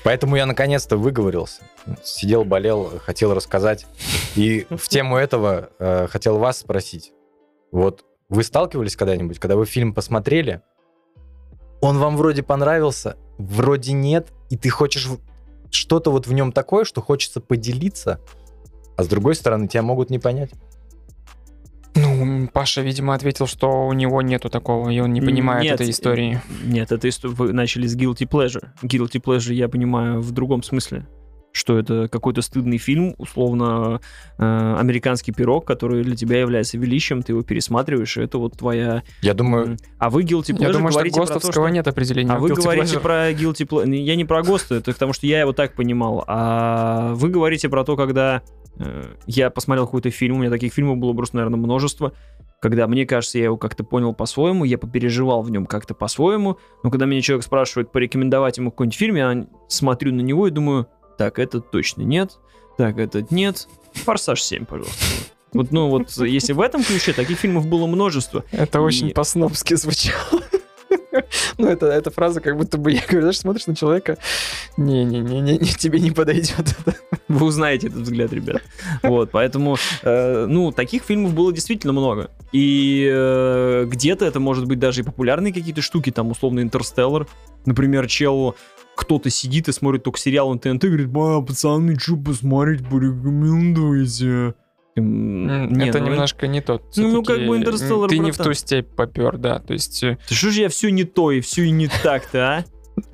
Поэтому 0.04 0.36
я 0.36 0.46
наконец-то 0.46 0.98
выговорился. 0.98 1.62
Сидел, 2.04 2.44
болел, 2.44 3.00
хотел 3.00 3.34
рассказать. 3.34 3.86
И 4.36 4.68
в 4.70 4.88
тему 4.90 5.18
этого 5.18 5.70
э, 5.80 6.08
хотел 6.08 6.38
вас 6.38 6.60
спросить. 6.60 7.14
Вот 7.72 8.06
вы 8.30 8.44
сталкивались 8.44 8.96
когда-нибудь, 8.96 9.40
когда 9.40 9.56
вы 9.56 9.66
фильм 9.66 9.94
посмотрели, 9.94 10.62
он 11.82 11.98
вам 11.98 12.18
вроде 12.18 12.44
понравился, 12.44 13.18
вроде 13.38 13.94
нет, 13.94 14.30
и 14.50 14.58
ты 14.58 14.70
хочешь 14.70 15.08
что-то 15.72 16.12
вот 16.12 16.28
в 16.28 16.34
нем 16.34 16.52
такое, 16.52 16.84
что 16.84 17.02
хочется 17.02 17.40
поделиться, 17.40 18.20
а 18.98 19.04
с 19.04 19.08
другой 19.08 19.36
стороны 19.36 19.68
тебя 19.68 19.82
могут 19.82 20.10
не 20.10 20.20
понять. 20.20 20.52
Паша, 22.54 22.82
видимо, 22.82 23.14
ответил, 23.14 23.48
что 23.48 23.88
у 23.88 23.94
него 23.94 24.22
нету 24.22 24.50
такого, 24.50 24.90
и 24.90 25.00
он 25.00 25.14
не 25.14 25.22
понимает 25.22 25.64
Нет, 25.64 25.76
этой 25.76 25.92
истории. 25.92 26.42
Нет, 26.66 26.92
это 26.92 27.08
исто- 27.08 27.30
вы 27.30 27.54
начали 27.54 27.88
с 27.88 27.98
guilty 27.98 28.28
pleasure. 28.28 28.70
Guilty 28.84 29.22
pleasure 29.22 29.54
я 29.54 29.70
понимаю 29.70 30.22
в 30.22 30.32
другом 30.32 30.64
смысле. 30.64 31.06
Что 31.52 31.80
это 31.80 32.08
какой-то 32.08 32.42
стыдный 32.44 32.78
фильм, 32.78 33.16
условно 33.18 34.02
э, 34.38 34.76
американский 34.80 35.32
пирог, 35.32 35.66
который 35.66 36.04
для 36.04 36.16
тебя 36.16 36.40
является 36.40 36.78
величием, 36.78 37.24
ты 37.24 37.32
его 37.32 37.42
пересматриваешь, 37.42 38.18
и 38.18 38.22
это 38.22 38.38
вот 38.38 38.58
твоя. 38.58 39.02
Я 39.22 39.34
думаю, 39.34 39.78
А 39.98 40.10
вы 40.12 40.24
guilty 40.24 40.52
pleasure 40.54 40.62
Я 40.62 40.72
думаю, 40.72 40.92
что 40.92 41.00
говорите 41.00 41.16
про 41.16 41.26
то, 41.26 41.34
ГОСТовского 41.34 41.68
что- 41.68 41.74
нет 41.74 41.88
определения. 41.88 42.32
А 42.32 42.38
вы 42.40 42.50
говорите 42.50 42.98
pleasure. 42.98 43.00
про 43.00 43.32
guilty 43.32 43.68
pleasure. 43.68 43.96
Я 43.96 44.16
не 44.16 44.26
про 44.26 44.44
ГОСТ, 44.44 44.74
это 44.74 44.94
потому 44.94 45.14
что 45.14 45.26
я 45.26 45.40
его 45.42 45.54
так 45.54 45.74
понимал. 45.74 46.24
А 46.28 47.14
вы 47.16 47.30
говорите 47.30 47.68
про 47.68 47.84
то, 47.84 47.98
когда 47.98 48.44
э, 48.78 49.04
я 49.26 49.50
посмотрел 49.50 49.86
какой-то 49.88 50.12
фильм, 50.12 50.36
у 50.36 50.40
меня 50.40 50.52
таких 50.52 50.72
фильмов 50.74 50.98
было 50.98 51.14
просто, 51.14 51.38
наверное, 51.38 51.58
множество, 51.60 52.14
когда 52.62 52.88
мне 52.88 53.06
кажется, 53.06 53.38
я 53.38 53.46
его 53.46 53.58
как-то 53.58 53.84
понял 53.84 54.14
по-своему, 54.14 54.66
я 54.66 54.78
попереживал 54.78 55.42
в 55.42 55.50
нем 55.50 55.66
как-то 55.66 55.94
по-своему, 55.94 56.58
но 56.84 56.92
когда 56.92 57.06
меня 57.06 57.22
человек 57.22 57.46
спрашивает 57.46 57.92
порекомендовать 57.92 58.58
ему 58.58 58.70
какой-нибудь 58.72 58.98
фильм, 58.98 59.16
я 59.16 59.48
смотрю 59.68 60.14
на 60.14 60.22
него 60.22 60.48
и 60.48 60.52
думаю, 60.52 60.88
так, 61.20 61.38
этот 61.38 61.70
точно 61.70 62.04
нет, 62.04 62.40
так, 62.78 62.98
этот 62.98 63.30
нет, 63.30 63.68
«Форсаж 63.94 64.40
7», 64.42 64.66
пожалуйста. 64.66 64.96
Вот, 65.52 65.72
ну 65.72 65.90
вот, 65.90 66.10
если 66.18 66.54
в 66.54 66.62
этом 66.62 66.82
ключе, 66.82 67.12
таких 67.12 67.38
фильмов 67.38 67.68
было 67.68 67.88
множество. 67.88 68.46
Это 68.52 68.80
очень 68.80 69.10
И- 69.10 69.14
по-снобски 69.14 69.74
звучало. 69.76 70.42
Ну, 71.58 71.68
это, 71.68 71.88
эта 71.88 72.10
фраза, 72.10 72.40
как 72.40 72.56
будто 72.56 72.78
бы 72.78 72.92
я 72.92 73.02
говорю, 73.02 73.22
знаешь, 73.22 73.40
смотришь 73.40 73.68
на 73.68 73.76
человека, 73.76 74.18
не-не-не, 74.78 75.58
тебе 75.78 76.00
не 76.00 76.12
подойдет 76.12 76.58
это. 76.60 76.96
Вы 77.28 77.46
узнаете 77.46 77.88
этот 77.88 78.04
взгляд, 78.04 78.32
ребят. 78.32 78.62
Вот, 79.04 79.32
поэтому, 79.32 79.76
э, 80.04 80.46
ну, 80.48 80.72
таких 80.72 81.04
фильмов 81.04 81.34
было 81.34 81.52
действительно 81.52 81.92
много. 81.92 82.32
И 82.54 83.10
э, 83.12 83.86
где-то 83.88 84.26
это 84.26 84.40
может 84.40 84.66
быть 84.68 84.80
даже 84.80 85.02
и 85.02 85.04
популярные 85.04 85.54
какие-то 85.54 85.82
штуки, 85.82 86.12
там, 86.12 86.32
условно, 86.32 86.62
«Интерстеллар». 86.62 87.28
Например, 87.66 88.08
чел 88.08 88.56
кто-то 89.00 89.30
сидит 89.30 89.68
и 89.68 89.72
смотрит 89.72 90.04
только 90.04 90.20
сериал 90.20 90.52
на 90.54 90.60
ТНТ 90.60 90.84
и 90.84 90.88
говорит, 90.88 91.08
ба, 91.10 91.42
пацаны, 91.42 91.98
что 91.98 92.18
посмотреть 92.18 92.88
порекомендуете? 92.88 94.54
Не, 94.96 95.88
Это 95.88 96.00
ну, 96.00 96.08
немножко 96.08 96.48
не 96.48 96.62
тот. 96.62 96.84
Ну, 96.98 97.10
всё-таки, 97.10 97.26
как 97.38 97.48
бы 97.48 97.58
«Интерстеллар», 97.58 98.10
Ты 98.10 98.18
не 98.18 98.32
в 98.32 98.36
братан. 98.38 98.46
ту 98.48 98.54
степь 98.54 98.88
попер, 98.96 99.38
да. 99.38 99.60
То 99.60 99.74
есть 99.74 100.02
Да 100.02 100.18
что 100.36 100.52
же 100.52 100.62
я 100.62 100.70
все 100.70 100.90
не 100.92 101.06
то 101.06 101.32
и 101.32 101.40
все 101.42 101.64
и 101.64 101.72
не 101.72 101.88
так-то, 102.04 102.58
а? 102.58 102.66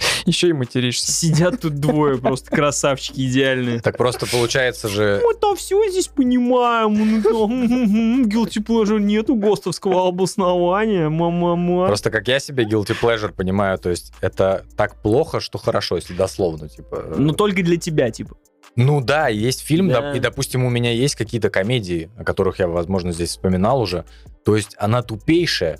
еще 0.25 0.49
и 0.49 0.53
материшься. 0.53 1.11
Сидят 1.11 1.61
тут 1.61 1.75
двое 1.75 2.17
просто 2.17 2.49
красавчики 2.49 3.21
идеальные. 3.21 3.79
так 3.81 3.97
просто 3.97 4.25
получается 4.25 4.87
же... 4.87 5.21
Мы-то 5.23 5.55
все 5.55 5.89
здесь 5.89 6.07
понимаем. 6.07 7.21
Ну, 7.21 8.25
Guilty 8.25 8.63
pleasure 8.65 8.99
нету 8.99 9.35
ГОСТовского 9.35 10.07
обоснования. 10.07 11.09
Мама-ма. 11.09 11.87
Просто 11.87 12.11
как 12.11 12.27
я 12.27 12.39
себе 12.39 12.65
guilty 12.65 12.95
pleasure 12.99 13.33
понимаю, 13.33 13.77
то 13.77 13.89
есть 13.89 14.13
это 14.21 14.65
так 14.75 15.01
плохо, 15.01 15.39
что 15.39 15.57
хорошо, 15.57 15.95
если 15.95 16.13
дословно, 16.13 16.69
типа. 16.69 17.13
Ну, 17.17 17.33
только 17.33 17.63
для 17.63 17.77
тебя, 17.77 18.09
типа. 18.11 18.35
Ну 18.75 18.99
да, 18.99 19.29
есть 19.29 19.61
фильм, 19.61 19.87
Да. 19.87 20.13
и, 20.13 20.19
допустим, 20.19 20.65
у 20.65 20.69
меня 20.69 20.91
есть 20.91 21.15
какие-то 21.15 21.49
комедии, 21.49 22.09
о 22.17 22.23
которых 22.25 22.59
я, 22.59 22.67
возможно, 22.67 23.13
здесь 23.13 23.29
вспоминал 23.29 23.79
уже. 23.79 24.03
То 24.43 24.55
есть 24.55 24.75
она 24.77 25.01
тупейшая, 25.01 25.79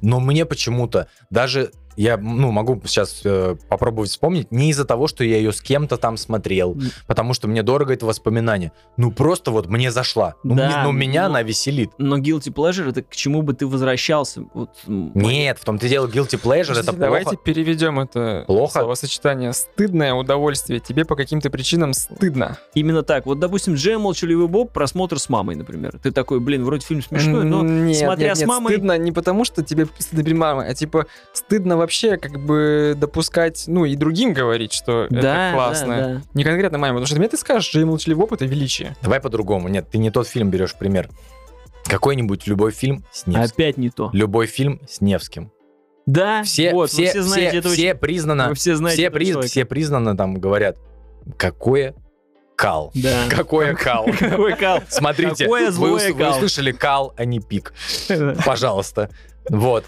но 0.00 0.20
мне 0.20 0.46
почему-то 0.46 1.08
даже 1.30 1.72
я 1.96 2.16
ну, 2.16 2.50
могу 2.52 2.80
сейчас 2.84 3.20
э, 3.24 3.56
попробовать 3.68 4.10
вспомнить, 4.10 4.50
не 4.52 4.70
из-за 4.70 4.84
того, 4.84 5.06
что 5.06 5.24
я 5.24 5.36
ее 5.36 5.52
с 5.52 5.60
кем-то 5.60 5.96
там 5.96 6.16
смотрел, 6.16 6.72
М. 6.74 6.90
потому 7.06 7.34
что 7.34 7.48
мне 7.48 7.62
дорого 7.62 7.92
это 7.94 8.06
воспоминание. 8.06 8.72
Ну, 8.96 9.10
просто 9.10 9.50
вот 9.50 9.66
мне 9.68 9.90
зашла. 9.90 10.34
Ну, 10.42 10.54
Да, 10.54 10.66
мне- 10.66 10.76
ну, 10.84 10.92
меня 10.92 11.22
но- 11.22 11.26
она 11.26 11.42
веселит. 11.42 11.90
Но 11.98 12.18
guilty 12.18 12.52
pleasure 12.52 12.88
это 12.90 13.02
к 13.02 13.14
чему 13.16 13.42
бы 13.42 13.52
ты 13.54 13.66
возвращался. 13.66 14.42
Вот, 14.54 14.70
Нет, 14.86 15.58
в 15.58 15.64
том-то 15.64 15.86
и 15.86 15.88
дело, 15.88 16.06
guilty 16.06 16.40
pleasure, 16.40 16.72
это 16.72 16.86
Подождите, 16.86 16.96
Давайте 16.98 17.30
плохо. 17.30 17.42
переведем 17.44 18.00
это 18.00 18.44
Плохо? 18.46 18.80
словосочетание. 18.80 19.52
Стыдное 19.52 20.14
удовольствие. 20.14 20.80
Тебе 20.80 21.04
по 21.04 21.16
каким-то 21.16 21.50
причинам 21.50 21.92
стыдно. 21.94 22.58
Именно 22.74 23.02
так. 23.02 23.26
Вот, 23.26 23.38
допустим, 23.38 23.74
Джей 23.74 23.96
Молчаливый 23.96 24.48
Боб, 24.48 24.72
просмотр 24.72 25.18
с 25.18 25.28
мамой, 25.28 25.56
например. 25.56 25.98
Ты 26.02 26.10
такой, 26.12 26.40
блин, 26.40 26.64
вроде 26.64 26.84
фильм 26.86 27.02
смешной, 27.02 27.44
но 27.44 27.62
нет, 27.62 27.96
смотря 27.96 28.28
нет, 28.28 28.36
с 28.36 28.40
нет, 28.40 28.48
мамой- 28.48 28.72
стыдно 28.74 28.98
не 28.98 29.12
потому, 29.12 29.44
что 29.44 29.62
тебе 29.62 29.86
стыдно 29.98 30.24
перед 30.24 30.36
мамой, 30.38 30.68
а 30.68 30.74
типа 30.74 31.06
стыдно 31.32 31.76
вообще 31.86 32.16
как 32.16 32.38
бы 32.40 32.94
допускать, 32.96 33.64
ну 33.68 33.84
и 33.84 33.94
другим 33.96 34.32
говорить, 34.32 34.72
что 34.72 35.06
да, 35.08 35.48
это 35.48 35.54
классно. 35.56 35.96
да, 35.96 36.08
да. 36.08 36.22
Не 36.34 36.44
конкретно 36.44 36.78
маме, 36.78 36.92
потому 36.94 37.06
что 37.06 37.16
мне 37.16 37.28
ты 37.28 37.36
скажешь, 37.36 37.70
Джей 37.72 37.84
Молчаливый 37.84 38.20
Боб 38.20 38.32
это 38.32 38.44
величие. 38.44 38.96
Давай 39.02 39.20
по-другому. 39.20 39.68
Нет, 39.68 39.88
ты 39.90 39.98
не 39.98 40.10
тот 40.10 40.26
фильм 40.28 40.50
берешь 40.50 40.74
пример. 40.74 41.08
Какой-нибудь 41.84 42.46
любой 42.46 42.72
фильм 42.72 43.04
с 43.12 43.26
Невским. 43.26 43.42
Опять 43.54 43.76
не 43.78 43.90
то. 43.90 44.10
Любой 44.12 44.46
фильм 44.46 44.80
с 44.88 45.00
Невским. 45.00 45.52
Да, 46.04 46.42
Все, 46.44 46.72
вот, 46.72 46.90
все, 46.90 47.10
все 47.10 47.22
знаете 47.22 47.48
все, 47.50 47.58
этого 47.58 47.74
все 47.74 47.94
признано, 47.94 48.48
Вы 48.50 48.54
все 48.54 48.76
знаете 48.76 49.02
все, 49.02 49.10
приз- 49.10 49.28
человека. 49.30 49.48
все 49.50 49.64
признано 49.64 50.16
там 50.16 50.34
говорят, 50.34 50.76
какое 51.36 51.94
кал. 52.56 52.90
Да. 52.94 53.24
Какое 53.28 53.74
кал. 53.74 54.06
Какой 54.18 54.56
кал. 54.56 54.80
Смотрите, 54.88 55.44
Какое 55.44 55.66
вы, 55.66 55.72
злое 55.72 55.92
ус- 55.92 56.04
вы 56.06 56.14
кал. 56.14 56.30
услышали 56.36 56.72
кал, 56.72 57.12
а 57.16 57.24
не 57.24 57.38
пик. 57.40 57.74
Пожалуйста. 58.46 59.10
Вот. 59.50 59.84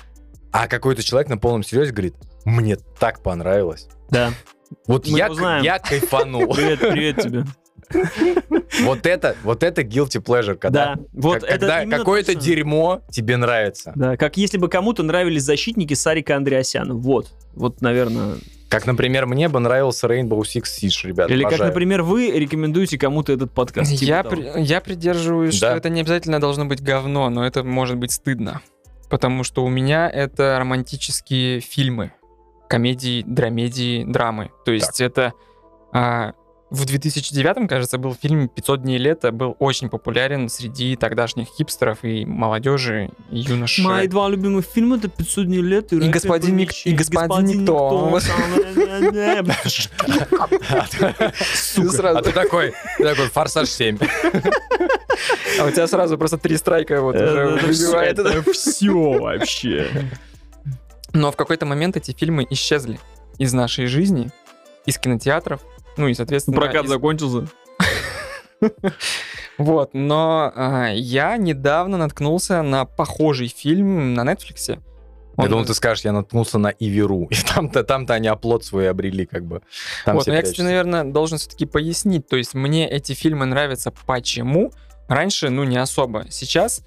А 0.53 0.67
какой-то 0.69 1.03
человек 1.03 1.29
на 1.29 1.39
полном 1.39 1.63
серьезе 1.63 1.93
говорит, 1.93 2.15
мне 2.45 2.77
так 2.99 3.23
понравилось. 3.23 3.89
Да. 4.11 4.33
Вот 4.87 5.07
Мы 5.07 5.19
я, 5.19 5.27
его 5.27 5.35
знаем. 5.35 5.65
я 5.65 5.79
кайфанул. 5.79 6.47
Привет, 6.55 6.81
привет 6.81 7.17
тебе. 7.23 7.45
Вот 8.83 9.07
это, 9.07 9.35
вот 9.45 9.63
это 9.63 9.83
guilty 9.83 10.23
pleasure, 10.23 10.57
когда, 10.57 10.95
Да, 10.95 11.01
вот 11.13 11.41
как- 11.41 11.51
это 11.51 11.67
когда 11.67 11.97
какое-то 11.99 12.33
точно. 12.35 12.41
дерьмо 12.43 13.03
тебе 13.11 13.37
нравится. 13.39 13.93
Да, 13.95 14.17
как 14.19 14.37
если 14.37 14.59
бы 14.59 14.69
кому-то 14.69 15.03
нравились 15.03 15.43
защитники 15.43 15.95
Сарика 15.95 16.37
Андреасяна. 16.37 16.95
Вот. 16.95 17.29
Вот, 17.55 17.81
наверное. 17.81 18.35
Как, 18.69 18.85
например, 18.87 19.25
мне 19.27 19.49
бы 19.49 19.59
нравился 19.61 20.07
Rainbow 20.07 20.41
Six 20.43 20.65
Siege, 20.83 21.07
ребят. 21.09 21.31
Или 21.31 21.43
как, 21.45 21.53
обожаю. 21.53 21.69
например, 21.71 22.03
вы 22.03 22.31
рекомендуете 22.31 22.99
кому-то 22.99 23.33
этот 23.33 23.53
подкаст. 23.53 23.91
типа 23.91 24.05
Я, 24.09 24.23
при- 24.23 24.61
я 24.63 24.81
придерживаюсь, 24.83 25.59
Да. 25.59 25.69
что 25.69 25.77
это 25.79 25.89
не 25.89 26.03
обязательно 26.03 26.39
должно 26.41 26.67
быть 26.67 26.83
говно, 26.83 27.31
но 27.31 27.47
это 27.47 27.65
может 27.65 27.97
быть 27.97 28.13
стыдно. 28.13 28.61
Потому 29.09 29.45
что 29.45 29.65
у 29.65 29.69
меня 29.69 30.09
это 30.09 30.59
романтические 30.59 31.61
фильмы. 31.61 32.13
Комедии, 32.69 33.23
драмедии, 33.27 34.05
драмы. 34.05 34.51
То 34.65 34.73
есть 34.73 35.01
это... 35.01 35.33
а, 35.93 36.33
в 36.71 36.85
2009, 36.85 37.67
кажется, 37.69 37.97
был 37.97 38.15
фильм 38.15 38.51
«500 38.55 38.79
дней 38.79 38.99
лета», 38.99 39.33
был 39.33 39.57
очень 39.59 39.89
популярен 39.89 40.49
среди 40.51 40.97
тогдашних 40.97 41.49
хипстеров 41.49 42.05
и 42.05 42.27
молодежи, 42.27 43.11
и 43.31 43.39
юношей. 43.39 43.85
Мои 43.85 44.07
два 44.07 44.29
любимых 44.29 44.67
фильма 44.67 44.97
это 44.99 45.09
500 45.09 45.47
дней 45.47 45.63
лет 45.63 45.93
и, 45.93 45.97
И 45.97 46.01
«Рэп 46.01 46.11
«Господин 46.11 46.57
Ник- 46.57 46.69
Помещи». 46.69 46.89
и 46.89 46.93
«Господин 46.93 47.47
Никто». 47.61 48.21
Сука. 51.55 52.11
А 52.19 52.23
ты 52.23 52.33
такой, 52.33 52.75
ты 52.99 53.05
такой, 53.05 53.29
Форсаж 53.29 53.69
7. 53.69 53.99
А 55.61 55.65
у 55.65 55.71
тебя 55.71 55.87
сразу 55.87 56.19
просто 56.19 56.39
три 56.39 56.57
страйка 56.57 57.01
вот 57.01 57.15
уже 57.17 57.25
Это 57.25 57.67
выбивает. 57.67 58.47
все 58.55 58.93
вообще. 59.19 59.89
Но 61.13 61.33
в 61.33 61.37
какой-то 61.37 61.67
момент 61.67 61.97
эти 61.97 62.13
фильмы 62.13 62.47
исчезли 62.51 63.01
из 63.39 63.53
нашей 63.55 63.87
жизни, 63.87 64.31
из 64.87 64.99
кинотеатров, 64.99 65.61
ну 65.99 66.09
и, 66.09 66.15
соответственно... 66.15 66.57
Прокат 66.57 66.85
из- 66.85 66.91
закончился. 66.91 67.49
Вот, 69.59 69.91
но 69.93 70.53
а, 70.55 70.93
я 70.93 71.37
недавно 71.37 71.97
наткнулся 71.97 72.63
на 72.63 72.85
похожий 72.85 73.49
фильм 73.49 74.15
на 74.15 74.21
Netflix. 74.21 74.69
Я 74.69 74.79
Он- 75.37 75.51
думал, 75.51 75.65
ты 75.65 75.75
скажешь, 75.75 76.05
я 76.05 76.13
наткнулся 76.13 76.59
на 76.59 76.69
Иверу. 76.69 77.25
И 77.31 77.35
там-то, 77.35 77.83
там-то 77.83 78.15
они 78.15 78.29
оплот 78.29 78.65
свой 78.65 78.89
обрели, 78.89 79.27
как 79.27 79.45
бы. 79.45 79.63
Там 80.05 80.17
вот, 80.17 80.27
но 80.29 80.35
я, 80.35 80.43
кстати, 80.43 80.61
наверное, 80.61 81.05
должен 81.05 81.39
все-таки 81.39 81.67
пояснить. 81.67 82.29
То 82.29 82.37
есть 82.37 82.55
мне 82.55 82.89
эти 82.89 83.13
фильмы 83.15 83.47
нравятся 83.47 83.93
почему? 84.07 84.73
Раньше, 85.09 85.51
ну, 85.51 85.65
не 85.65 85.77
особо. 85.77 86.27
Сейчас 86.31 86.83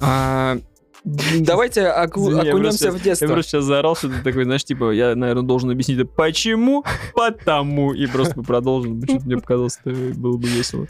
а, 0.00 0.58
давайте 1.06 1.86
оку- 1.86 2.28
Извини, 2.30 2.46
я 2.46 2.52
окунемся 2.52 2.90
в 2.90 2.96
Я 2.96 3.00
детство. 3.00 3.26
просто 3.28 3.50
сейчас 3.52 3.64
заорал, 3.64 3.96
что 3.96 4.08
ты 4.08 4.22
такой, 4.22 4.44
знаешь, 4.44 4.64
типа, 4.64 4.90
я, 4.90 5.14
наверное, 5.14 5.42
должен 5.44 5.70
объяснить, 5.70 5.98
это 5.98 6.06
почему, 6.08 6.84
потому, 7.14 7.92
и 7.92 8.06
просто 8.06 8.34
бы 8.34 8.42
продолжил. 8.42 8.98
Почему-то 9.00 9.26
мне 9.26 9.36
показалось, 9.36 9.78
это 9.84 9.94
было 9.94 10.36
бы 10.36 10.48
весело. 10.48 10.86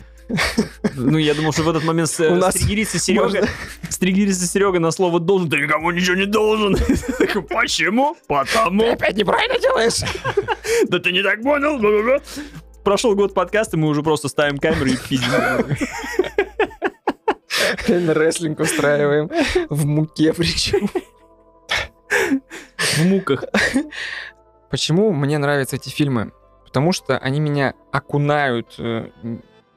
Ну, 0.96 1.18
я 1.18 1.34
думал, 1.34 1.52
что 1.52 1.62
в 1.62 1.68
этот 1.68 1.84
момент 1.84 2.10
нас 2.18 2.54
стригерится 2.56 2.98
Серега, 2.98 3.46
стригерится 3.88 4.44
Серега 4.46 4.80
на 4.80 4.90
слово 4.90 5.20
«должен», 5.20 5.48
ты 5.48 5.58
никому 5.58 5.92
ничего 5.92 6.16
не 6.16 6.26
должен. 6.26 6.76
Почему? 7.48 8.16
Потому. 8.26 8.90
Опять 8.90 9.16
неправильно 9.16 9.58
делаешь. 9.60 10.00
Да 10.88 10.98
ты 10.98 11.12
не 11.12 11.22
так 11.22 11.42
понял. 11.42 11.78
бла-бла-бла». 11.78 12.18
Прошел 12.82 13.14
год 13.14 13.34
подкаста, 13.34 13.76
мы 13.76 13.88
уже 13.88 14.02
просто 14.02 14.28
ставим 14.28 14.58
камеру 14.58 14.86
и 14.86 14.96
пиздим. 14.96 15.28
Реально 17.86 18.14
рестлинг 18.14 18.60
устраиваем. 18.60 19.30
В 19.68 19.86
муке 19.86 20.32
причем. 20.32 20.88
В 22.76 23.04
муках. 23.04 23.44
Почему 24.70 25.12
мне 25.12 25.38
нравятся 25.38 25.76
эти 25.76 25.88
фильмы? 25.88 26.32
Потому 26.64 26.92
что 26.92 27.18
они 27.18 27.40
меня 27.40 27.74
окунают 27.92 28.74
э, 28.78 29.10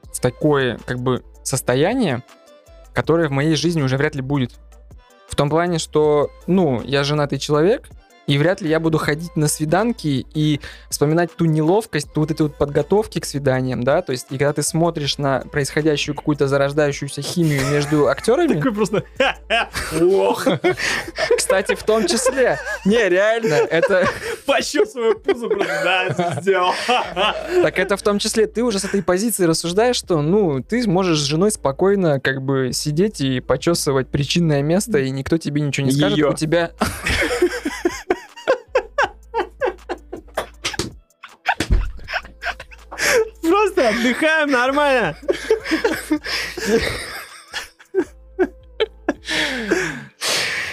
в 0.02 0.20
такое, 0.20 0.78
как 0.86 0.98
бы, 0.98 1.24
состояние, 1.42 2.22
которое 2.92 3.28
в 3.28 3.32
моей 3.32 3.54
жизни 3.54 3.82
уже 3.82 3.96
вряд 3.96 4.14
ли 4.14 4.22
будет. 4.22 4.58
В 5.28 5.36
том 5.36 5.48
плане, 5.48 5.78
что, 5.78 6.30
ну, 6.46 6.82
я 6.82 7.04
женатый 7.04 7.38
человек, 7.38 7.88
и 8.30 8.38
вряд 8.38 8.60
ли 8.60 8.70
я 8.70 8.78
буду 8.78 8.96
ходить 8.96 9.34
на 9.34 9.48
свиданки 9.48 10.24
и 10.34 10.60
вспоминать 10.88 11.34
ту 11.34 11.46
неловкость, 11.46 12.12
ту 12.12 12.20
вот 12.20 12.30
этой 12.30 12.42
вот 12.42 12.54
подготовки 12.54 13.18
к 13.18 13.24
свиданиям, 13.24 13.82
да, 13.82 14.02
то 14.02 14.12
есть, 14.12 14.26
и 14.30 14.38
когда 14.38 14.52
ты 14.52 14.62
смотришь 14.62 15.18
на 15.18 15.40
происходящую 15.40 16.14
какую-то 16.14 16.46
зарождающуюся 16.46 17.22
химию 17.22 17.66
между 17.72 18.06
актерами, 18.08 18.54
Такой 18.54 18.72
просто 18.72 19.02
ох, 20.00 20.46
кстати, 21.36 21.74
в 21.74 21.82
том 21.82 22.06
числе, 22.06 22.60
не, 22.84 23.08
реально, 23.08 23.54
это, 23.54 24.08
пощу 24.46 24.86
свою 24.86 25.18
пузо 25.18 25.48
просто, 25.48 25.80
да, 25.82 26.40
сделал. 26.40 26.72
Так 26.86 27.80
это 27.80 27.96
в 27.96 28.02
том 28.02 28.20
числе 28.20 28.46
ты 28.46 28.62
уже 28.62 28.78
с 28.78 28.84
этой 28.84 29.02
позиции 29.02 29.44
рассуждаешь, 29.44 29.96
что, 29.96 30.22
ну, 30.22 30.62
ты 30.62 30.88
можешь 30.88 31.18
с 31.18 31.24
женой 31.24 31.50
спокойно 31.50 32.20
как 32.20 32.42
бы 32.42 32.70
сидеть 32.72 33.20
и 33.20 33.40
почесывать 33.40 34.06
причинное 34.06 34.62
место, 34.62 35.00
и 35.00 35.10
никто 35.10 35.36
тебе 35.36 35.62
ничего 35.62 35.88
не 35.88 35.92
скажет. 35.92 36.16
Её. 36.16 36.30
У 36.30 36.34
тебя... 36.34 36.70
отдыхаем 43.88 44.50
нормально. 44.50 45.16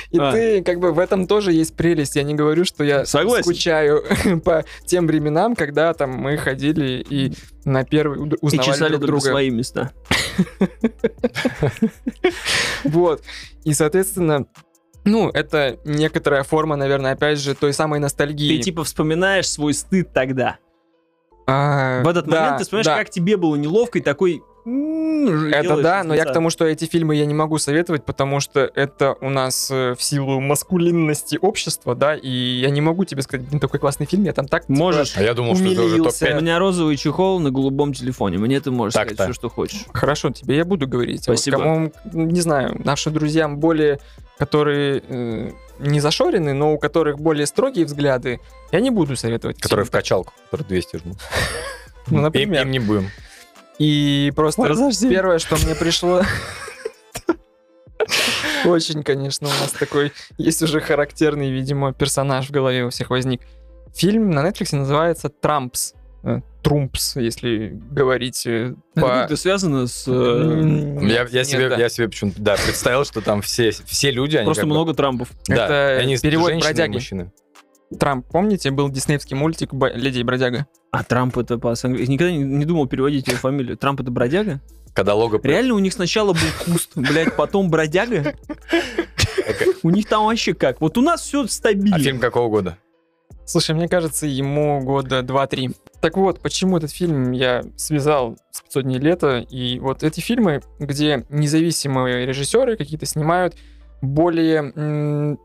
И 0.10 0.18
А. 0.20 0.32
ты, 0.32 0.64
как 0.64 0.80
бы, 0.80 0.94
в 0.94 1.00
этом 1.00 1.28
тоже 1.28 1.52
есть 1.52 1.76
прелесть. 1.76 2.16
Я 2.16 2.24
не 2.24 2.34
говорю, 2.34 2.64
что 2.64 2.84
я 2.86 3.06
Согласен. 3.06 3.44
скучаю 3.44 4.04
по 4.46 4.64
тем 4.86 5.06
временам, 5.06 5.54
когда 5.54 5.94
там 5.94 6.12
мы 6.12 6.38
ходили 6.38 7.06
и 7.10 7.34
на 7.66 7.84
первый 7.84 8.18
уд- 8.20 8.36
И 8.36 8.38
узнавали 8.42 8.72
чесали 8.72 8.92
друг 8.96 9.06
друга. 9.08 9.26
свои 9.30 9.50
места. 9.50 9.92
Вот. 12.84 13.22
И, 13.66 13.74
соответственно, 13.74 14.46
ну, 15.04 15.30
это 15.30 15.78
некоторая 15.84 16.44
форма, 16.44 16.76
наверное, 16.78 17.14
опять 17.14 17.40
же, 17.40 17.54
той 17.54 17.74
самой 17.74 18.00
ностальгии. 18.00 18.58
Ты 18.58 18.64
типа 18.64 18.84
вспоминаешь 18.86 19.50
свой 19.50 19.74
стыд 19.74 20.14
тогда. 20.14 20.58
А, 21.48 22.04
В 22.04 22.08
этот 22.08 22.28
да, 22.28 22.42
момент 22.42 22.58
ты 22.58 22.64
вспоминаешь, 22.66 22.86
да. 22.86 22.98
как 22.98 23.10
тебе 23.10 23.38
было 23.38 23.56
неловко 23.56 24.00
и 24.00 24.02
такой... 24.02 24.44
Это 24.66 25.82
да, 25.82 26.04
но 26.04 26.14
я 26.14 26.26
к 26.26 26.34
тому, 26.34 26.50
что 26.50 26.66
эти 26.66 26.84
фильмы 26.84 27.16
я 27.16 27.26
не 27.26 27.34
могу 27.34 27.58
советовать, 27.58 28.04
потому 28.04 28.42
что 28.42 28.70
это 28.76 29.16
у 29.22 29.30
нас 29.30 29.72
э, 29.72 29.96
в 29.98 30.04
силу 30.04 30.42
маскулинности 30.42 31.40
общества, 31.42 31.96
да, 31.96 32.16
и 32.16 32.28
я 32.28 32.70
не 32.70 32.82
могу 32.82 33.06
тебе 33.06 33.22
сказать, 33.22 33.48
блин, 33.48 33.62
такой 33.62 33.80
классный 33.80 34.06
фильм, 34.06 34.26
я 34.26 34.34
там 34.34 34.46
так... 34.46 34.64
типа, 34.68 34.78
Можешь. 34.78 35.16
А 35.16 35.24
я 35.24 35.34
думал, 35.34 35.56
что 35.56 35.64
это 35.64 35.84
уже 35.84 35.96
Умилился. 35.96 36.26
У 36.26 36.28
топ-5. 36.28 36.42
меня 36.42 36.60
розовый 36.60 36.98
чехол 36.98 37.40
на 37.40 37.50
голубом 37.50 37.94
телефоне. 37.94 38.40
Мне 38.40 38.60
ты 38.60 38.70
можешь 38.72 38.94
Так-то. 38.94 39.14
сказать 39.14 39.32
все, 39.32 39.40
что 39.40 39.50
хочешь. 39.50 39.86
Хорошо, 39.94 40.32
тебе 40.32 40.58
я 40.58 40.66
буду 40.66 40.86
говорить. 40.86 41.26
А 41.30 41.32
вот 41.32 41.38
Спасибо. 41.40 41.60
кому, 41.60 41.94
не 42.12 42.42
знаю, 42.42 42.76
нашим 42.84 43.14
друзьям 43.14 43.60
более, 43.60 44.02
которые 44.38 45.02
э, 45.08 45.52
не 45.80 46.00
зашорены, 46.00 46.54
но 46.54 46.74
у 46.74 46.78
которых 46.78 47.20
более 47.20 47.46
строгие 47.46 47.86
взгляды, 47.86 48.40
я 48.72 48.80
не 48.80 48.90
буду 48.90 49.16
советовать. 49.16 49.60
Который 49.60 49.86
в 49.86 49.92
качалку, 49.92 50.34
который 50.46 50.68
200 50.68 50.98
жмут. 50.98 51.18
Ну, 52.08 52.18
Им, 52.18 52.24
например. 52.24 52.62
им 52.64 52.72
не 52.72 52.80
будем. 52.80 53.10
И 53.80 54.32
просто 54.36 54.64
первое, 55.10 55.40
что 55.40 55.56
мне 55.58 55.76
пришло... 55.76 56.22
Очень, 58.66 59.04
конечно, 59.04 59.48
у 59.48 59.52
нас 59.52 59.72
такой 59.72 60.12
есть 60.38 60.62
уже 60.62 60.82
характерный, 60.82 61.52
видимо, 61.52 61.94
персонаж 61.94 62.48
в 62.48 62.52
голове 62.52 62.86
у 62.86 62.90
всех 62.90 63.10
возник. 63.10 63.42
Фильм 63.94 64.32
на 64.32 64.48
Netflix 64.48 64.76
называется 64.76 65.30
«Трампс». 65.30 65.94
Э, 66.28 66.42
Трумпс, 66.62 67.16
если 67.16 67.80
говорить 67.92 68.46
э, 68.46 68.74
Это 68.96 69.02
по... 69.02 69.08
как-то 69.08 69.38
связано 69.38 69.88
с... 69.88 70.04
э, 70.08 70.12
Я, 70.12 71.24
нет, 71.24 71.30
я 71.32 71.40
нет, 71.40 71.48
себе, 71.48 71.70
да. 71.70 71.78
я 71.78 71.88
себе 71.88 72.10
почему-то 72.10 72.42
да, 72.42 72.56
представил, 72.58 73.06
что 73.06 73.22
там 73.22 73.42
все, 73.42 73.72
все 73.72 74.12
люди, 74.12 74.36
они 74.36 74.46
Просто 74.46 74.62
как 74.64 74.70
бы- 74.70 74.76
много 74.76 74.94
Трампов. 74.94 75.30
да, 75.48 75.66
Это 75.94 76.02
они 76.04 76.18
перевод 76.18 76.50
женщины 76.50 76.68
бродяги. 76.70 76.94
мужчины. 76.94 77.32
Трамп, 77.98 78.26
помните, 78.30 78.70
был 78.72 78.90
диснеевский 78.90 79.38
мультик 79.38 79.74
«Б- 79.74 79.94
«Леди 79.96 80.20
и 80.20 80.24
бродяга»? 80.24 80.68
А 80.92 81.06
Трамп 81.06 81.38
это 81.38 81.58
по 81.58 81.74
английски 81.82 82.12
Никогда 82.12 82.32
не, 82.34 82.40
не 82.40 82.66
думал 82.66 82.86
переводить 82.88 83.28
его 83.28 83.38
фамилию. 83.38 83.78
Трамп 83.78 84.02
это 84.02 84.12
бродяга? 84.12 84.60
Когда 84.94 85.14
лого... 85.16 85.40
Реально 85.42 85.76
у 85.76 85.80
них 85.80 85.94
сначала 85.94 86.34
был 86.34 86.40
куст, 86.66 86.92
блядь, 86.96 87.36
потом 87.38 87.70
бродяга? 87.70 88.34
У 89.84 89.90
них 89.90 90.08
там 90.08 90.26
вообще 90.26 90.54
как? 90.54 90.82
Вот 90.82 90.98
у 90.98 91.02
нас 91.02 91.22
все 91.22 91.44
А 91.44 91.48
стабильно. 91.48 92.00
фильм 92.00 92.20
какого 92.20 92.50
года? 92.50 92.78
Слушай, 93.48 93.76
мне 93.76 93.88
кажется, 93.88 94.28
ему 94.28 94.82
года 94.82 95.22
2-3. 95.22 95.74
Так 96.02 96.18
вот, 96.18 96.42
почему 96.42 96.78
этот 96.78 96.92
фильм 96.92 97.32
я 97.32 97.64
связал 97.78 98.38
с 98.52 98.62
500 98.62 98.84
дней 98.84 99.00
лета, 99.00 99.38
и 99.38 99.80
вот 99.80 100.04
эти 100.04 100.20
фильмы, 100.20 100.62
где 100.80 101.26
независимые 101.30 102.26
режиссеры 102.26 102.76
какие-то 102.76 103.06
снимают 103.06 103.56
более, 104.02 105.38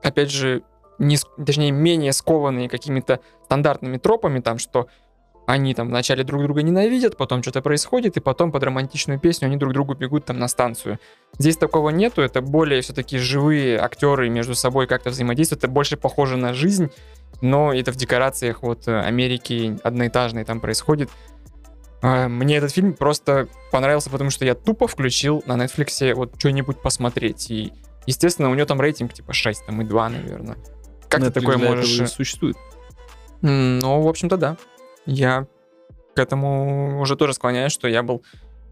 опять 0.00 0.30
же, 0.30 0.62
не, 1.00 1.18
точнее, 1.44 1.72
менее 1.72 2.12
скованные 2.12 2.68
какими-то 2.68 3.18
стандартными 3.46 3.98
тропами, 3.98 4.38
там, 4.38 4.58
что 4.58 4.86
они 5.46 5.74
там 5.74 5.88
вначале 5.88 6.22
друг 6.22 6.42
друга 6.42 6.62
ненавидят, 6.62 7.16
потом 7.16 7.42
что-то 7.42 7.62
происходит, 7.62 8.16
и 8.16 8.20
потом 8.20 8.52
под 8.52 8.62
романтичную 8.62 9.18
песню 9.18 9.46
они 9.46 9.56
друг 9.56 9.72
другу 9.72 9.94
бегут 9.94 10.24
там 10.26 10.38
на 10.38 10.46
станцию. 10.46 11.00
Здесь 11.36 11.56
такого 11.56 11.90
нету, 11.90 12.22
это 12.22 12.40
более 12.42 12.80
все-таки 12.82 13.18
живые 13.18 13.76
актеры 13.80 14.30
между 14.30 14.54
собой 14.54 14.86
как-то 14.86 15.10
взаимодействуют, 15.10 15.64
это 15.64 15.72
больше 15.72 15.96
похоже 15.96 16.36
на 16.36 16.54
жизнь, 16.54 16.90
но 17.40 17.72
это 17.72 17.92
в 17.92 17.96
декорациях 17.96 18.62
вот 18.62 18.86
э, 18.88 19.00
Америки 19.00 19.78
одноэтажной 19.82 20.44
там 20.44 20.60
происходит. 20.60 21.10
А, 22.02 22.28
Мне 22.28 22.56
этот 22.56 22.72
фильм 22.72 22.94
просто 22.94 23.48
понравился, 23.72 24.10
потому 24.10 24.30
что 24.30 24.44
я 24.44 24.54
тупо 24.54 24.86
включил 24.88 25.42
на 25.46 25.62
Netflix 25.62 26.14
вот 26.14 26.34
что-нибудь 26.38 26.80
посмотреть. 26.82 27.50
И, 27.50 27.72
естественно, 28.06 28.50
у 28.50 28.54
него 28.54 28.66
там 28.66 28.80
рейтинг 28.80 29.12
типа 29.12 29.32
6, 29.32 29.66
там 29.66 29.82
и 29.82 29.84
2, 29.84 30.08
наверное. 30.08 30.56
Как 31.08 31.20
ты 31.20 31.26
Netflix 31.26 31.32
такое 31.32 31.56
для 31.56 31.66
этого 31.66 31.76
можешь... 31.76 32.00
э, 32.00 32.06
существует. 32.06 32.56
Ну, 33.42 34.00
в 34.02 34.08
общем-то, 34.08 34.36
да. 34.36 34.56
Я 35.06 35.46
к 36.14 36.18
этому 36.18 37.00
уже 37.00 37.16
тоже 37.16 37.32
склоняюсь, 37.34 37.72
что 37.72 37.88
я 37.88 38.02
был 38.02 38.22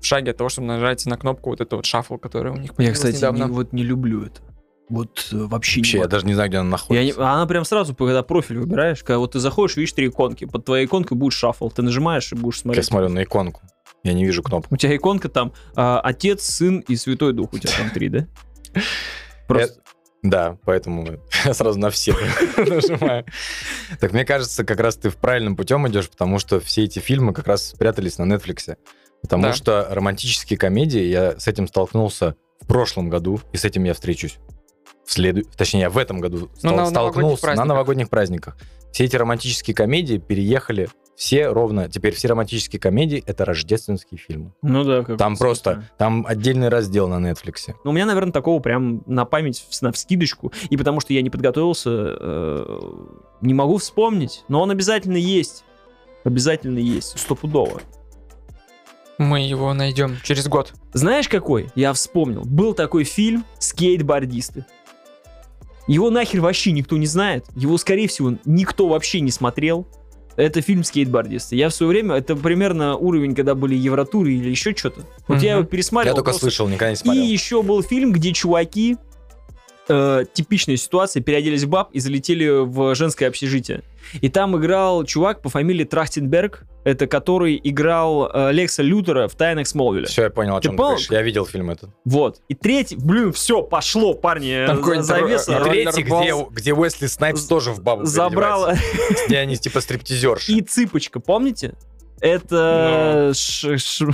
в 0.00 0.04
шаге 0.04 0.30
от 0.32 0.36
того, 0.36 0.48
чтобы 0.48 0.68
нажать 0.68 1.04
на 1.06 1.16
кнопку 1.16 1.50
вот 1.50 1.60
эту 1.60 1.76
вот 1.76 1.86
шаффл, 1.86 2.16
которая 2.16 2.52
у 2.52 2.56
них 2.56 2.72
Я, 2.78 2.92
кстати, 2.92 3.16
недавно. 3.16 3.44
не- 3.44 3.50
вот 3.50 3.72
не 3.72 3.82
люблю 3.82 4.24
это. 4.24 4.40
Вот 4.88 5.28
э, 5.32 5.36
вообще, 5.36 5.80
Вообще, 5.80 5.98
не 5.98 6.02
я 6.02 6.08
даже 6.08 6.24
не 6.26 6.34
знаю, 6.34 6.48
где 6.48 6.58
она 6.58 6.64
Я 6.64 6.68
не- 6.68 6.72
находится. 7.12 7.28
а 7.30 7.34
она 7.34 7.46
прям 7.46 7.64
сразу, 7.64 7.94
когда 7.94 8.22
профиль 8.22 8.58
выбираешь, 8.58 9.00
когда 9.00 9.18
вот 9.18 9.32
ты 9.32 9.38
заходишь, 9.38 9.76
видишь 9.76 9.92
три 9.92 10.08
иконки, 10.08 10.46
под 10.46 10.64
твоей 10.64 10.86
иконкой 10.86 11.16
будет 11.16 11.32
шаффл, 11.34 11.68
ты 11.68 11.82
нажимаешь 11.82 12.32
и 12.32 12.34
будешь 12.36 12.56
Я 12.56 12.60
смотреть. 12.62 12.84
смотрю 12.86 13.08
на 13.10 13.22
иконку. 13.22 13.60
Я 14.04 14.12
не 14.14 14.24
вижу 14.24 14.42
кнопку. 14.42 14.74
У 14.74 14.78
тебя 14.78 14.94
иконка 14.96 15.28
там 15.28 15.52
а, 15.74 16.00
Отец, 16.00 16.42
Сын 16.44 16.78
и 16.80 16.96
Святой 16.96 17.32
Дух, 17.32 17.52
у 17.52 17.58
тебя 17.58 17.72
там 17.76 17.90
три, 17.90 18.08
да? 18.08 18.26
Просто 19.46 19.80
Да, 20.22 20.56
поэтому 20.64 21.06
я 21.44 21.52
сразу 21.54 21.78
на 21.78 21.90
все 21.90 22.12
нажимаю. 22.56 23.24
Так 24.00 24.12
мне 24.12 24.24
кажется, 24.24 24.64
как 24.64 24.80
раз 24.80 24.96
ты 24.96 25.10
в 25.10 25.16
правильном 25.16 25.56
путем 25.56 25.86
идешь, 25.88 26.08
потому 26.08 26.38
что 26.38 26.60
все 26.60 26.84
эти 26.84 26.98
фильмы 26.98 27.32
как 27.34 27.46
раз 27.46 27.68
спрятались 27.70 28.18
на 28.18 28.24
Netflix. 28.32 28.76
Потому 29.22 29.44
Да. 29.44 29.52
что 29.52 29.86
романтические 29.90 30.58
комедии, 30.58 31.02
я 31.02 31.38
с 31.38 31.48
этим 31.48 31.66
столкнулся 31.66 32.36
в 32.60 32.66
прошлом 32.66 33.08
году, 33.10 33.40
и 33.52 33.56
с 33.56 33.64
этим 33.64 33.84
я 33.84 33.94
встречусь. 33.94 34.38
В 35.08 35.12
следу... 35.14 35.42
Точнее, 35.56 35.80
я 35.80 35.90
в 35.90 35.96
этом 35.96 36.20
году 36.20 36.38
Ну, 36.38 36.46
стол- 36.58 36.70
на 36.76 36.90
новогодних 36.90 36.90
столкнулся 36.90 37.34
на 37.34 37.40
праздниках. 37.46 37.66
новогодних 37.68 38.10
праздниках. 38.10 38.56
Все 38.92 39.04
эти 39.04 39.16
романтические 39.16 39.74
комедии 39.74 40.18
переехали 40.18 40.90
все 41.16 41.48
ровно. 41.48 41.88
Теперь 41.88 42.14
все 42.14 42.28
романтические 42.28 42.78
комедии 42.78 43.24
это 43.26 43.46
рождественские 43.46 44.18
фильмы. 44.18 44.52
Ну 44.60 44.84
да, 44.84 45.02
как 45.04 45.16
Там 45.16 45.38
просто, 45.38 45.88
там 45.96 46.26
отдельный 46.28 46.68
раздел 46.68 47.08
на 47.08 47.26
Netflix. 47.26 47.74
Ну, 47.84 47.90
у 47.90 47.94
меня, 47.94 48.04
наверное, 48.04 48.32
такого 48.32 48.60
прям 48.60 49.02
на 49.06 49.24
память, 49.24 49.66
в- 49.70 49.80
на 49.82 49.92
вскидочку. 49.92 50.52
И 50.68 50.76
потому 50.76 51.00
что 51.00 51.14
я 51.14 51.22
не 51.22 51.30
подготовился, 51.30 51.88
э, 51.90 52.80
не 53.40 53.54
могу 53.54 53.78
вспомнить. 53.78 54.44
Но 54.48 54.60
он 54.60 54.70
обязательно 54.70 55.16
есть. 55.16 55.64
Обязательно 56.24 56.78
есть, 56.80 57.18
стопудово. 57.18 57.80
Мы 59.16 59.40
его 59.40 59.72
найдем 59.74 60.16
через 60.22 60.46
год. 60.48 60.74
Знаешь 60.92 61.28
какой? 61.28 61.70
Я 61.74 61.92
вспомнил. 61.94 62.42
Был 62.44 62.74
такой 62.74 63.04
фильм 63.04 63.44
«Скейтбордисты». 63.58 64.64
Его 65.88 66.10
нахер 66.10 66.40
вообще 66.40 66.70
никто 66.70 66.96
не 66.96 67.06
знает. 67.06 67.46
Его, 67.56 67.76
скорее 67.78 68.06
всего, 68.08 68.34
никто 68.44 68.86
вообще 68.88 69.20
не 69.20 69.30
смотрел. 69.32 69.88
Это 70.36 70.60
фильм 70.60 70.84
«Скейтбордисты». 70.84 71.56
Я 71.56 71.68
в 71.68 71.74
свое 71.74 71.90
время, 71.90 72.14
это 72.14 72.36
примерно 72.36 72.94
уровень, 72.96 73.34
когда 73.34 73.56
были 73.56 73.74
Евротуры 73.74 74.32
или 74.34 74.48
еще 74.50 74.72
что-то. 74.76 75.00
Вот 75.26 75.42
я 75.42 75.54
Мгм. 75.54 75.60
его 75.60 75.68
пересматривал. 75.68 76.12
Я 76.14 76.14
только 76.16 76.30
просто- 76.30 76.42
слышал, 76.46 76.68
никогда 76.68 76.90
не 76.90 76.94
И 76.94 76.96
смотрел. 76.98 77.24
еще 77.24 77.62
был 77.64 77.82
фильм, 77.82 78.12
где 78.12 78.32
чуваки, 78.32 78.96
э, 79.88 80.24
типичная 80.32 80.76
ситуация, 80.76 81.22
переоделись 81.22 81.64
в 81.64 81.68
баб 81.68 81.90
и 81.92 82.00
залетели 82.00 82.64
в 82.64 82.94
женское 82.94 83.26
общежитие. 83.26 83.82
И 84.20 84.28
там 84.28 84.56
играл 84.56 85.04
чувак 85.04 85.42
по 85.42 85.48
фамилии 85.50 85.84
Трахтенберг, 85.84 86.64
это 86.84 87.06
который 87.06 87.60
играл 87.62 88.30
э, 88.32 88.52
Лекса 88.52 88.82
Лютера 88.82 89.28
в 89.28 89.34
«Тайнах 89.34 89.66
Смолвиля». 89.66 90.06
Все, 90.06 90.22
я 90.24 90.30
понял, 90.30 90.56
о 90.56 90.60
Ты 90.60 90.68
чем 90.68 90.72
ты 90.72 90.76
понял? 90.78 90.88
говоришь. 90.90 91.10
Я 91.10 91.22
видел 91.22 91.44
фильм 91.44 91.70
этот. 91.70 91.90
Вот. 92.06 92.40
И 92.48 92.54
третий, 92.54 92.96
блин, 92.96 93.32
все, 93.32 93.62
пошло, 93.62 94.14
парни, 94.14 94.64
Там 94.66 94.76
за- 94.76 94.82
какой-нибудь 94.82 95.06
завеса. 95.06 95.60
Третий, 95.64 96.02
где, 96.02 96.32
где 96.50 96.72
Уэсли 96.74 97.06
Снайпс 97.06 97.44
тоже 97.44 97.72
в 97.72 97.82
бабу 97.82 98.04
Забрал. 98.06 98.70
Где 99.26 99.38
они 99.38 99.56
типа 99.56 99.80
стриптизерши. 99.82 100.52
и 100.52 100.62
цыпочка, 100.62 101.20
помните? 101.20 101.74
Это 102.20 103.32
ш- 103.34 103.76
ш- 103.78 104.06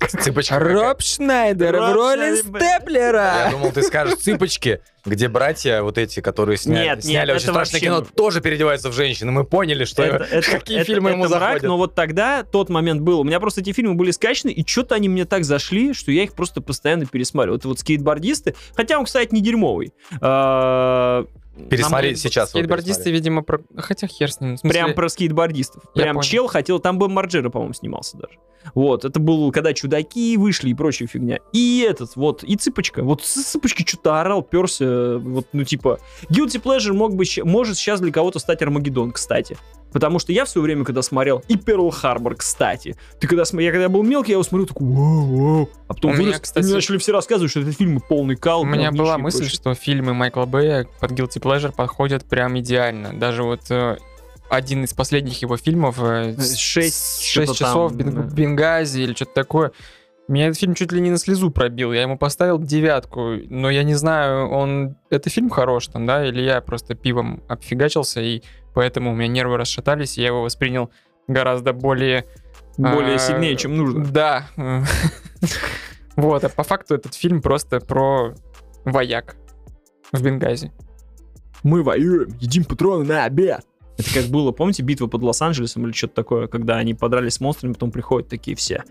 Цыпочка 0.00 0.58
Роб. 0.58 1.00
Шнайдер 1.00 1.76
в 1.76 1.92
роли 1.92 2.40
Шнайдер. 2.40 2.60
Я 2.62 2.76
Степлера. 2.78 3.48
думал, 3.50 3.72
ты 3.72 3.82
скажешь 3.82 4.16
цыпочки, 4.18 4.80
где 5.04 5.28
братья 5.28 5.82
вот 5.82 5.98
эти, 5.98 6.20
которые 6.20 6.58
сняли, 6.58 6.84
Нет, 6.84 6.96
нет, 6.96 7.04
сняли 7.04 7.32
очень 7.32 7.40
страшное 7.48 7.80
вообще- 7.80 7.86
кино, 7.86 8.06
тоже 8.14 8.40
переодеваются 8.40 8.90
в 8.90 8.92
женщин. 8.92 9.28
И 9.28 9.32
мы 9.32 9.44
поняли, 9.44 9.84
что 9.84 10.02
это, 10.04 10.24
это- 10.30 10.50
какие 10.50 10.78
это- 10.78 10.86
фильмы 10.86 11.10
ему 11.10 11.24
мрак, 11.26 11.40
заходят. 11.40 11.62
но 11.64 11.76
вот 11.76 11.94
тогда 11.94 12.42
тот 12.44 12.68
момент 12.68 13.00
был. 13.00 13.20
У 13.20 13.24
меня 13.24 13.40
просто 13.40 13.62
эти 13.62 13.72
фильмы 13.72 13.94
были 13.94 14.10
скачаны, 14.10 14.50
и 14.50 14.66
что-то 14.66 14.94
они 14.94 15.08
мне 15.08 15.24
так 15.24 15.44
зашли, 15.44 15.92
что 15.94 16.12
я 16.12 16.22
их 16.24 16.34
просто 16.34 16.60
постоянно 16.60 17.06
пересматривал. 17.06 17.58
Это 17.58 17.68
вот 17.68 17.80
скейтбордисты, 17.80 18.54
хотя 18.76 18.98
он, 18.98 19.06
кстати, 19.06 19.32
не 19.34 19.40
дерьмовый. 19.40 19.92
Пересмотри 21.70 22.10
нам- 22.10 22.16
сейчас. 22.16 22.50
Скейтбордисты, 22.50 23.10
видимо, 23.10 23.42
про... 23.42 23.60
Хотя 23.76 24.06
хер 24.06 24.30
с 24.30 24.40
ним. 24.40 24.56
смысле, 24.56 24.70
Прям 24.70 24.94
про 24.94 25.08
скейтбордистов. 25.08 25.82
Я 25.94 26.02
Прям 26.02 26.16
понял. 26.16 26.28
чел 26.28 26.46
хотел, 26.46 26.78
там 26.78 26.98
Бэм 26.98 27.12
Марджера, 27.12 27.50
по-моему, 27.50 27.72
снимался 27.74 28.16
даже. 28.18 28.38
Вот, 28.74 29.04
это 29.04 29.20
был, 29.20 29.52
когда 29.52 29.72
чудаки 29.72 30.36
вышли 30.36 30.70
и 30.70 30.74
прочая 30.74 31.08
фигня. 31.08 31.38
И 31.52 31.86
этот, 31.88 32.16
вот, 32.16 32.42
и 32.42 32.56
Цыпочка. 32.56 33.02
Вот 33.02 33.22
с 33.24 33.52
Цыпочки 33.52 33.84
что-то 33.86 34.20
орал, 34.20 34.42
перся, 34.42 35.18
вот, 35.18 35.46
ну, 35.52 35.64
типа, 35.64 36.00
Guilty 36.28 36.60
Pleasure 36.60 36.92
мог 36.92 37.14
бы, 37.14 37.24
может 37.44 37.76
сейчас 37.76 38.00
для 38.00 38.12
кого-то 38.12 38.38
стать 38.38 38.62
Армагеддон, 38.62 39.12
кстати. 39.12 39.56
Потому 39.96 40.18
что 40.18 40.30
я 40.30 40.44
в 40.44 40.48
свое 40.50 40.62
время, 40.62 40.84
когда 40.84 41.00
смотрел, 41.00 41.42
и 41.48 41.56
Перл 41.56 41.88
Харбор, 41.88 42.34
кстати. 42.34 42.96
Ты 43.18 43.26
когда, 43.26 43.44
я 43.50 43.72
когда 43.72 43.88
был 43.88 44.02
мелкий, 44.02 44.32
я 44.32 44.34
его 44.34 44.42
смотрю, 44.42 44.66
такой, 44.66 44.86
вау, 44.86 45.24
вау. 45.36 45.70
А 45.88 45.94
потом 45.94 46.12
меня, 46.12 46.24
вырос, 46.24 46.38
и 46.38 46.42
кстати, 46.42 46.64
мне 46.66 46.74
начали 46.74 46.98
все 46.98 47.12
рассказывать, 47.12 47.50
что 47.50 47.60
этот 47.60 47.74
фильм 47.78 48.02
полный 48.06 48.36
кал. 48.36 48.60
У 48.60 48.64
меня 48.66 48.92
была 48.92 49.16
мысль, 49.16 49.38
прочее. 49.38 49.54
что 49.54 49.72
фильмы 49.74 50.12
Майкла 50.12 50.44
Бэя 50.44 50.86
под 51.00 51.12
Guilty 51.12 51.40
Pleasure 51.40 51.72
подходят 51.74 52.26
прям 52.26 52.58
идеально. 52.58 53.18
Даже 53.18 53.42
вот 53.42 53.62
э, 53.70 53.96
один 54.50 54.84
из 54.84 54.92
последних 54.92 55.40
его 55.40 55.56
фильмов 55.56 55.96
э, 55.98 56.34
с- 56.36 56.56
Шесть 56.58 56.94
с- 56.94 57.20
что-то 57.22 57.46
шесть 57.46 57.58
часов 57.60 57.92
там, 57.92 57.96
Бен- 57.98 58.14
да. 58.14 58.20
Бенгази 58.34 59.00
или 59.00 59.14
что-то 59.14 59.32
такое. 59.32 59.72
Меня 60.28 60.46
этот 60.46 60.58
фильм 60.58 60.74
чуть 60.74 60.90
ли 60.90 61.00
не 61.00 61.10
на 61.10 61.18
слезу 61.18 61.50
пробил. 61.50 61.92
Я 61.92 62.02
ему 62.02 62.18
поставил 62.18 62.58
девятку. 62.58 63.36
Но 63.48 63.70
я 63.70 63.84
не 63.84 63.94
знаю, 63.94 64.48
он... 64.48 64.96
Это 65.08 65.30
фильм 65.30 65.50
хорош 65.50 65.86
там, 65.86 66.04
да? 66.04 66.26
Или 66.26 66.42
я 66.42 66.60
просто 66.60 66.94
пивом 66.94 67.42
обфигачился, 67.48 68.20
и 68.20 68.42
поэтому 68.74 69.12
у 69.12 69.14
меня 69.14 69.28
нервы 69.28 69.56
расшатались, 69.56 70.18
и 70.18 70.22
я 70.22 70.28
его 70.28 70.42
воспринял 70.42 70.90
гораздо 71.28 71.72
более... 71.72 72.24
Более 72.76 73.14
а, 73.14 73.18
сильнее, 73.18 73.56
чем 73.56 73.76
нужно. 73.76 74.04
Да. 74.04 74.46
Вот, 76.16 76.44
а 76.44 76.48
по 76.48 76.62
факту 76.62 76.94
этот 76.94 77.14
фильм 77.14 77.42
просто 77.42 77.78
про 77.78 78.34
вояк 78.86 79.36
в 80.12 80.22
Бенгази. 80.22 80.72
мы 81.62 81.82
воюем, 81.82 82.28
едим 82.40 82.64
патроны 82.64 83.04
на 83.04 83.24
обед. 83.24 83.60
Это 83.98 84.14
как 84.14 84.24
было, 84.26 84.50
помните, 84.52 84.82
битва 84.82 85.06
под 85.08 85.22
Лос-Анджелесом 85.22 85.86
или 85.86 85.92
что-то 85.92 86.14
такое, 86.14 86.46
когда 86.48 86.76
они 86.76 86.94
подрались 86.94 87.34
с 87.34 87.40
монстрами, 87.40 87.74
потом 87.74 87.90
приходят 87.90 88.28
такие 88.28 88.56
все. 88.56 88.82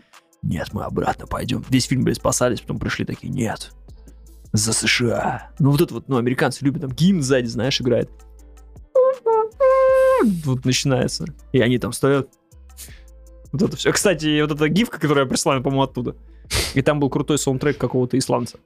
Нет, 0.46 0.70
мы 0.74 0.84
обратно 0.84 1.26
пойдем. 1.26 1.66
Весь 1.70 1.86
фильм, 1.86 2.04
блядь, 2.04 2.18
спасались, 2.18 2.62
потом 2.62 2.78
пришли 2.80 3.04
такие, 3.04 3.34
нет, 3.34 3.72
за 4.54 4.74
США. 4.74 5.50
Ну 5.60 5.72
вот 5.72 5.82
это 5.82 5.96
вот, 5.96 6.08
ну, 6.08 6.18
американцы 6.18 6.64
любят, 6.64 6.82
там 6.82 6.92
гимн 6.92 7.22
сзади, 7.22 7.48
знаешь, 7.48 7.82
играет. 7.82 8.10
Вот 10.44 10.64
начинается. 10.64 11.26
И 11.52 11.60
они 11.60 11.78
там 11.78 11.92
стоят. 11.92 12.30
Вот 13.52 13.62
это 13.62 13.76
все. 13.76 13.92
Кстати, 13.92 14.42
вот 14.42 14.52
эта 14.52 14.70
гифка, 14.70 15.00
которую 15.00 15.26
я 15.26 15.30
прислал, 15.30 15.62
по-моему, 15.62 15.84
оттуда. 15.84 16.16
И 16.74 16.82
там 16.82 17.00
был 17.00 17.10
крутой 17.10 17.38
саундтрек 17.38 17.78
какого-то 17.78 18.18
исландца. 18.18 18.60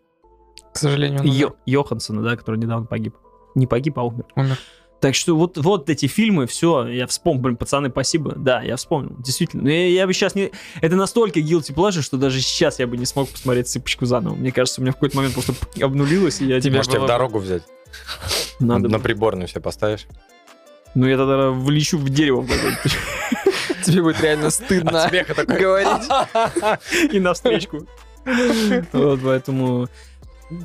К 0.73 0.77
сожалению, 0.77 1.21
он 1.21 1.25
Йо- 1.27 1.47
умер. 1.47 1.55
Йоханссона, 1.65 2.21
да, 2.21 2.35
который 2.35 2.57
недавно 2.57 2.85
погиб. 2.85 3.15
Не 3.55 3.67
погиб, 3.67 3.97
а 3.99 4.03
умер. 4.03 4.25
Умер. 4.35 4.57
Так 4.99 5.15
что 5.15 5.35
вот, 5.35 5.57
вот 5.57 5.89
эти 5.89 6.07
фильмы, 6.07 6.45
все, 6.45 6.85
я 6.87 7.07
вспомнил, 7.07 7.41
блин, 7.41 7.57
пацаны, 7.57 7.89
спасибо. 7.89 8.33
Да, 8.35 8.61
я 8.61 8.75
вспомнил, 8.75 9.15
действительно. 9.19 9.63
Но 9.63 9.69
я, 9.69 9.87
я 9.87 10.07
бы 10.07 10.13
сейчас 10.13 10.35
не... 10.35 10.51
Это 10.81 10.95
настолько 10.95 11.39
guilty 11.39 11.73
pleasure, 11.73 12.01
что 12.01 12.17
даже 12.17 12.41
сейчас 12.41 12.79
я 12.79 12.87
бы 12.87 12.97
не 12.97 13.05
смог 13.05 13.29
посмотреть 13.29 13.69
«Цыпочку» 13.69 14.05
заново. 14.05 14.35
Мне 14.35 14.51
кажется, 14.51 14.81
у 14.81 14.83
меня 14.83 14.91
в 14.91 14.95
какой-то 14.95 15.15
момент 15.15 15.33
просто 15.33 15.53
обнулилось, 15.81 16.41
и 16.41 16.45
я 16.45 16.59
тебе 16.59 16.77
Может, 16.77 16.93
в 16.93 17.05
дорогу 17.05 17.39
взять? 17.39 17.63
надо... 18.59 18.89
На 18.89 18.99
приборную 18.99 19.47
все 19.47 19.61
поставишь. 19.61 20.05
Ну, 20.95 21.07
я 21.07 21.17
тогда 21.17 21.51
влечу 21.51 21.97
в 21.97 22.09
дерево 22.09 22.45
Тебе 23.85 24.01
будет 24.01 24.21
реально 24.21 24.49
стыдно 24.49 25.09
говорить. 25.45 27.13
и 27.13 27.19
навстречку. 27.19 27.87
Вот, 28.91 29.19
поэтому... 29.23 29.87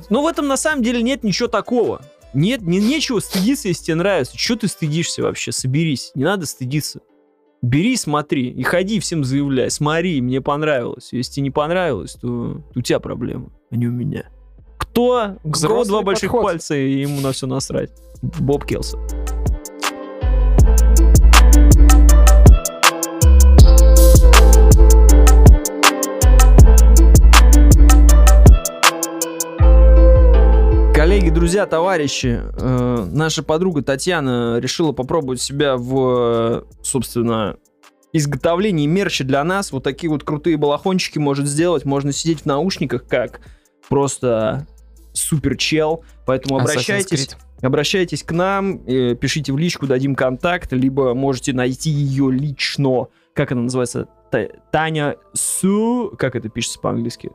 Ну, 0.09 0.23
в 0.23 0.27
этом 0.27 0.47
на 0.47 0.57
самом 0.57 0.83
деле 0.83 1.01
нет 1.01 1.23
ничего 1.23 1.47
такого. 1.47 2.01
Нет, 2.35 2.61
не, 2.61 2.79
нечего 2.79 3.19
стыдиться, 3.19 3.69
если 3.69 3.85
тебе 3.85 3.95
нравится. 3.95 4.37
Чего 4.37 4.57
ты 4.57 4.67
стыдишься 4.67 5.23
вообще? 5.23 5.51
Соберись. 5.51 6.11
Не 6.15 6.25
надо 6.25 6.45
стыдиться. 6.45 6.99
Бери, 7.61 7.95
смотри 7.95 8.49
и 8.49 8.61
ходи 8.61 8.99
всем 8.99 9.23
заявляй. 9.23 9.71
Смотри, 9.71 10.21
мне 10.21 10.41
понравилось. 10.41 11.09
Если 11.13 11.33
тебе 11.33 11.43
не 11.45 11.51
понравилось, 11.51 12.13
то 12.13 12.61
у 12.75 12.81
тебя 12.81 12.99
проблемы, 12.99 13.51
а 13.71 13.77
не 13.77 13.87
у 13.87 13.91
меня. 13.91 14.29
Кто? 14.77 15.37
Взрослый 15.43 15.87
два 15.87 16.01
больших 16.01 16.31
подход. 16.31 16.51
пальца, 16.51 16.75
и 16.75 17.01
ему 17.01 17.21
на 17.21 17.31
все 17.31 17.47
насрать. 17.47 17.91
Боб 18.21 18.65
Келса. 18.65 18.99
Коллеги, 31.05 31.29
друзья, 31.29 31.67
товарищи, 31.67 32.41
э, 32.41 33.07
наша 33.11 33.43
подруга 33.43 33.83
Татьяна 33.83 34.57
решила 34.59 34.91
попробовать 34.91 35.39
себя 35.39 35.77
в, 35.77 36.65
собственно, 36.81 37.57
изготовлении 38.11 38.87
мерча 38.87 39.23
для 39.23 39.43
нас. 39.43 39.71
Вот 39.71 39.83
такие 39.83 40.09
вот 40.09 40.23
крутые 40.23 40.57
балахончики 40.57 41.19
может 41.19 41.45
сделать. 41.45 41.85
Можно 41.85 42.11
сидеть 42.11 42.41
в 42.41 42.45
наушниках 42.47 43.07
как 43.07 43.41
просто 43.87 44.65
супер 45.13 45.57
чел. 45.57 46.03
Поэтому 46.25 46.57
обращайтесь, 46.57 47.37
обращайтесь 47.61 48.23
к 48.23 48.31
нам, 48.31 48.83
э, 48.87 49.13
пишите 49.13 49.53
в 49.53 49.59
личку, 49.59 49.85
дадим 49.85 50.15
контакт, 50.15 50.73
либо 50.73 51.13
можете 51.13 51.53
найти 51.53 51.91
ее 51.91 52.31
лично. 52.31 53.09
Как 53.35 53.51
она 53.51 53.61
называется? 53.61 54.07
Та- 54.31 54.47
Таня 54.71 55.17
Су... 55.33 56.15
Как 56.17 56.35
это 56.35 56.49
пишется 56.49 56.79
по-английски? 56.79 57.29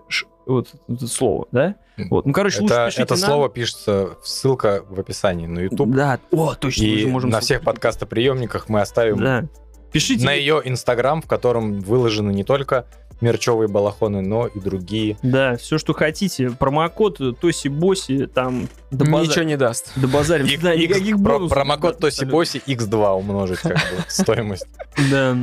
Вот 0.50 0.68
это 0.88 1.06
слово, 1.06 1.46
да? 1.52 1.74
Вот. 2.10 2.26
Ну, 2.26 2.32
короче, 2.32 2.60
лучше 2.62 2.74
Это, 2.74 2.86
пишите 2.86 3.02
это 3.02 3.14
нам. 3.16 3.30
слово 3.30 3.48
пишется, 3.48 4.10
ссылка 4.24 4.82
в 4.88 4.98
описании 4.98 5.46
на 5.46 5.60
YouTube. 5.60 5.90
Да, 5.94 6.18
о, 6.32 6.54
точно, 6.54 6.84
мы 6.84 6.90
И 6.90 6.98
же 7.00 7.08
можем... 7.08 7.30
на 7.30 7.40
всех 7.40 7.62
подкастоприемниках 7.62 8.68
мы 8.68 8.80
оставим 8.80 9.18
Да. 9.18 9.44
Пишите. 9.92 10.24
на 10.24 10.32
ее 10.32 10.62
инстаграм, 10.64 11.20
в 11.20 11.26
котором 11.26 11.80
выложены 11.80 12.30
не 12.32 12.44
только 12.44 12.86
мерчевые 13.20 13.68
балахоны, 13.68 14.22
но 14.22 14.46
и 14.46 14.58
другие. 14.58 15.18
Да, 15.22 15.56
все, 15.58 15.76
что 15.78 15.92
хотите. 15.92 16.50
Промокод 16.50 17.18
Тоси 17.38 17.68
Боси, 17.68 18.26
там 18.26 18.66
до, 18.90 19.04
база- 19.04 19.28
Ничего 19.28 19.44
не 19.44 19.56
даст. 19.58 19.92
до 19.96 20.08
базарим. 20.08 20.46
Ик- 20.46 20.62
Да, 20.62 20.72
X- 20.72 20.82
никаких 20.82 21.16
про- 21.22 21.34
бонусов. 21.34 21.54
Промокод 21.54 21.98
Тоси 21.98 22.24
Боси 22.24 22.62
X2 22.66 23.12
умножить 23.18 23.58
как 23.58 23.74
бы 23.74 23.80
стоимость. 24.08 24.66
Да, 25.10 25.36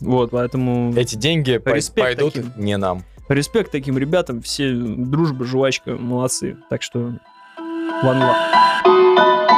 вот, 0.00 0.30
поэтому 0.32 0.92
Эти 0.96 1.14
деньги 1.14 1.58
пойдут 1.58 2.34
не 2.56 2.76
нам. 2.76 3.04
Респект 3.28 3.72
таким 3.72 3.98
ребятам, 3.98 4.40
все 4.42 4.72
дружба, 4.72 5.44
жвачка, 5.44 5.96
молодцы. 5.96 6.56
Так 6.68 6.82
что 6.82 7.12
one 8.02 8.20
love. 8.20 9.54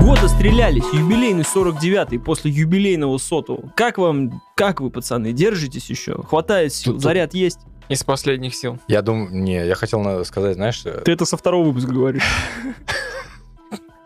Года 0.00 0.28
стрелялись, 0.28 0.84
юбилейный 0.92 1.42
49-й 1.44 2.18
после 2.18 2.50
юбилейного 2.50 3.18
сотого. 3.18 3.70
Как 3.76 3.98
вам, 3.98 4.40
как 4.54 4.80
вы, 4.80 4.90
пацаны, 4.90 5.32
держитесь 5.32 5.90
еще? 5.90 6.22
Хватает 6.22 6.72
сил, 6.72 6.94
Тут- 6.94 7.02
заряд 7.02 7.34
есть? 7.34 7.60
Из 7.88 8.04
последних 8.04 8.54
сил. 8.54 8.78
Я 8.86 9.00
думаю, 9.02 9.30
не, 9.30 9.66
я 9.66 9.74
хотел 9.74 10.24
сказать, 10.26 10.56
знаешь, 10.56 10.82
э, 10.84 11.00
Ты 11.04 11.12
это 11.12 11.24
со 11.24 11.36
второго 11.38 11.68
выпуска 11.68 11.90
говоришь. 11.92 12.22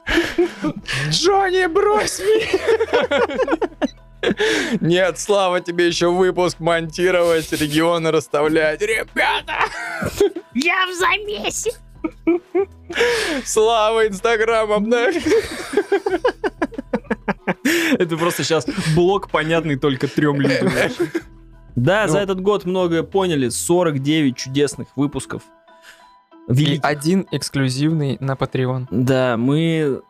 Джонни, 1.11 1.67
брось 1.67 2.19
меня! 2.21 3.21
Нет, 4.81 5.19
Слава, 5.19 5.61
тебе 5.61 5.87
еще 5.89 6.11
выпуск 6.11 6.61
монтировать, 6.61 7.51
регионы 7.53 8.11
расставлять. 8.11 8.81
Ребята! 8.81 9.65
Я 10.55 10.87
в 10.87 10.95
замесе. 10.95 11.73
Слава, 13.45 14.07
Инстаграм 14.07 14.71
обновь. 14.71 15.17
Это 17.99 18.17
просто 18.17 18.45
сейчас 18.45 18.67
блок 18.95 19.31
понятный 19.31 19.77
только 19.77 20.09
трем 20.09 20.41
людям. 20.41 20.71
Да, 21.75 22.07
за 22.07 22.19
Ну. 22.19 22.25
этот 22.25 22.41
год 22.41 22.65
многое 22.65 23.03
поняли. 23.03 23.49
49 23.49 24.37
чудесных 24.37 24.89
выпусков. 24.97 25.43
И 26.49 26.53
Великих. 26.55 26.85
один 26.85 27.27
эксклюзивный 27.31 28.17
на 28.21 28.33
Patreon. 28.35 28.87
Да, 28.91 29.37
мы... 29.37 30.03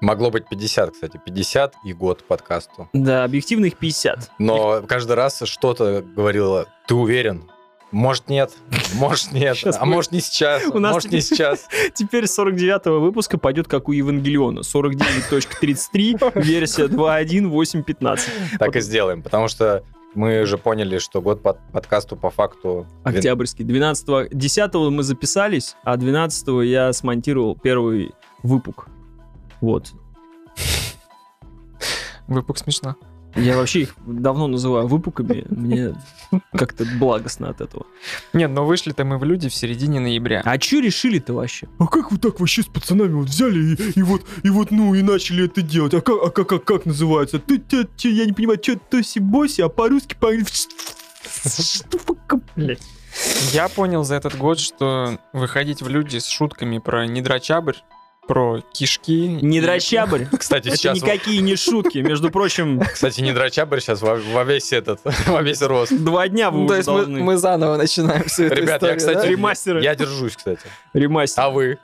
Могло 0.00 0.30
быть 0.30 0.48
50, 0.48 0.92
кстати, 0.92 1.20
50 1.24 1.74
и 1.84 1.92
год 1.92 2.22
подкасту. 2.24 2.88
Да, 2.92 3.24
объективно 3.24 3.64
их 3.66 3.76
50. 3.76 4.30
Но 4.38 4.82
каждый 4.82 5.16
раз 5.16 5.42
что-то 5.44 6.02
говорило, 6.02 6.66
ты 6.86 6.94
уверен? 6.94 7.50
Может 7.90 8.28
нет, 8.28 8.52
может 8.94 9.32
нет, 9.32 9.56
Щас 9.56 9.76
а 9.80 9.86
мы- 9.86 9.94
может 9.94 10.12
не 10.12 10.20
сейчас, 10.20 10.62
У 10.66 10.78
нас 10.78 10.92
может 10.92 11.10
не 11.10 11.22
сейчас. 11.22 11.66
Теперь 11.94 12.26
с 12.26 12.34
49 12.34 12.84
выпуска 13.00 13.38
пойдет 13.38 13.66
как 13.66 13.88
у 13.88 13.92
Евангелиона. 13.92 14.60
49.33, 14.60 16.32
версия 16.44 16.84
2.1.8.15. 16.86 18.20
Так 18.58 18.76
и 18.76 18.80
сделаем, 18.80 19.22
потому 19.22 19.48
что 19.48 19.82
мы 20.18 20.44
же 20.46 20.58
поняли, 20.58 20.98
что 20.98 21.22
год 21.22 21.42
под 21.42 21.60
подкасту 21.72 22.16
по 22.16 22.30
факту... 22.30 22.88
Октябрьский. 23.04 23.64
12 23.64 24.36
10 24.36 24.74
мы 24.90 25.04
записались, 25.04 25.76
а 25.84 25.96
12 25.96 26.48
я 26.66 26.92
смонтировал 26.92 27.54
первый 27.54 28.10
выпук. 28.42 28.88
Вот. 29.60 29.92
Выпуск 32.26 32.64
смешно. 32.64 32.96
Я 33.34 33.56
вообще 33.56 33.82
их 33.82 33.94
давно 34.06 34.46
называю 34.46 34.88
выпуками. 34.88 35.44
Мне 35.48 35.94
как-то 36.52 36.84
благостно 36.98 37.50
от 37.50 37.60
этого. 37.60 37.86
Нет, 38.32 38.50
но 38.50 38.64
вышли-то 38.64 39.04
мы 39.04 39.18
в 39.18 39.24
люди 39.24 39.48
в 39.48 39.54
середине 39.54 40.00
ноября. 40.00 40.42
А 40.44 40.60
что 40.60 40.80
решили-то 40.80 41.34
вообще? 41.34 41.68
А 41.78 41.86
как 41.86 42.10
вы 42.10 42.18
так 42.18 42.40
вообще 42.40 42.62
с 42.62 42.66
пацанами 42.66 43.12
вот 43.12 43.28
взяли 43.28 43.74
и, 43.74 43.98
и 43.98 44.02
вот, 44.02 44.26
и 44.42 44.50
вот, 44.50 44.70
ну, 44.70 44.94
и 44.94 45.02
начали 45.02 45.44
это 45.44 45.62
делать? 45.62 45.94
А 45.94 46.00
как, 46.00 46.16
а 46.22 46.30
как, 46.30 46.48
как, 46.48 46.64
как 46.64 46.86
называется? 46.86 47.38
Ты, 47.38 47.58
ты, 47.58 47.84
ты, 47.84 48.10
я 48.10 48.24
не 48.26 48.32
понимаю, 48.32 48.58
что 48.62 48.76
тоси-боси, 48.76 49.62
а 49.62 49.68
по-русски 49.68 50.16
по 50.18 50.28
Блядь. 52.56 52.82
Я 53.52 53.68
понял 53.68 54.04
за 54.04 54.16
этот 54.16 54.36
год, 54.36 54.58
что 54.58 55.18
выходить 55.32 55.82
в 55.82 55.88
люди 55.88 56.18
с 56.18 56.26
шутками 56.26 56.78
про 56.78 57.06
недрачабрь, 57.06 57.76
про 58.28 58.60
кишки... 58.72 59.26
Не 59.42 59.60
дрочабрь. 59.60 60.26
Кстати, 60.38 60.68
Это 60.68 60.76
сейчас... 60.76 60.96
никакие 60.96 61.40
не 61.40 61.56
шутки. 61.56 61.98
Между 61.98 62.30
прочим, 62.30 62.80
Кстати, 62.80 63.22
не 63.22 63.32
драчабрь 63.32 63.80
сейчас 63.80 64.02
во, 64.02 64.16
во 64.16 64.44
весь 64.44 64.72
этот, 64.72 65.00
во 65.26 65.42
весь 65.42 65.62
рост. 65.62 65.92
два 65.92 66.28
дня 66.28 66.50
вы 66.50 66.60
Ну, 66.60 66.66
то 66.68 66.76
есть 66.76 66.88
мы, 66.88 67.38
заново 67.38 67.76
начинаем 67.76 68.24
всю 68.24 68.44
эту 68.44 68.56
Ребят, 68.56 68.82
я, 68.82 68.94
кстати, 68.94 69.16
да? 69.16 69.26
Ремастеры. 69.26 69.82
Я 69.82 69.94
держусь, 69.96 70.36
кстати. 70.36 70.60
Ремастер. 70.92 71.44
А 71.44 71.50
вы? 71.50 71.78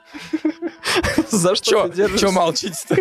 За 1.31 1.55
что 1.55 1.69
Чё, 1.69 1.87
ты 1.87 1.95
держишься? 1.95 2.27
чё 2.27 2.31
молчите-то? 2.31 2.95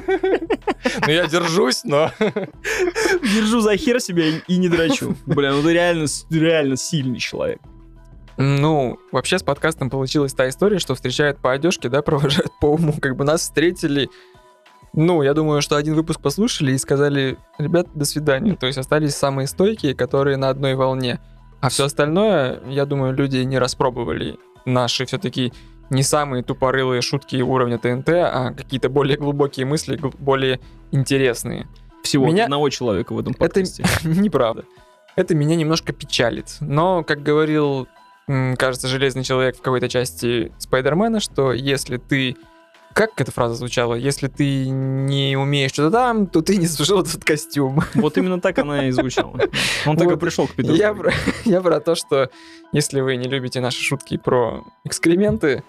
Ну, 1.06 1.12
я 1.12 1.26
держусь, 1.26 1.84
но... 1.84 2.10
Держу 2.18 3.60
за 3.60 3.76
хер 3.76 4.00
себя 4.00 4.24
и- 4.46 4.56
не 4.56 4.68
драчу. 4.68 5.16
Бля, 5.26 5.52
ну 5.52 5.62
ты 5.62 5.72
реально, 5.72 6.06
реально 6.30 6.76
сильный 6.76 7.18
человек. 7.18 7.60
Ну, 8.36 8.98
вообще 9.12 9.38
с 9.38 9.42
подкастом 9.42 9.90
получилась 9.90 10.34
та 10.34 10.48
история, 10.48 10.78
что 10.78 10.94
встречают 10.94 11.38
по 11.38 11.52
одежке, 11.52 11.88
да, 11.88 12.02
провожают 12.02 12.50
по 12.60 12.66
уму. 12.66 12.94
Как 13.00 13.16
бы 13.16 13.24
нас 13.24 13.42
встретили, 13.42 14.10
ну, 14.92 15.22
я 15.22 15.34
думаю, 15.34 15.62
что 15.62 15.76
один 15.76 15.94
выпуск 15.94 16.20
послушали 16.20 16.72
и 16.72 16.78
сказали, 16.78 17.36
ребят, 17.58 17.88
до 17.94 18.04
свидания. 18.04 18.56
То 18.56 18.66
есть 18.66 18.78
остались 18.78 19.14
самые 19.14 19.46
стойкие, 19.46 19.94
которые 19.94 20.36
на 20.36 20.48
одной 20.48 20.74
волне. 20.74 21.20
А 21.60 21.68
все 21.68 21.84
остальное, 21.84 22.60
я 22.68 22.84
думаю, 22.86 23.14
люди 23.14 23.38
не 23.38 23.58
распробовали 23.58 24.38
наши 24.66 25.06
все-таки 25.06 25.52
не 25.90 26.02
самые 26.02 26.42
тупорылые 26.42 27.02
шутки 27.02 27.36
уровня 27.42 27.78
ТНТ, 27.78 28.08
а 28.08 28.52
какие-то 28.56 28.88
более 28.88 29.16
глубокие 29.16 29.66
мысли, 29.66 29.98
более 30.18 30.60
интересные. 30.92 31.68
Всего 32.02 32.26
Меня- 32.26 32.44
одного 32.44 32.68
человека 32.68 33.12
в 33.14 33.18
этом 33.18 33.32
Это 33.32 33.40
подкасте. 33.40 33.84
неправда. 34.04 34.64
Это 35.16 35.34
меня 35.34 35.56
немножко 35.56 35.92
печалит. 35.92 36.56
Но, 36.60 37.02
как 37.04 37.22
говорил, 37.22 37.86
кажется, 38.26 38.88
Железный 38.88 39.24
Человек 39.24 39.56
в 39.56 39.62
какой-то 39.62 39.88
части 39.88 40.52
Спайдермена, 40.58 41.20
что 41.20 41.52
если 41.52 41.96
ты... 41.96 42.36
Как 42.92 43.20
эта 43.20 43.32
фраза 43.32 43.56
звучала? 43.56 43.94
Если 43.94 44.28
ты 44.28 44.68
не 44.68 45.36
умеешь 45.36 45.72
что-то 45.72 45.90
там, 45.90 46.28
то 46.28 46.42
ты 46.42 46.56
не 46.56 46.66
заслужил 46.66 47.00
этот 47.00 47.24
костюм. 47.24 47.80
Вот 47.94 48.16
именно 48.18 48.40
так 48.40 48.56
она 48.60 48.86
и 48.86 48.92
звучала. 48.92 49.40
Он 49.84 49.96
так 49.96 50.06
и 50.06 50.10
Вот. 50.10 50.20
пришел 50.20 50.46
к 50.46 50.52
Петру. 50.52 50.74
Я 50.74 50.94
про, 50.94 51.12
я 51.44 51.60
про 51.60 51.80
то, 51.80 51.96
что 51.96 52.30
если 52.72 53.00
вы 53.00 53.16
не 53.16 53.28
любите 53.28 53.60
наши 53.60 53.82
шутки 53.82 54.16
про 54.16 54.64
экскременты, 54.84 55.64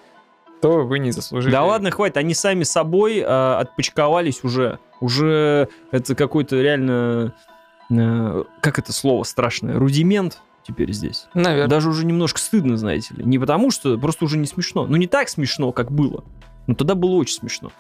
то 0.62 0.84
вы 0.86 1.00
не 1.00 1.12
заслужили. 1.12 1.52
Да 1.52 1.64
ладно, 1.64 1.90
хватит, 1.92 2.18
они 2.18 2.34
сами 2.34 2.64
собой 2.64 3.24
а, 3.26 3.60
отпочковались 3.60 4.44
уже. 4.44 4.80
Уже 5.02 5.68
это 5.92 6.16
какой-то 6.16 6.62
реально... 6.62 7.34
э, 7.90 8.44
как 8.62 8.80
это 8.80 8.94
слово 8.94 9.24
страшное? 9.24 9.78
Рудимент 9.78 10.42
теперь 10.68 10.92
здесь. 10.92 11.28
Наверное. 11.34 11.68
Даже 11.68 11.90
уже 11.90 12.06
немножко 12.06 12.40
стыдно, 12.40 12.78
знаете 12.78 13.14
ли. 13.16 13.24
Не 13.24 13.40
потому 13.40 13.72
что, 13.72 13.98
просто 13.98 14.26
уже 14.26 14.38
не 14.38 14.48
смешно. 14.48 14.86
Ну, 14.86 14.96
не 14.96 15.08
так 15.08 15.30
смешно, 15.30 15.72
как 15.72 15.92
было. 15.92 16.24
Но 16.68 16.76
тогда 16.76 16.96
было 16.96 17.16
очень 17.16 17.36
смешно. 17.36 17.72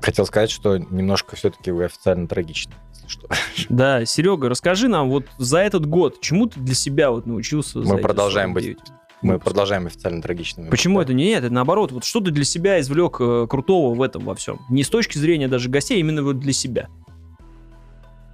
Хотел 0.00 0.26
сказать, 0.26 0.50
что 0.50 0.76
немножко 0.76 1.34
все-таки 1.34 1.70
вы 1.70 1.84
официально 1.84 2.28
трагичны, 2.28 2.74
если 2.92 3.08
что. 3.08 3.28
Да, 3.70 4.04
Серега, 4.04 4.48
расскажи 4.48 4.88
нам 4.88 5.08
вот 5.08 5.24
за 5.38 5.58
этот 5.60 5.86
год, 5.86 6.20
чему 6.20 6.46
ты 6.46 6.60
для 6.60 6.74
себя 6.74 7.10
вот 7.10 7.26
научился? 7.26 7.78
Мы 7.78 7.96
продолжаем 7.98 8.50
49? 8.50 8.78
быть 8.78 8.88
Мы 9.22 9.38
продолжаем 9.38 9.86
официально 9.86 10.20
трагичными. 10.20 10.68
Почему 10.68 11.00
это 11.00 11.14
не 11.14 11.28
это? 11.28 11.48
Наоборот, 11.48 11.92
вот 11.92 12.04
что 12.04 12.20
ты 12.20 12.30
для 12.30 12.44
себя 12.44 12.80
извлек 12.80 13.16
э, 13.18 13.46
крутого 13.48 13.94
в 13.94 14.02
этом 14.02 14.24
во 14.24 14.34
всем? 14.34 14.60
Не 14.68 14.82
с 14.82 14.90
точки 14.90 15.16
зрения 15.16 15.48
даже 15.48 15.70
гостей, 15.70 15.96
а 15.96 16.00
именно 16.00 16.22
вот 16.22 16.38
для 16.38 16.52
себя. 16.52 16.88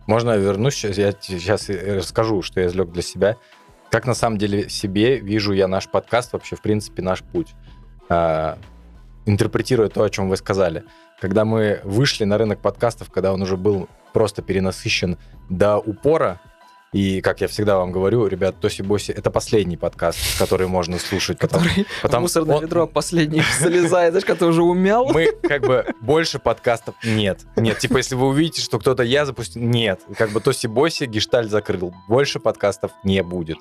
Можно 0.07 0.37
вернусь 0.37 0.75
сейчас? 0.75 0.99
Я 0.99 1.13
сейчас 1.13 1.69
расскажу, 1.69 2.43
что 2.43 2.61
я 2.61 2.67
извлек 2.67 2.91
для 2.91 3.03
себя. 3.03 3.37
Как 3.91 4.07
на 4.07 4.15
самом 4.15 4.39
деле 4.39 4.69
себе 4.69 5.19
вижу 5.19 5.53
я 5.53 5.69
наш 5.69 5.89
подкаст, 5.89 6.33
вообще, 6.33 6.57
в 6.57 6.63
принципе, 6.63 7.03
наш 7.03 7.23
путь. 7.23 7.55
А, 8.09 8.59
интерпретируя 9.27 9.89
то, 9.89 10.03
о 10.03 10.11
чем 10.11 10.29
вы 10.29 10.37
сказали. 10.37 10.85
Когда 11.21 11.45
мы 11.45 11.81
вышли 11.85 12.25
на 12.25 12.39
рынок 12.39 12.61
подкастов, 12.61 13.11
когда 13.11 13.33
он 13.33 13.43
уже 13.43 13.57
был 13.57 13.89
просто 14.13 14.43
перенасыщен 14.43 15.19
до 15.49 15.79
упора, 15.79 16.41
и, 16.93 17.21
как 17.21 17.41
я 17.41 17.47
всегда 17.49 17.77
вам 17.79 17.93
говорю, 17.93 18.27
ребят, 18.27 18.57
Тоси 18.61 18.83
Боси, 18.83 19.13
это 19.13 19.31
последний 19.31 19.77
подкаст, 19.77 20.19
который 20.39 20.67
можно 20.67 20.99
слушать. 20.99 21.39
Который 21.39 21.87
потому- 22.03 22.23
мусорное 22.23 22.57
он- 22.57 22.63
ведро 22.63 22.87
последний 22.89 23.43
залезает, 23.61 24.13
знаешь, 24.13 24.25
когда 24.25 24.41
ты 24.41 24.47
уже 24.47 24.63
умял. 24.63 25.07
мы 25.13 25.31
как 25.43 25.63
бы 25.63 25.87
больше 26.01 26.39
подкастов 26.41 26.97
нет. 27.05 27.41
Нет, 27.57 27.79
типа 27.79 27.99
если 27.99 28.17
вы 28.17 28.27
увидите, 28.27 28.61
что 28.61 28.79
кто-то 28.81 29.03
я 29.05 29.25
запустил, 29.25 29.63
нет. 29.63 30.01
Как 30.19 30.31
бы 30.31 30.41
Тоси 30.41 30.67
Боси 30.67 31.05
гешталь 31.05 31.49
закрыл. 31.49 31.95
Больше 32.09 32.41
подкастов 32.41 32.91
не 33.05 33.23
будет. 33.23 33.59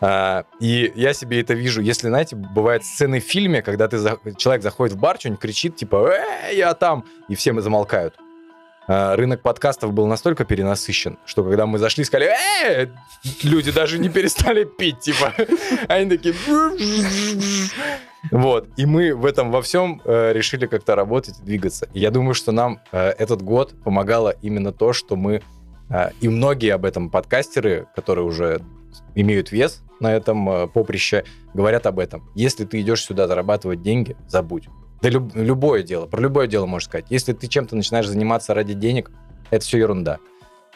А, 0.00 0.44
и 0.60 0.92
я 0.96 1.14
себе 1.14 1.40
это 1.40 1.54
вижу. 1.54 1.80
Если, 1.80 2.08
знаете, 2.08 2.34
бывают 2.36 2.84
сцены 2.84 3.20
в 3.20 3.24
фильме, 3.24 3.62
когда 3.62 3.86
ты 3.88 3.98
за- 3.98 4.18
человек 4.36 4.62
заходит 4.62 4.94
в 4.96 4.98
бар, 5.00 5.16
что-нибудь 5.18 5.40
кричит, 5.40 5.76
типа, 5.76 6.12
«Э, 6.12 6.54
я 6.54 6.74
там, 6.74 7.04
и 7.28 7.34
все 7.36 7.52
замолкают. 7.60 8.16
А, 8.88 9.16
рынок 9.16 9.42
подкастов 9.42 9.92
был 9.92 10.06
настолько 10.06 10.44
перенасыщен, 10.44 11.18
что 11.24 11.44
когда 11.44 11.66
мы 11.66 11.78
зашли, 11.78 12.04
сказали, 12.04 12.30
«Э!» 12.64 12.88
люди 13.42 13.70
даже 13.70 13.98
не 13.98 14.08
перестали 14.08 14.64
пить, 14.64 15.00
типа. 15.00 15.32
Они 15.88 16.10
такие... 16.10 16.34
Вот, 18.30 18.68
и 18.76 18.86
мы 18.86 19.14
в 19.14 19.26
этом 19.26 19.50
во 19.50 19.62
всем 19.62 20.00
э, 20.04 20.32
решили 20.32 20.66
как-то 20.66 20.94
работать 20.94 21.40
и 21.40 21.42
двигаться. 21.42 21.88
Я 21.92 22.12
думаю, 22.12 22.34
что 22.34 22.52
нам 22.52 22.80
э, 22.92 23.08
этот 23.18 23.42
год 23.42 23.74
помогало 23.82 24.30
именно 24.42 24.72
то, 24.72 24.92
что 24.92 25.16
мы, 25.16 25.42
э, 25.90 26.10
и 26.20 26.28
многие 26.28 26.72
об 26.72 26.84
этом 26.84 27.10
подкастеры, 27.10 27.88
которые 27.96 28.24
уже 28.24 28.60
имеют 29.16 29.50
вес 29.50 29.82
на 29.98 30.14
этом 30.14 30.70
поприще, 30.70 31.24
говорят 31.52 31.86
об 31.86 31.98
этом. 31.98 32.30
Если 32.36 32.64
ты 32.64 32.80
идешь 32.80 33.04
сюда 33.04 33.26
зарабатывать 33.26 33.82
деньги, 33.82 34.16
забудь. 34.28 34.68
Да 35.02 35.08
люб- 35.08 35.34
любое 35.34 35.82
дело, 35.82 36.06
про 36.06 36.20
любое 36.20 36.46
дело 36.46 36.66
можно 36.66 36.88
сказать. 36.88 37.06
Если 37.10 37.32
ты 37.32 37.48
чем-то 37.48 37.74
начинаешь 37.74 38.06
заниматься 38.06 38.54
ради 38.54 38.74
денег, 38.74 39.10
это 39.50 39.64
все 39.64 39.78
ерунда. 39.78 40.18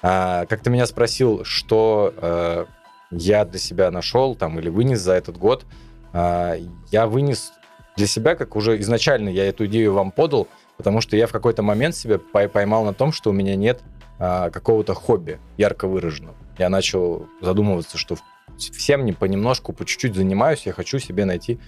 А, 0.03 0.47
как 0.47 0.63
ты 0.63 0.71
меня 0.71 0.87
спросил, 0.87 1.45
что 1.45 2.13
э, 2.17 2.65
я 3.13 3.45
для 3.45 3.59
себя 3.59 3.91
нашел 3.91 4.35
там 4.35 4.59
или 4.59 4.69
вынес 4.69 5.01
за 5.01 5.13
этот 5.13 5.39
год, 5.39 5.65
а, 6.13 6.57
я 6.91 7.07
вынес 7.07 7.53
для 7.97 8.07
себя, 8.07 8.35
как 8.35 8.57
уже 8.57 8.79
изначально 8.81 9.29
я 9.29 9.47
эту 9.47 9.67
идею 9.67 9.93
вам 9.93 10.11
подал, 10.11 10.49
потому 10.77 11.01
что 11.01 11.17
я 11.17 11.27
в 11.29 11.33
какой-то 11.33 11.63
момент 11.63 11.95
себя 11.95 12.17
пой- 12.17 12.49
поймал 12.49 12.85
на 12.85 12.93
том, 12.93 13.13
что 13.13 13.31
у 13.31 13.33
меня 13.33 13.55
нет 13.55 13.81
а, 14.19 14.51
какого-то 14.51 14.95
хобби 14.95 15.39
ярко 15.57 15.87
выраженного. 15.87 16.35
Я 16.59 16.69
начал 16.69 17.27
задумываться, 17.41 17.97
что 17.97 18.17
всем 18.59 19.05
не 19.05 19.13
понемножку, 19.13 19.73
по 19.73 19.85
чуть-чуть 19.87 20.17
занимаюсь, 20.17 20.67
я 20.67 20.73
хочу 20.73 20.99
себе 20.99 21.25
найти 21.25 21.61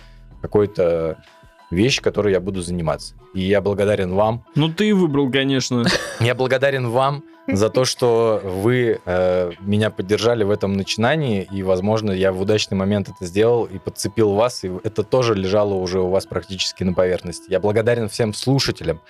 какой-то 0.42 1.22
вещь, 1.70 2.00
которой 2.00 2.32
я 2.32 2.40
буду 2.40 2.62
заниматься. 2.62 3.14
И 3.34 3.40
я 3.40 3.60
благодарен 3.60 4.14
вам. 4.14 4.44
Ну 4.54 4.68
ты 4.68 4.94
выбрал, 4.94 5.30
конечно. 5.30 5.84
Я 6.20 6.34
благодарен 6.34 6.88
вам 6.88 7.22
за 7.46 7.70
то, 7.70 7.84
что 7.84 8.40
вы 8.44 9.00
э, 9.04 9.52
меня 9.60 9.90
поддержали 9.90 10.44
в 10.44 10.50
этом 10.50 10.74
начинании, 10.74 11.48
и, 11.50 11.62
возможно, 11.62 12.10
я 12.10 12.32
в 12.32 12.40
удачный 12.40 12.76
момент 12.76 13.08
это 13.08 13.24
сделал 13.24 13.64
и 13.64 13.78
подцепил 13.78 14.34
вас, 14.34 14.64
и 14.64 14.70
это 14.84 15.02
тоже 15.02 15.34
лежало 15.34 15.74
уже 15.74 16.00
у 16.00 16.10
вас 16.10 16.26
практически 16.26 16.84
на 16.84 16.92
поверхности. 16.92 17.50
Я 17.50 17.60
благодарен 17.60 18.08
всем 18.08 18.34
слушателям, 18.34 19.00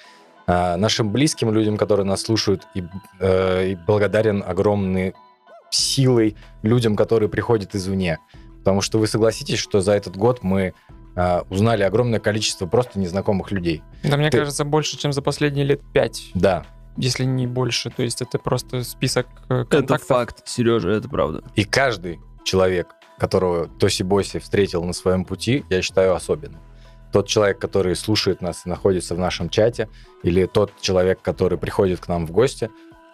э, 0.46 0.76
нашим 0.76 1.10
близким 1.10 1.52
людям, 1.52 1.76
которые 1.76 2.06
нас 2.06 2.22
слушают, 2.22 2.62
и, 2.74 2.84
э, 3.18 3.70
и 3.70 3.74
благодарен 3.74 4.44
огромной 4.46 5.14
силой 5.70 6.36
людям, 6.62 6.96
которые 6.96 7.28
приходят 7.28 7.74
извне. 7.74 8.18
Потому 8.58 8.80
что 8.82 8.98
вы 8.98 9.06
согласитесь, 9.06 9.58
что 9.58 9.80
за 9.80 9.92
этот 9.92 10.16
год 10.16 10.42
мы 10.42 10.74
э, 11.18 11.40
узнали 11.50 11.82
огромное 11.82 12.20
количество 12.20 12.66
просто 12.66 12.98
незнакомых 13.00 13.50
людей. 13.50 13.82
Да, 14.04 14.16
мне 14.16 14.30
Ты- 14.30 14.38
кажется, 14.38 14.64
больше, 14.64 14.96
чем 14.96 15.12
за 15.12 15.20
последние 15.22 15.64
лет 15.64 15.80
пять, 15.92 16.30
Да, 16.34 16.64
если 16.96 17.24
не 17.24 17.46
больше. 17.46 17.90
То 17.90 18.02
есть 18.04 18.22
это 18.22 18.38
просто 18.38 18.84
список 18.84 19.26
э, 19.48 19.62
Это 19.62 19.64
контактов. 19.78 20.08
факт, 20.08 20.48
Сережа, 20.48 20.90
это 20.90 21.08
правда. 21.08 21.42
И 21.56 21.64
каждый 21.64 22.20
человек, 22.44 22.88
которого 23.18 23.66
Тоси 23.66 24.02
Боси 24.04 24.38
встретил 24.38 24.84
на 24.84 24.92
своем 24.92 25.24
пути, 25.24 25.64
я 25.70 25.82
считаю 25.82 26.14
особенным. 26.14 26.60
Тот 27.12 27.26
человек, 27.26 27.58
который 27.58 27.96
слушает 27.96 28.40
нас 28.42 28.66
и 28.66 28.68
находится 28.68 29.14
в 29.14 29.18
нашем 29.18 29.48
чате, 29.48 29.88
или 30.22 30.44
тот 30.46 30.72
человек, 30.80 31.20
который 31.22 31.58
приходит 31.58 32.00
к 32.00 32.08
нам 32.08 32.26
в 32.26 32.30
гости, 32.30 32.70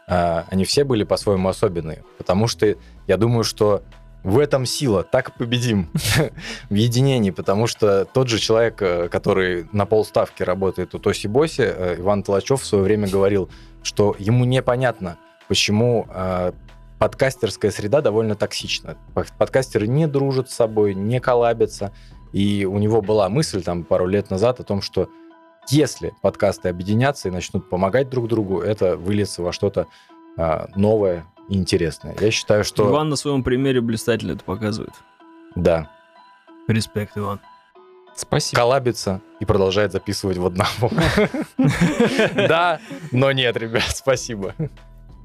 а, 0.09 0.45
они 0.51 0.65
все 0.65 0.85
были 0.85 1.05
по-своему 1.05 1.49
особенные. 1.49 2.03
Потому 2.19 2.47
что 2.49 2.75
я 3.07 3.17
думаю, 3.17 3.45
что 3.45 3.83
в 4.25 4.39
этом 4.39 4.65
сила, 4.65 5.03
так 5.05 5.35
победим 5.37 5.91
в 6.71 6.75
единении, 6.75 7.31
потому 7.31 7.67
что 7.67 8.07
тот 8.07 8.29
же 8.29 8.39
человек, 8.39 8.81
э, 8.81 9.09
который 9.09 9.69
на 9.73 9.85
полставки 9.85 10.43
работает 10.43 10.95
у 10.95 10.99
Тоси 10.99 11.29
Боси, 11.29 11.63
э, 11.63 11.97
Иван 11.99 12.23
Толачев 12.23 12.63
в 12.63 12.67
свое 12.67 12.83
время 12.83 13.07
говорил, 13.07 13.51
что 13.83 14.17
ему 14.19 14.47
непонятно, 14.47 15.19
почему 15.47 16.09
э, 16.09 16.53
подкастерская 16.99 17.71
среда 17.71 18.01
довольно 18.01 18.35
токсична. 18.35 18.97
Под- 19.13 19.31
Подкастеры 19.33 19.87
не 19.87 20.07
дружат 20.07 20.51
с 20.51 20.55
собой, 20.55 20.95
не 20.95 21.21
коллабятся. 21.21 21.93
И 22.33 22.65
у 22.65 22.79
него 22.79 23.03
была 23.03 23.29
мысль 23.29 23.63
там 23.63 23.85
пару 23.85 24.07
лет 24.07 24.31
назад 24.31 24.59
о 24.59 24.65
том, 24.65 24.81
что 24.81 25.09
если 25.69 26.15
подкасты 26.23 26.71
объединятся 26.71 27.29
и 27.29 27.31
начнут 27.31 27.69
помогать 27.69 28.09
друг 28.09 28.29
другу, 28.29 28.61
это 28.61 28.97
выльется 28.97 29.43
во 29.43 29.53
что-то 29.53 29.87
а, 30.37 30.69
новое 30.75 31.27
интересное. 31.49 32.17
Я 32.21 32.31
считаю, 32.31 32.65
что... 32.65 32.89
Иван 32.89 33.09
на 33.09 33.17
своем 33.17 33.43
примере 33.43 33.81
блистательно 33.81 34.33
это 34.33 34.45
показывает. 34.45 34.95
Да. 35.55 35.91
Респект, 36.69 37.17
Иван. 37.17 37.41
Спасибо. 38.17 38.61
Коллабится 38.61 39.21
и 39.41 39.45
продолжает 39.45 39.93
записывать 39.93 40.39
в 40.39 40.47
одного. 40.47 40.91
Да, 42.35 42.81
но 43.11 43.33
нет, 43.33 43.57
ребят, 43.57 43.85
спасибо. 43.89 44.55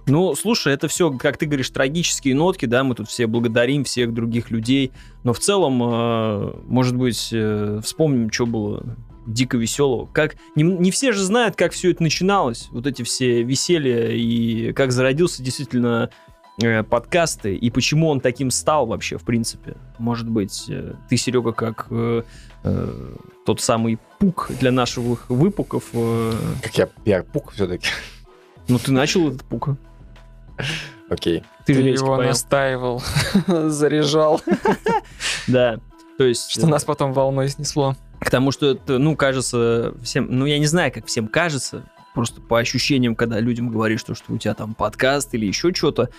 Ну, 0.07 0.33
слушай, 0.33 0.73
это 0.73 0.87
все, 0.87 1.11
как 1.11 1.37
ты 1.37 1.45
говоришь, 1.45 1.69
трагические 1.69 2.33
нотки, 2.33 2.65
да, 2.65 2.83
мы 2.83 2.95
тут 2.95 3.09
все 3.09 3.27
благодарим 3.27 3.83
всех 3.83 4.11
других 4.11 4.49
людей, 4.49 4.91
но 5.23 5.33
в 5.33 5.39
целом, 5.39 5.81
э, 5.83 6.53
может 6.65 6.95
быть, 6.95 7.29
э, 7.31 7.79
вспомним, 7.83 8.31
что 8.31 8.47
было 8.47 8.97
дико 9.33 9.57
веселого. 9.57 10.07
Как 10.07 10.35
не, 10.55 10.63
не 10.63 10.91
все 10.91 11.11
же 11.11 11.23
знают, 11.23 11.55
как 11.55 11.71
все 11.71 11.91
это 11.91 12.03
начиналось, 12.03 12.67
вот 12.71 12.85
эти 12.87 13.03
все 13.03 13.43
веселья 13.43 14.09
и 14.11 14.73
как 14.73 14.91
зародился 14.91 15.41
действительно 15.43 16.09
э, 16.61 16.83
подкасты 16.83 17.55
и 17.55 17.69
почему 17.69 18.09
он 18.09 18.19
таким 18.21 18.51
стал 18.51 18.85
вообще, 18.87 19.17
в 19.17 19.23
принципе. 19.23 19.75
Может 19.97 20.29
быть, 20.29 20.65
э, 20.69 20.93
ты, 21.09 21.17
Серега, 21.17 21.51
как 21.53 21.87
э, 21.91 22.23
э, 22.63 23.13
тот 23.45 23.61
самый 23.61 23.99
пук 24.19 24.49
для 24.59 24.71
наших 24.71 25.29
выпуков. 25.29 25.85
э, 25.93 26.33
Как 26.63 26.77
я, 26.77 26.89
я 27.05 27.23
пук 27.23 27.51
все-таки. 27.53 27.87
ну, 28.67 28.77
ты 28.79 28.91
начал 28.91 29.29
этот 29.29 29.43
пук. 29.43 29.69
Окей. 31.09 31.43
Ты, 31.65 31.73
Ты 31.75 31.81
его 31.81 32.17
поел. 32.17 32.29
настаивал, 32.29 33.01
заряжал, 33.47 34.41
Да. 35.47 35.79
То 36.19 36.25
есть... 36.25 36.51
что 36.51 36.67
нас 36.67 36.83
потом 36.83 37.13
волной 37.13 37.47
снесло. 37.47 37.95
К 38.19 38.29
тому, 38.29 38.51
что 38.51 38.71
это, 38.71 38.97
ну, 38.97 39.15
кажется 39.15 39.93
всем... 40.03 40.27
Ну, 40.29 40.45
я 40.45 40.59
не 40.59 40.65
знаю, 40.65 40.91
как 40.91 41.05
всем 41.05 41.29
кажется, 41.29 41.89
просто 42.13 42.41
по 42.41 42.59
ощущениям, 42.59 43.15
когда 43.15 43.39
людям 43.39 43.69
говоришь, 43.69 44.01
что, 44.01 44.15
что 44.15 44.33
у 44.33 44.37
тебя 44.37 44.53
там 44.53 44.73
подкаст 44.73 45.33
или 45.33 45.45
еще 45.45 45.73
что-то, 45.73 46.09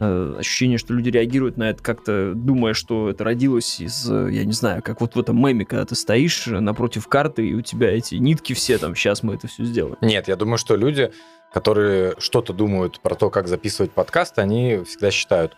э, 0.00 0.34
ощущение, 0.40 0.78
что 0.78 0.94
люди 0.94 1.10
реагируют 1.10 1.58
на 1.58 1.70
это 1.70 1.80
как-то, 1.80 2.32
думая, 2.34 2.74
что 2.74 3.08
это 3.08 3.22
родилось 3.22 3.78
из, 3.78 4.10
э, 4.10 4.30
я 4.32 4.44
не 4.44 4.52
знаю, 4.52 4.82
как 4.82 5.00
вот 5.00 5.14
в 5.14 5.20
этом 5.20 5.40
меме, 5.40 5.64
когда 5.64 5.84
ты 5.84 5.94
стоишь 5.94 6.48
э, 6.48 6.58
напротив 6.58 7.06
карты, 7.06 7.46
и 7.46 7.54
у 7.54 7.60
тебя 7.60 7.96
эти 7.96 8.16
нитки 8.16 8.52
все 8.52 8.78
там, 8.78 8.96
сейчас 8.96 9.22
мы 9.22 9.34
это 9.34 9.46
все 9.46 9.62
сделаем. 9.62 9.96
Нет, 10.00 10.26
я 10.26 10.34
думаю, 10.34 10.58
что 10.58 10.74
люди, 10.74 11.12
которые 11.52 12.16
что-то 12.18 12.52
думают 12.52 12.98
про 12.98 13.14
то, 13.14 13.30
как 13.30 13.46
записывать 13.46 13.92
подкаст, 13.92 14.40
они 14.40 14.82
всегда 14.84 15.12
считают, 15.12 15.56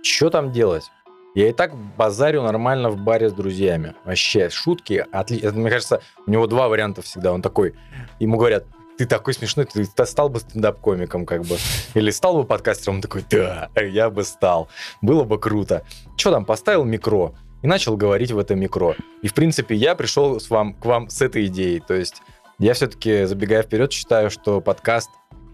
что 0.00 0.30
там 0.30 0.52
делать? 0.52 0.92
Я 1.36 1.50
и 1.50 1.52
так 1.52 1.76
базарю 1.98 2.42
нормально 2.42 2.88
в 2.88 2.96
баре 2.96 3.28
с 3.28 3.32
друзьями. 3.34 3.94
Вообще, 4.06 4.48
шутки. 4.48 5.04
Отли... 5.12 5.38
это, 5.38 5.54
Мне 5.54 5.68
кажется, 5.68 6.00
у 6.26 6.30
него 6.30 6.46
два 6.46 6.66
варианта 6.68 7.02
всегда. 7.02 7.30
Он 7.34 7.42
такой, 7.42 7.74
ему 8.18 8.38
говорят, 8.38 8.64
ты 8.96 9.04
такой 9.04 9.34
смешной, 9.34 9.66
ты 9.66 9.84
ста- 9.84 10.06
стал 10.06 10.30
бы 10.30 10.40
стендап-комиком, 10.40 11.26
как 11.26 11.42
бы. 11.42 11.58
Или 11.92 12.10
стал 12.10 12.38
бы 12.38 12.44
подкастером? 12.44 12.96
Он 12.96 13.02
такой, 13.02 13.22
да, 13.28 13.68
я 13.76 14.08
бы 14.08 14.24
стал. 14.24 14.68
Было 15.02 15.24
бы 15.24 15.38
круто. 15.38 15.84
Что 16.16 16.30
там, 16.30 16.46
поставил 16.46 16.84
микро 16.84 17.34
и 17.60 17.66
начал 17.66 17.98
говорить 17.98 18.30
в 18.30 18.38
это 18.38 18.54
микро. 18.54 18.96
И, 19.20 19.28
в 19.28 19.34
принципе, 19.34 19.74
я 19.74 19.94
пришел 19.94 20.40
с 20.40 20.48
вам, 20.48 20.72
к 20.72 20.86
вам 20.86 21.10
с 21.10 21.20
этой 21.20 21.48
идеей. 21.48 21.80
То 21.80 21.92
есть 21.92 22.22
я 22.58 22.72
все-таки, 22.72 23.26
забегая 23.26 23.62
вперед, 23.62 23.92
считаю, 23.92 24.30
что 24.30 24.62
подкаст, 24.62 25.10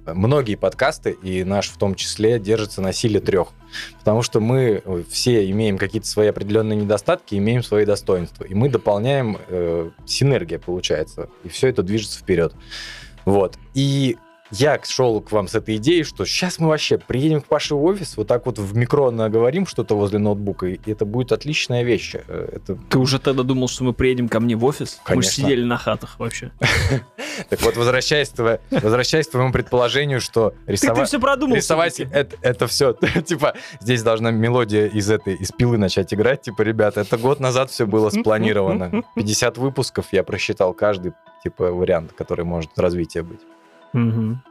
многие 0.07 0.57
подкасты, 0.57 1.11
и 1.23 1.45
наш 1.45 1.69
в 1.69 1.77
том 1.77 1.95
числе, 1.95 2.39
держатся 2.39 2.81
на 2.83 2.93
силе 2.93 3.21
трех. 3.21 3.49
Потому 3.99 4.23
что 4.23 4.41
мы 4.41 4.83
э, 4.85 5.03
все 5.09 5.51
имеем 5.51 5.79
какие-то 5.79 6.07
свои 6.07 6.29
определенные 6.29 6.77
недостатки, 6.77 7.35
имеем 7.37 7.63
свои 7.63 7.85
достоинства. 7.85 8.45
И 8.45 8.55
мы 8.55 8.69
дополняем, 8.69 9.39
э, 9.49 9.91
синергия 10.07 10.59
получается. 10.59 11.29
И 11.45 11.49
все 11.49 11.69
это 11.69 11.83
движется 11.83 12.19
вперед. 12.19 12.53
Вот. 13.25 13.57
И 13.75 14.17
я 14.53 14.79
шел 14.85 15.21
к 15.21 15.33
вам 15.33 15.49
с 15.49 15.55
этой 15.55 15.77
идеей, 15.77 16.05
что 16.05 16.25
сейчас 16.27 16.59
мы 16.59 16.69
вообще 16.69 16.99
приедем 16.99 17.41
к 17.41 17.47
Паше 17.47 17.75
в 17.75 17.83
офис, 17.85 18.17
вот 18.17 18.29
так 18.29 18.45
вот 18.47 18.59
в 18.59 18.77
микро 18.77 19.11
наговорим 19.11 19.67
что-то 19.67 19.97
возле 19.97 20.19
ноутбука, 20.19 20.67
и 20.67 20.79
это 20.91 21.05
будет 21.07 21.33
отличная 21.33 21.83
вещь. 21.83 22.15
Э, 22.15 22.49
Это... 22.57 22.79
Ты 22.91 22.99
уже 22.99 23.19
тогда 23.19 23.43
думал, 23.43 23.69
что 23.69 23.85
мы 23.85 23.95
приедем 23.95 24.29
ко 24.29 24.41
мне 24.41 24.55
в 24.55 24.65
офис? 24.65 25.01
Мы 25.09 25.23
же 25.23 25.29
Конечно. 25.29 25.45
сидели 25.45 25.65
на 25.65 25.77
хатах 25.79 26.19
вообще. 26.19 26.53
Так 27.49 27.63
вот, 27.63 27.77
возвращаясь, 27.77 28.29
к 28.29 29.31
твоему 29.31 29.53
предположению, 29.53 30.21
что 30.21 30.53
рисовать... 30.67 31.09
все 31.09 31.19
продумал. 31.19 31.57
Рисовать 31.57 31.99
это 32.01 32.67
все, 32.67 32.93
типа, 33.27 33.55
здесь 33.81 34.03
должна 34.03 34.31
мелодия 34.31 34.87
из 34.87 35.11
этой, 35.11 35.35
из 35.35 35.51
пилы 35.51 35.79
начать 35.79 36.13
играть, 36.13 36.43
типа, 36.43 36.61
ребята, 36.63 37.01
это 37.01 37.17
год 37.17 37.41
назад 37.41 37.71
все 37.71 37.87
было 37.87 38.11
спланировано. 38.11 39.03
50 39.17 39.57
выпусков, 39.57 40.07
я 40.13 40.23
просчитал 40.25 40.75
каждый, 40.75 41.15
типа, 41.43 41.71
вариант, 41.73 42.13
который 42.13 42.45
может 42.45 42.79
развитие 42.79 43.23
быть. 43.23 43.41
Мгм. 43.93 44.43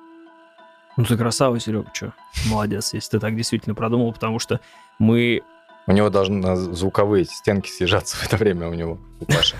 Ну 0.98 1.06
ты 1.06 1.18
красава, 1.18 1.60
Серега, 1.60 1.90
что? 1.94 2.14
Молодец, 2.48 2.94
если 2.94 3.12
ты 3.12 3.20
так 3.20 3.36
действительно 3.36 3.76
продумал, 3.76 4.14
потому 4.14 4.40
что 4.40 4.60
мы... 5.00 5.42
У 5.88 5.94
него 5.94 6.10
должны 6.10 6.56
звуковые 6.56 7.26
стенки 7.26 7.70
съезжаться 7.70 8.16
в 8.18 8.24
это 8.24 8.38
время 8.38 8.68
у 8.68 8.74
него, 8.74 9.00
у 9.20 9.26
Паши. 9.26 9.56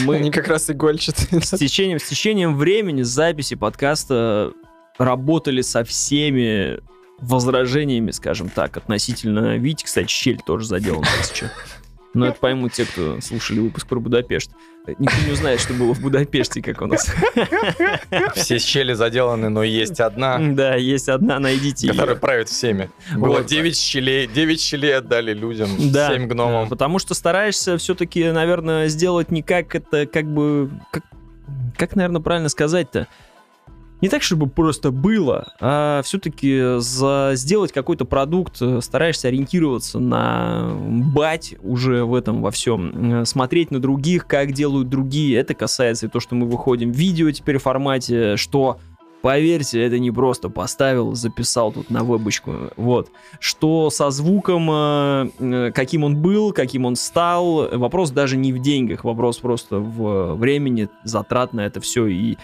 мы 0.00 0.16
Они 0.16 0.30
как 0.30 0.48
раз 0.48 0.70
игольчатые. 0.70 1.42
с 1.42 1.58
течением, 1.58 1.98
с 1.98 2.04
течением 2.04 2.56
времени 2.56 3.02
записи 3.02 3.56
подкаста 3.56 4.52
работали 4.98 5.60
со 5.62 5.82
всеми 5.82 6.78
возражениями, 7.18 8.10
скажем 8.10 8.48
так, 8.48 8.76
относительно 8.76 9.56
Вити. 9.56 9.84
Кстати, 9.84 10.08
щель 10.08 10.40
тоже 10.44 10.66
заделан 10.66 11.02
тысяча. 11.02 11.50
Но 12.14 12.26
это 12.26 12.38
поймут 12.38 12.72
те, 12.72 12.84
кто 12.86 13.20
слушали 13.20 13.60
выпуск 13.60 13.86
про 13.86 14.00
Будапешт. 14.00 14.50
Никто 14.98 15.16
не 15.26 15.32
узнает, 15.32 15.60
что 15.60 15.74
было 15.74 15.92
в 15.94 16.00
Будапеште, 16.00 16.62
как 16.62 16.80
у 16.80 16.86
нас. 16.86 17.12
Все 18.34 18.58
щели 18.58 18.92
заделаны, 18.94 19.48
но 19.48 19.62
есть 19.62 20.00
одна, 20.00 20.38
Да, 20.38 20.76
есть 20.76 21.08
одна, 21.08 21.38
найдите 21.38 21.88
которая 21.88 22.14
ее. 22.14 22.20
правит 22.20 22.48
всеми. 22.48 22.90
Было 23.14 23.38
Вот. 23.38 23.46
9 23.46 23.76
щелей, 23.76 24.26
9 24.26 24.60
щелей 24.60 24.96
отдали 24.96 25.32
людям, 25.34 25.68
Да, 25.92 26.10
7 26.12 26.26
гномам. 26.28 26.64
да, 26.64 26.70
потому 26.70 26.98
что 26.98 27.14
стараешься 27.14 27.76
все-таки, 27.78 28.30
наверное, 28.30 28.88
сделать 28.88 29.30
не 29.30 29.42
как 29.42 29.74
это, 29.74 30.06
как 30.06 30.26
бы, 30.32 30.70
как, 30.92 31.02
как 31.76 31.96
наверное, 31.96 32.20
правильно 32.22 32.48
сказать-то, 32.48 33.08
не 34.00 34.08
так, 34.08 34.22
чтобы 34.22 34.46
просто 34.46 34.90
было, 34.90 35.52
а 35.60 36.02
все-таки 36.02 36.78
за 36.78 37.32
сделать 37.34 37.72
какой-то 37.72 38.04
продукт 38.04 38.60
э, 38.60 38.80
стараешься 38.82 39.28
ориентироваться 39.28 39.98
на 39.98 40.76
бать 41.14 41.54
уже 41.62 42.04
в 42.04 42.14
этом 42.14 42.42
во 42.42 42.50
всем, 42.50 43.22
э, 43.22 43.24
смотреть 43.24 43.70
на 43.70 43.80
других, 43.80 44.26
как 44.26 44.52
делают 44.52 44.88
другие. 44.88 45.38
Это 45.38 45.54
касается 45.54 46.06
и 46.06 46.08
то, 46.08 46.20
что 46.20 46.34
мы 46.34 46.46
выходим 46.46 46.92
в 46.92 46.96
видео 46.96 47.30
теперь 47.30 47.58
в 47.58 47.62
формате, 47.62 48.36
что 48.36 48.78
Поверьте, 49.22 49.82
это 49.82 49.98
не 49.98 50.12
просто 50.12 50.50
поставил, 50.50 51.14
записал 51.14 51.72
тут 51.72 51.90
на 51.90 52.04
вебочку. 52.04 52.70
Вот. 52.76 53.10
Что 53.40 53.90
со 53.90 54.10
звуком, 54.10 54.68
э, 54.70 55.72
каким 55.74 56.04
он 56.04 56.16
был, 56.16 56.52
каким 56.52 56.84
он 56.84 56.94
стал, 56.94 57.68
вопрос 57.76 58.10
даже 58.10 58.36
не 58.36 58.52
в 58.52 58.60
деньгах, 58.60 59.02
вопрос 59.02 59.38
просто 59.38 59.78
в 59.78 60.34
времени, 60.34 60.88
затрат 61.02 61.54
на 61.54 61.66
это 61.66 61.80
все. 61.80 62.06
И 62.06 62.36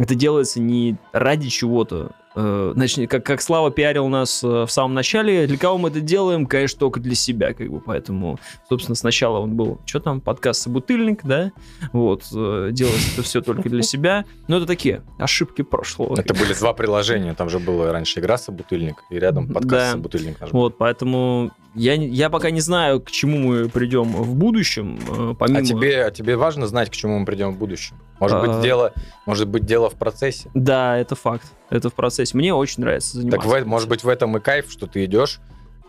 это 0.00 0.14
делается 0.14 0.60
не 0.60 0.96
ради 1.12 1.50
чего-то. 1.50 2.12
Э, 2.34 2.72
Значит, 2.74 3.10
как, 3.10 3.24
как 3.24 3.42
Слава 3.42 3.70
пиарил 3.70 4.06
нас 4.08 4.44
э, 4.44 4.46
в 4.46 4.70
самом 4.70 4.94
начале, 4.94 5.46
для 5.46 5.58
кого 5.58 5.78
мы 5.78 5.88
это 5.88 6.00
делаем, 6.00 6.46
конечно, 6.46 6.78
только 6.78 7.00
для 7.00 7.14
себя, 7.14 7.54
как 7.54 7.68
бы, 7.68 7.80
поэтому, 7.80 8.38
собственно, 8.68 8.94
сначала 8.94 9.38
он 9.38 9.54
был, 9.56 9.80
что 9.84 10.00
там, 10.00 10.20
подкаст 10.20 10.62
«Собутыльник», 10.62 11.24
да, 11.24 11.50
вот, 11.92 12.24
э, 12.32 12.68
делалось 12.72 13.12
это 13.14 13.22
все 13.22 13.40
только 13.40 13.68
для 13.68 13.82
себя, 13.82 14.24
но 14.46 14.58
это 14.58 14.66
такие 14.66 15.02
ошибки 15.18 15.62
прошлого. 15.62 16.18
Это 16.18 16.34
были 16.34 16.54
два 16.54 16.72
приложения. 16.72 17.34
Там 17.34 17.48
же 17.50 17.58
была 17.58 17.92
раньше 17.92 18.20
игра 18.20 18.38
«Собутыльник», 18.38 19.02
и 19.10 19.18
рядом 19.18 19.48
подкаст 19.48 19.70
Да. 19.70 19.90
«Собутыльник». 19.92 20.36
Вот, 20.52 20.78
поэтому 20.78 21.50
я, 21.74 21.94
я 21.94 22.30
пока 22.30 22.50
не 22.50 22.60
знаю, 22.60 23.00
к 23.00 23.10
чему 23.10 23.38
мы 23.38 23.68
придем 23.68 24.12
в 24.12 24.34
будущем, 24.36 24.98
э, 25.08 25.34
помимо... 25.38 25.60
А 25.60 25.62
тебе, 25.64 26.04
а 26.04 26.10
тебе 26.10 26.36
важно 26.36 26.66
знать, 26.66 26.90
к 26.90 26.92
чему 26.92 27.18
мы 27.18 27.26
придем 27.26 27.50
в 27.52 27.58
будущем? 27.58 27.96
Может 28.20 28.36
А. 28.36 28.40
быть, 28.46 28.60
дело, 28.60 28.92
может 29.24 29.48
быть, 29.48 29.64
дело 29.64 29.88
в 29.88 29.94
процессе? 29.94 30.50
Да, 30.52 30.98
это 30.98 31.14
факт, 31.16 31.46
это 31.70 31.88
в 31.88 31.94
процессе. 31.94 32.19
Мне 32.34 32.54
очень 32.54 32.82
нравится 32.82 33.18
заниматься. 33.18 33.48
Так, 33.48 33.64
в- 33.64 33.66
может 33.66 33.88
быть, 33.88 34.04
в 34.04 34.08
этом 34.08 34.36
и 34.36 34.40
кайф, 34.40 34.70
что 34.70 34.86
ты 34.86 35.04
идешь, 35.04 35.40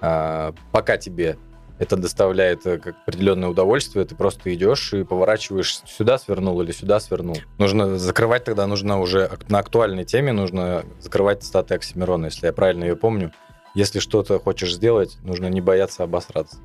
а, 0.01 0.53
пока 0.71 0.97
тебе 0.97 1.37
это 1.79 1.95
доставляет 1.97 2.65
э, 2.67 2.77
как 2.77 2.95
определенное 3.07 3.49
удовольствие, 3.49 4.05
ты 4.05 4.13
просто 4.15 4.53
идешь 4.53 4.93
и 4.93 5.03
поворачиваешь 5.03 5.81
сюда 5.87 6.19
свернул 6.19 6.61
или 6.61 6.71
сюда 6.71 6.99
свернул. 6.99 7.37
Нужно 7.57 7.97
закрывать 7.97 8.43
тогда, 8.43 8.67
нужно 8.67 8.99
уже 8.99 9.31
на 9.49 9.59
актуальной 9.59 10.05
теме, 10.05 10.31
нужно 10.31 10.83
закрывать 10.99 11.43
статы 11.43 11.73
Оксимирона, 11.75 12.25
если 12.25 12.45
я 12.45 12.53
правильно 12.53 12.83
ее 12.83 12.95
помню. 12.95 13.31
Если 13.73 13.99
что-то 13.99 14.37
хочешь 14.39 14.75
сделать, 14.75 15.17
нужно 15.23 15.47
не 15.47 15.61
бояться 15.61 16.03
обосраться. 16.03 16.57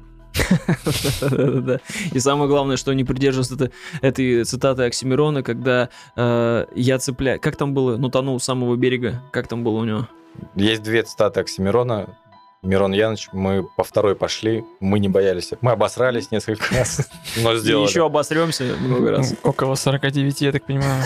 И 2.13 2.19
самое 2.19 2.49
главное, 2.49 2.77
что 2.77 2.93
не 2.93 3.05
придерживаться 3.05 3.55
это- 3.55 3.71
этой 4.03 4.45
цитаты 4.45 4.85
Оксимирона, 4.85 5.43
когда 5.43 5.89
э, 6.17 6.67
я 6.75 6.99
цепляю... 6.99 7.41
Как 7.41 7.57
там 7.57 7.75
было? 7.75 7.97
Ну, 7.97 8.09
тонул 8.09 8.37
у 8.37 8.39
самого 8.39 8.77
берега. 8.77 9.23
Как 9.33 9.49
там 9.49 9.65
было 9.65 9.79
у 9.79 9.85
него? 9.85 10.09
Есть 10.55 10.83
две 10.83 11.03
цитаты 11.03 11.41
Оксимирона. 11.41 12.17
Мирон 12.63 12.93
Яныч, 12.93 13.29
мы 13.33 13.63
по 13.77 13.85
второй 13.85 14.17
пошли, 14.17 14.65
мы 14.81 14.99
не 14.99 15.09
боялись. 15.09 15.51
Мы 15.61 15.71
обосрались 15.73 16.33
несколько 16.33 16.75
раз, 16.75 17.09
но 17.37 17.53
И 17.53 17.59
сделали. 17.59 17.87
еще 17.87 18.05
обосремся 18.05 18.65
много 18.81 19.13
раз. 19.13 19.35
Около 19.45 19.77
49, 19.77 20.41
я 20.41 20.51
так 20.53 20.67
понимаю. 20.67 21.05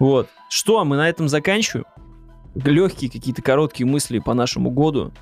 Вот. 0.00 0.28
Что, 0.48 0.84
мы 0.84 0.96
на 0.96 1.08
этом 1.08 1.28
заканчиваем? 1.28 1.86
Легкие 2.54 3.10
какие-то 3.10 3.42
короткие 3.42 3.86
мысли 3.86 4.18
по 4.18 4.34
нашему 4.34 4.70
году. 4.70 5.12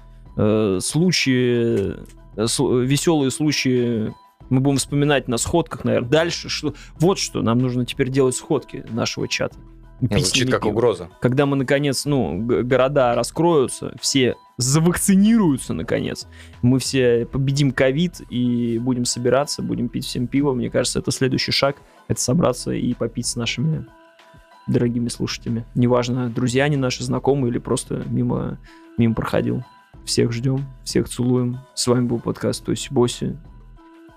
Э, 0.43 0.79
случаи, 0.81 1.97
э, 2.37 2.45
сл- 2.45 2.83
веселые 2.83 3.31
случаи 3.31 4.15
мы 4.49 4.61
будем 4.61 4.79
вспоминать 4.79 5.29
на 5.29 5.37
сходках, 5.37 5.85
наверное. 5.85 6.09
Дальше 6.09 6.49
что? 6.49 6.75
Вот 6.99 7.19
что 7.19 7.43
нам 7.43 7.59
нужно 7.59 7.85
теперь 7.85 8.09
делать 8.09 8.35
сходки 8.35 8.85
нашего 8.91 9.29
чата. 9.29 9.59
Ну, 10.01 10.09
Пить 10.09 10.25
с 10.25 10.29
Звучит 10.29 10.51
как 10.51 10.65
угроза. 10.65 11.11
Когда 11.21 11.45
мы, 11.45 11.57
наконец, 11.57 12.07
ну, 12.07 12.39
города 12.39 13.15
раскроются, 13.15 13.95
все 14.01 14.37
завакцинируются, 14.57 15.75
наконец, 15.75 16.27
мы 16.63 16.79
все 16.79 17.27
победим 17.27 17.71
ковид 17.71 18.23
и 18.31 18.79
будем 18.79 19.05
собираться, 19.05 19.61
будем 19.61 19.91
пить 19.91 20.07
всем 20.07 20.27
пиво. 20.27 20.55
Мне 20.55 20.71
кажется, 20.71 21.01
это 21.01 21.11
следующий 21.11 21.53
шаг. 21.53 21.77
Это 22.09 22.19
собраться 22.19 22.73
и 22.73 22.95
попить 22.95 23.27
с 23.27 23.37
нашими 23.37 23.87
дорогими 24.67 25.09
слушателями. 25.09 25.67
Неважно, 25.75 26.31
друзья 26.31 26.65
они 26.65 26.77
наши, 26.77 27.05
знакомые 27.05 27.51
или 27.51 27.59
просто 27.59 28.03
мимо, 28.07 28.59
мимо 28.97 29.15
проходил. 29.15 29.63
Всех 30.11 30.33
ждем, 30.33 30.67
всех 30.83 31.09
целуем. 31.09 31.61
С 31.77 31.87
вами 31.87 32.05
был 32.05 32.19
подкаст 32.19 32.65
Тоси 32.65 32.89
Боси. 32.91 33.39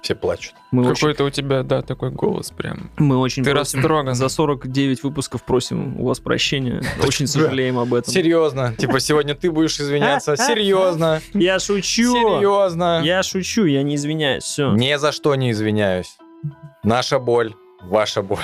Все 0.01 0.15
плачут. 0.15 0.55
Мы 0.71 0.81
очень, 0.89 1.01
Какой-то 1.01 1.23
у 1.25 1.29
тебя, 1.29 1.61
да, 1.61 1.83
такой 1.83 2.09
голос 2.09 2.49
прям. 2.49 2.89
мы 2.97 3.17
очень 3.17 3.43
Ты 3.43 3.51
просим- 3.51 3.77
растроган. 3.79 4.15
За 4.15 4.27
49 4.27 5.03
выпусков 5.03 5.43
просим 5.43 6.01
у 6.01 6.07
вас 6.07 6.19
прощения. 6.19 6.81
Очень 7.05 7.27
сожалеем 7.27 7.77
об 7.77 7.93
этом. 7.93 8.11
Серьезно. 8.11 8.73
Типа 8.75 8.99
сегодня 8.99 9.35
ты 9.35 9.51
будешь 9.51 9.79
извиняться. 9.79 10.35
Серьезно. 10.35 11.21
Я 11.35 11.59
шучу. 11.59 12.11
Серьезно. 12.11 13.01
Я 13.03 13.21
шучу, 13.21 13.65
я 13.65 13.83
не 13.83 13.93
извиняюсь. 13.93 14.45
Все. 14.45 14.71
Ни 14.73 14.95
за 14.97 15.11
что 15.11 15.35
не 15.35 15.51
извиняюсь. 15.51 16.17
Наша 16.81 17.19
боль, 17.19 17.53
ваша 17.83 18.23
боль. 18.23 18.39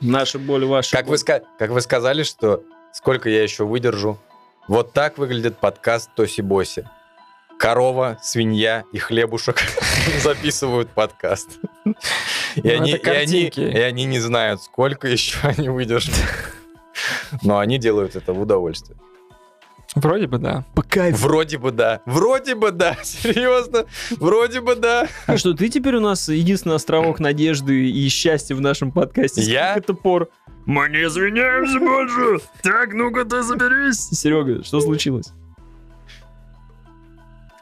Наша 0.00 0.38
боль 0.38 0.64
ваша. 0.66 0.96
Как 0.96 1.08
вы, 1.08 1.16
ска- 1.16 1.42
как 1.58 1.72
вы 1.72 1.80
сказали, 1.80 2.22
что 2.22 2.62
сколько 2.92 3.28
я 3.28 3.42
еще 3.42 3.64
выдержу? 3.66 4.20
Вот 4.68 4.92
так 4.92 5.18
выглядит 5.18 5.58
подкаст 5.58 6.10
Тоси 6.14 6.40
Боси. 6.40 6.88
Корова, 7.58 8.18
свинья 8.22 8.84
и 8.92 8.98
хлебушек 8.98 9.60
записывают 10.22 10.90
подкаст. 10.90 11.58
И 11.84 12.60
Ну, 12.62 12.70
они, 12.70 12.92
и, 12.92 13.08
они, 13.08 13.48
и 13.48 13.78
они 13.78 14.04
не 14.04 14.20
знают, 14.20 14.62
сколько 14.62 15.08
еще 15.08 15.38
они 15.42 15.68
выдержат. 15.68 16.14
Но 17.42 17.58
они 17.58 17.78
делают 17.78 18.14
это 18.16 18.32
в 18.32 18.40
удовольствие. 18.40 18.98
Вроде 19.94 20.26
бы, 20.26 20.38
да. 20.38 20.64
По 20.74 20.82
кайфу. 20.82 21.18
Вроде 21.26 21.58
бы 21.58 21.70
да. 21.70 22.00
Вроде 22.06 22.54
бы 22.54 22.70
да. 22.70 22.96
Серьезно. 23.02 23.84
Вроде 24.10 24.60
бы 24.60 24.74
да. 24.74 25.08
А 25.26 25.36
что, 25.36 25.54
ты 25.54 25.68
теперь 25.68 25.96
у 25.96 26.00
нас 26.00 26.28
единственный 26.28 26.76
островок 26.76 27.20
надежды 27.20 27.90
и 27.90 28.08
счастья 28.08 28.54
в 28.54 28.60
нашем 28.60 28.90
подкасте? 28.90 29.42
Я? 29.42 29.76
это 29.76 29.94
пор? 29.94 30.30
Мы 30.66 30.88
не 30.90 31.04
извиняемся 31.04 31.78
больше. 31.80 32.44
Так, 32.62 32.92
ну-ка 32.94 33.24
ты 33.24 33.42
заберись. 33.42 33.98
Серега, 34.10 34.62
что 34.62 34.80
случилось? 34.80 35.32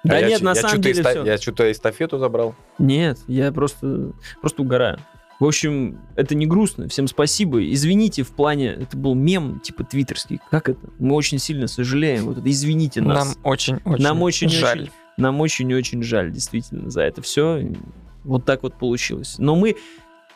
Да 0.03 0.17
А 0.17 0.21
я 0.21 0.29
нет, 0.29 0.41
на 0.43 0.51
я 0.51 0.55
самом 0.55 0.81
деле 0.81 1.01
эста- 1.03 1.11
все. 1.11 1.25
Я 1.25 1.39
что-то 1.39 1.71
эстафету 1.71 2.19
забрал. 2.19 2.55
Нет, 2.79 3.19
я 3.27 3.53
просто, 3.53 4.13
просто 4.41 4.63
угораю. 4.63 4.99
В 5.41 5.45
общем, 5.47 5.99
это 6.17 6.35
не 6.35 6.47
грустно. 6.47 6.89
Всем 6.89 7.07
спасибо. 7.07 7.63
Извините 7.73 8.23
в 8.23 8.29
плане, 8.31 8.69
это 8.73 8.97
был 8.97 9.15
мем, 9.15 9.61
типа 9.61 9.85
твиттерский. 9.85 10.41
Как 10.51 10.69
это? 10.69 10.81
Мы 10.99 11.15
очень 11.15 11.39
сильно 11.39 11.67
сожалеем. 11.67 12.27
Вот 12.27 12.39
это 12.39 12.51
извините 12.51 13.01
нас. 13.01 13.27
Нам 13.27 13.35
очень-очень 13.45 14.03
Нам 14.05 14.23
очень 14.23 14.49
жаль. 14.51 14.83
очень- 14.83 14.93
Нам 15.17 15.41
очень-очень 15.41 16.03
жаль, 16.03 16.31
действительно, 16.31 16.91
за 16.91 17.03
это 17.03 17.21
все. 17.23 17.63
Вот 18.25 18.45
так 18.47 18.63
вот 18.63 18.75
получилось. 18.79 19.37
Но 19.39 19.55
мы, 19.57 19.77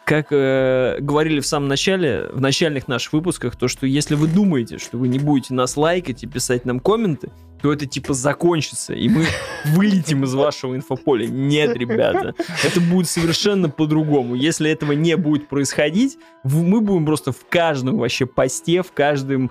как 0.05 0.28
э, 0.30 0.98
говорили 1.00 1.40
в 1.40 1.46
самом 1.46 1.68
начале, 1.68 2.28
в 2.32 2.40
начальных 2.40 2.88
наших 2.88 3.12
выпусках, 3.12 3.57
то, 3.57 3.68
что 3.68 3.86
если 3.86 4.14
вы 4.14 4.28
думаете, 4.28 4.78
что 4.78 4.98
вы 4.98 5.09
не 5.09 5.18
будете 5.18 5.55
нас 5.55 5.76
лайкать 5.76 6.22
и 6.22 6.26
писать 6.26 6.64
нам 6.64 6.80
комменты, 6.80 7.30
то 7.62 7.72
это 7.72 7.86
типа 7.86 8.12
закончится, 8.12 8.92
и 8.92 9.09
мы 9.09 9.24
вылетим 9.64 10.24
из 10.24 10.34
вашего 10.34 10.76
инфополя. 10.76 11.26
Нет, 11.26 11.74
ребята, 11.74 12.34
это 12.62 12.80
будет 12.80 13.09
совершенно 13.09 13.70
по-другому. 13.70 14.34
Если 14.34 14.70
этого 14.70 14.92
не 14.92 15.16
будет 15.16 15.48
происходить, 15.48 16.18
мы 16.42 16.82
будем 16.82 17.07
просто 17.07 17.32
в 17.32 17.46
каждом 17.48 17.96
вообще 17.96 18.26
посте, 18.26 18.82
в 18.82 18.92
каждом 18.92 19.50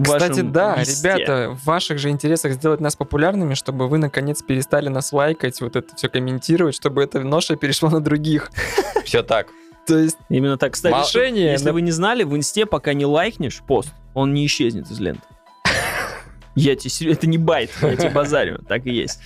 Кстати, 0.00 0.40
да, 0.40 0.76
листе. 0.78 1.08
ребята, 1.08 1.50
в 1.50 1.64
ваших 1.64 1.98
же 1.98 2.10
интересах 2.10 2.52
сделать 2.52 2.80
нас 2.80 2.96
популярными, 2.96 3.54
чтобы 3.54 3.88
вы 3.88 3.98
наконец 3.98 4.42
перестали 4.42 4.88
нас 4.88 5.12
лайкать, 5.12 5.60
вот 5.60 5.76
это 5.76 5.94
все 5.96 6.08
комментировать, 6.08 6.74
чтобы 6.74 7.02
эта 7.02 7.20
ноша 7.20 7.56
перешла 7.56 7.90
на 7.90 8.00
других. 8.00 8.50
Все 9.04 9.22
так. 9.22 9.48
То 9.86 9.98
есть 9.98 10.18
Именно 10.28 10.56
так. 10.56 10.74
Кстати, 10.74 10.94
решение 10.94 11.52
если 11.52 11.66
на- 11.66 11.72
вы 11.72 11.80
не 11.82 11.90
знали, 11.90 12.22
в 12.22 12.36
инсте, 12.36 12.66
пока 12.66 12.92
не 12.92 13.04
лайкнешь 13.06 13.60
пост, 13.66 13.90
он 14.14 14.32
не 14.34 14.46
исчезнет 14.46 14.90
из 14.90 15.00
ленты. 15.00 15.22
Я 16.54 16.76
тебе 16.76 17.12
это 17.12 17.26
не 17.26 17.38
байт, 17.38 17.70
я 17.80 17.96
тебе 17.96 18.10
базарю, 18.10 18.62
так 18.68 18.86
и 18.86 18.90
есть. 18.90 19.20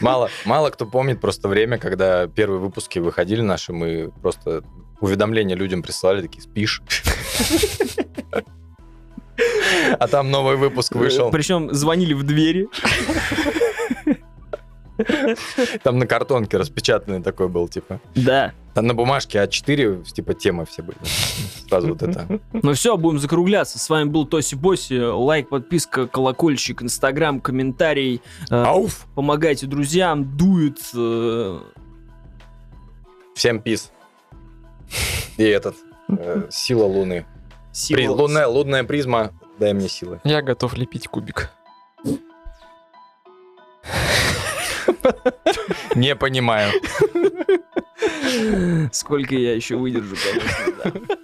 Мало, 0.00 0.28
мало 0.44 0.70
кто 0.70 0.86
помнит 0.86 1.20
просто 1.20 1.48
время, 1.48 1.78
когда 1.78 2.26
первые 2.26 2.60
выпуски 2.60 2.98
выходили 2.98 3.40
наши, 3.40 3.72
мы 3.72 4.10
просто 4.22 4.62
уведомления 5.00 5.56
людям 5.56 5.82
присылали, 5.82 6.22
такие, 6.22 6.42
спишь? 6.42 6.82
А 9.98 10.06
там 10.08 10.30
новый 10.30 10.56
выпуск 10.56 10.94
вышел. 10.94 11.30
Причем 11.30 11.72
звонили 11.74 12.14
в 12.14 12.22
двери. 12.22 12.68
Там 15.82 15.98
на 15.98 16.06
картонке 16.06 16.56
распечатанный 16.56 17.20
такой 17.20 17.48
был, 17.48 17.66
типа. 17.68 18.00
Да. 18.14 18.52
Там 18.74 18.86
на 18.86 18.94
бумажке 18.94 19.38
А4, 19.38 20.04
типа, 20.04 20.34
темы 20.34 20.66
все 20.66 20.82
были. 20.82 20.98
Сразу 21.68 21.88
вот 21.88 22.02
это. 22.02 22.40
Ну 22.52 22.72
все, 22.74 22.96
будем 22.96 23.18
закругляться. 23.18 23.78
С 23.78 23.88
вами 23.90 24.08
был 24.08 24.24
Тоси 24.26 24.54
Боси. 24.54 24.98
Лайк, 25.00 25.48
подписка, 25.48 26.06
колокольчик, 26.06 26.82
инстаграм, 26.82 27.40
комментарий. 27.40 28.20
Э, 28.50 28.62
Ауф! 28.64 29.06
Помогайте 29.14 29.66
друзьям, 29.66 30.36
дует. 30.36 30.78
э, 30.94 31.60
Всем 33.34 33.60
peace. 33.60 33.90
И 35.38 35.42
этот, 35.42 35.74
э, 36.08 36.46
сила 36.50 36.84
луны. 36.84 37.26
Сила- 37.74 37.96
При- 37.96 38.08
лунная, 38.08 38.46
лунная 38.46 38.84
призма, 38.84 39.32
дай 39.58 39.74
мне 39.74 39.88
силы. 39.88 40.20
я 40.24 40.40
готов 40.40 40.74
лепить 40.78 41.08
кубик. 41.08 41.50
Не 45.94 46.16
понимаю. 46.16 46.72
Сколько 48.92 49.34
я 49.34 49.54
еще 49.54 49.76
выдержу, 49.76 50.16
конечно, 50.16 50.74
да. 51.08 51.16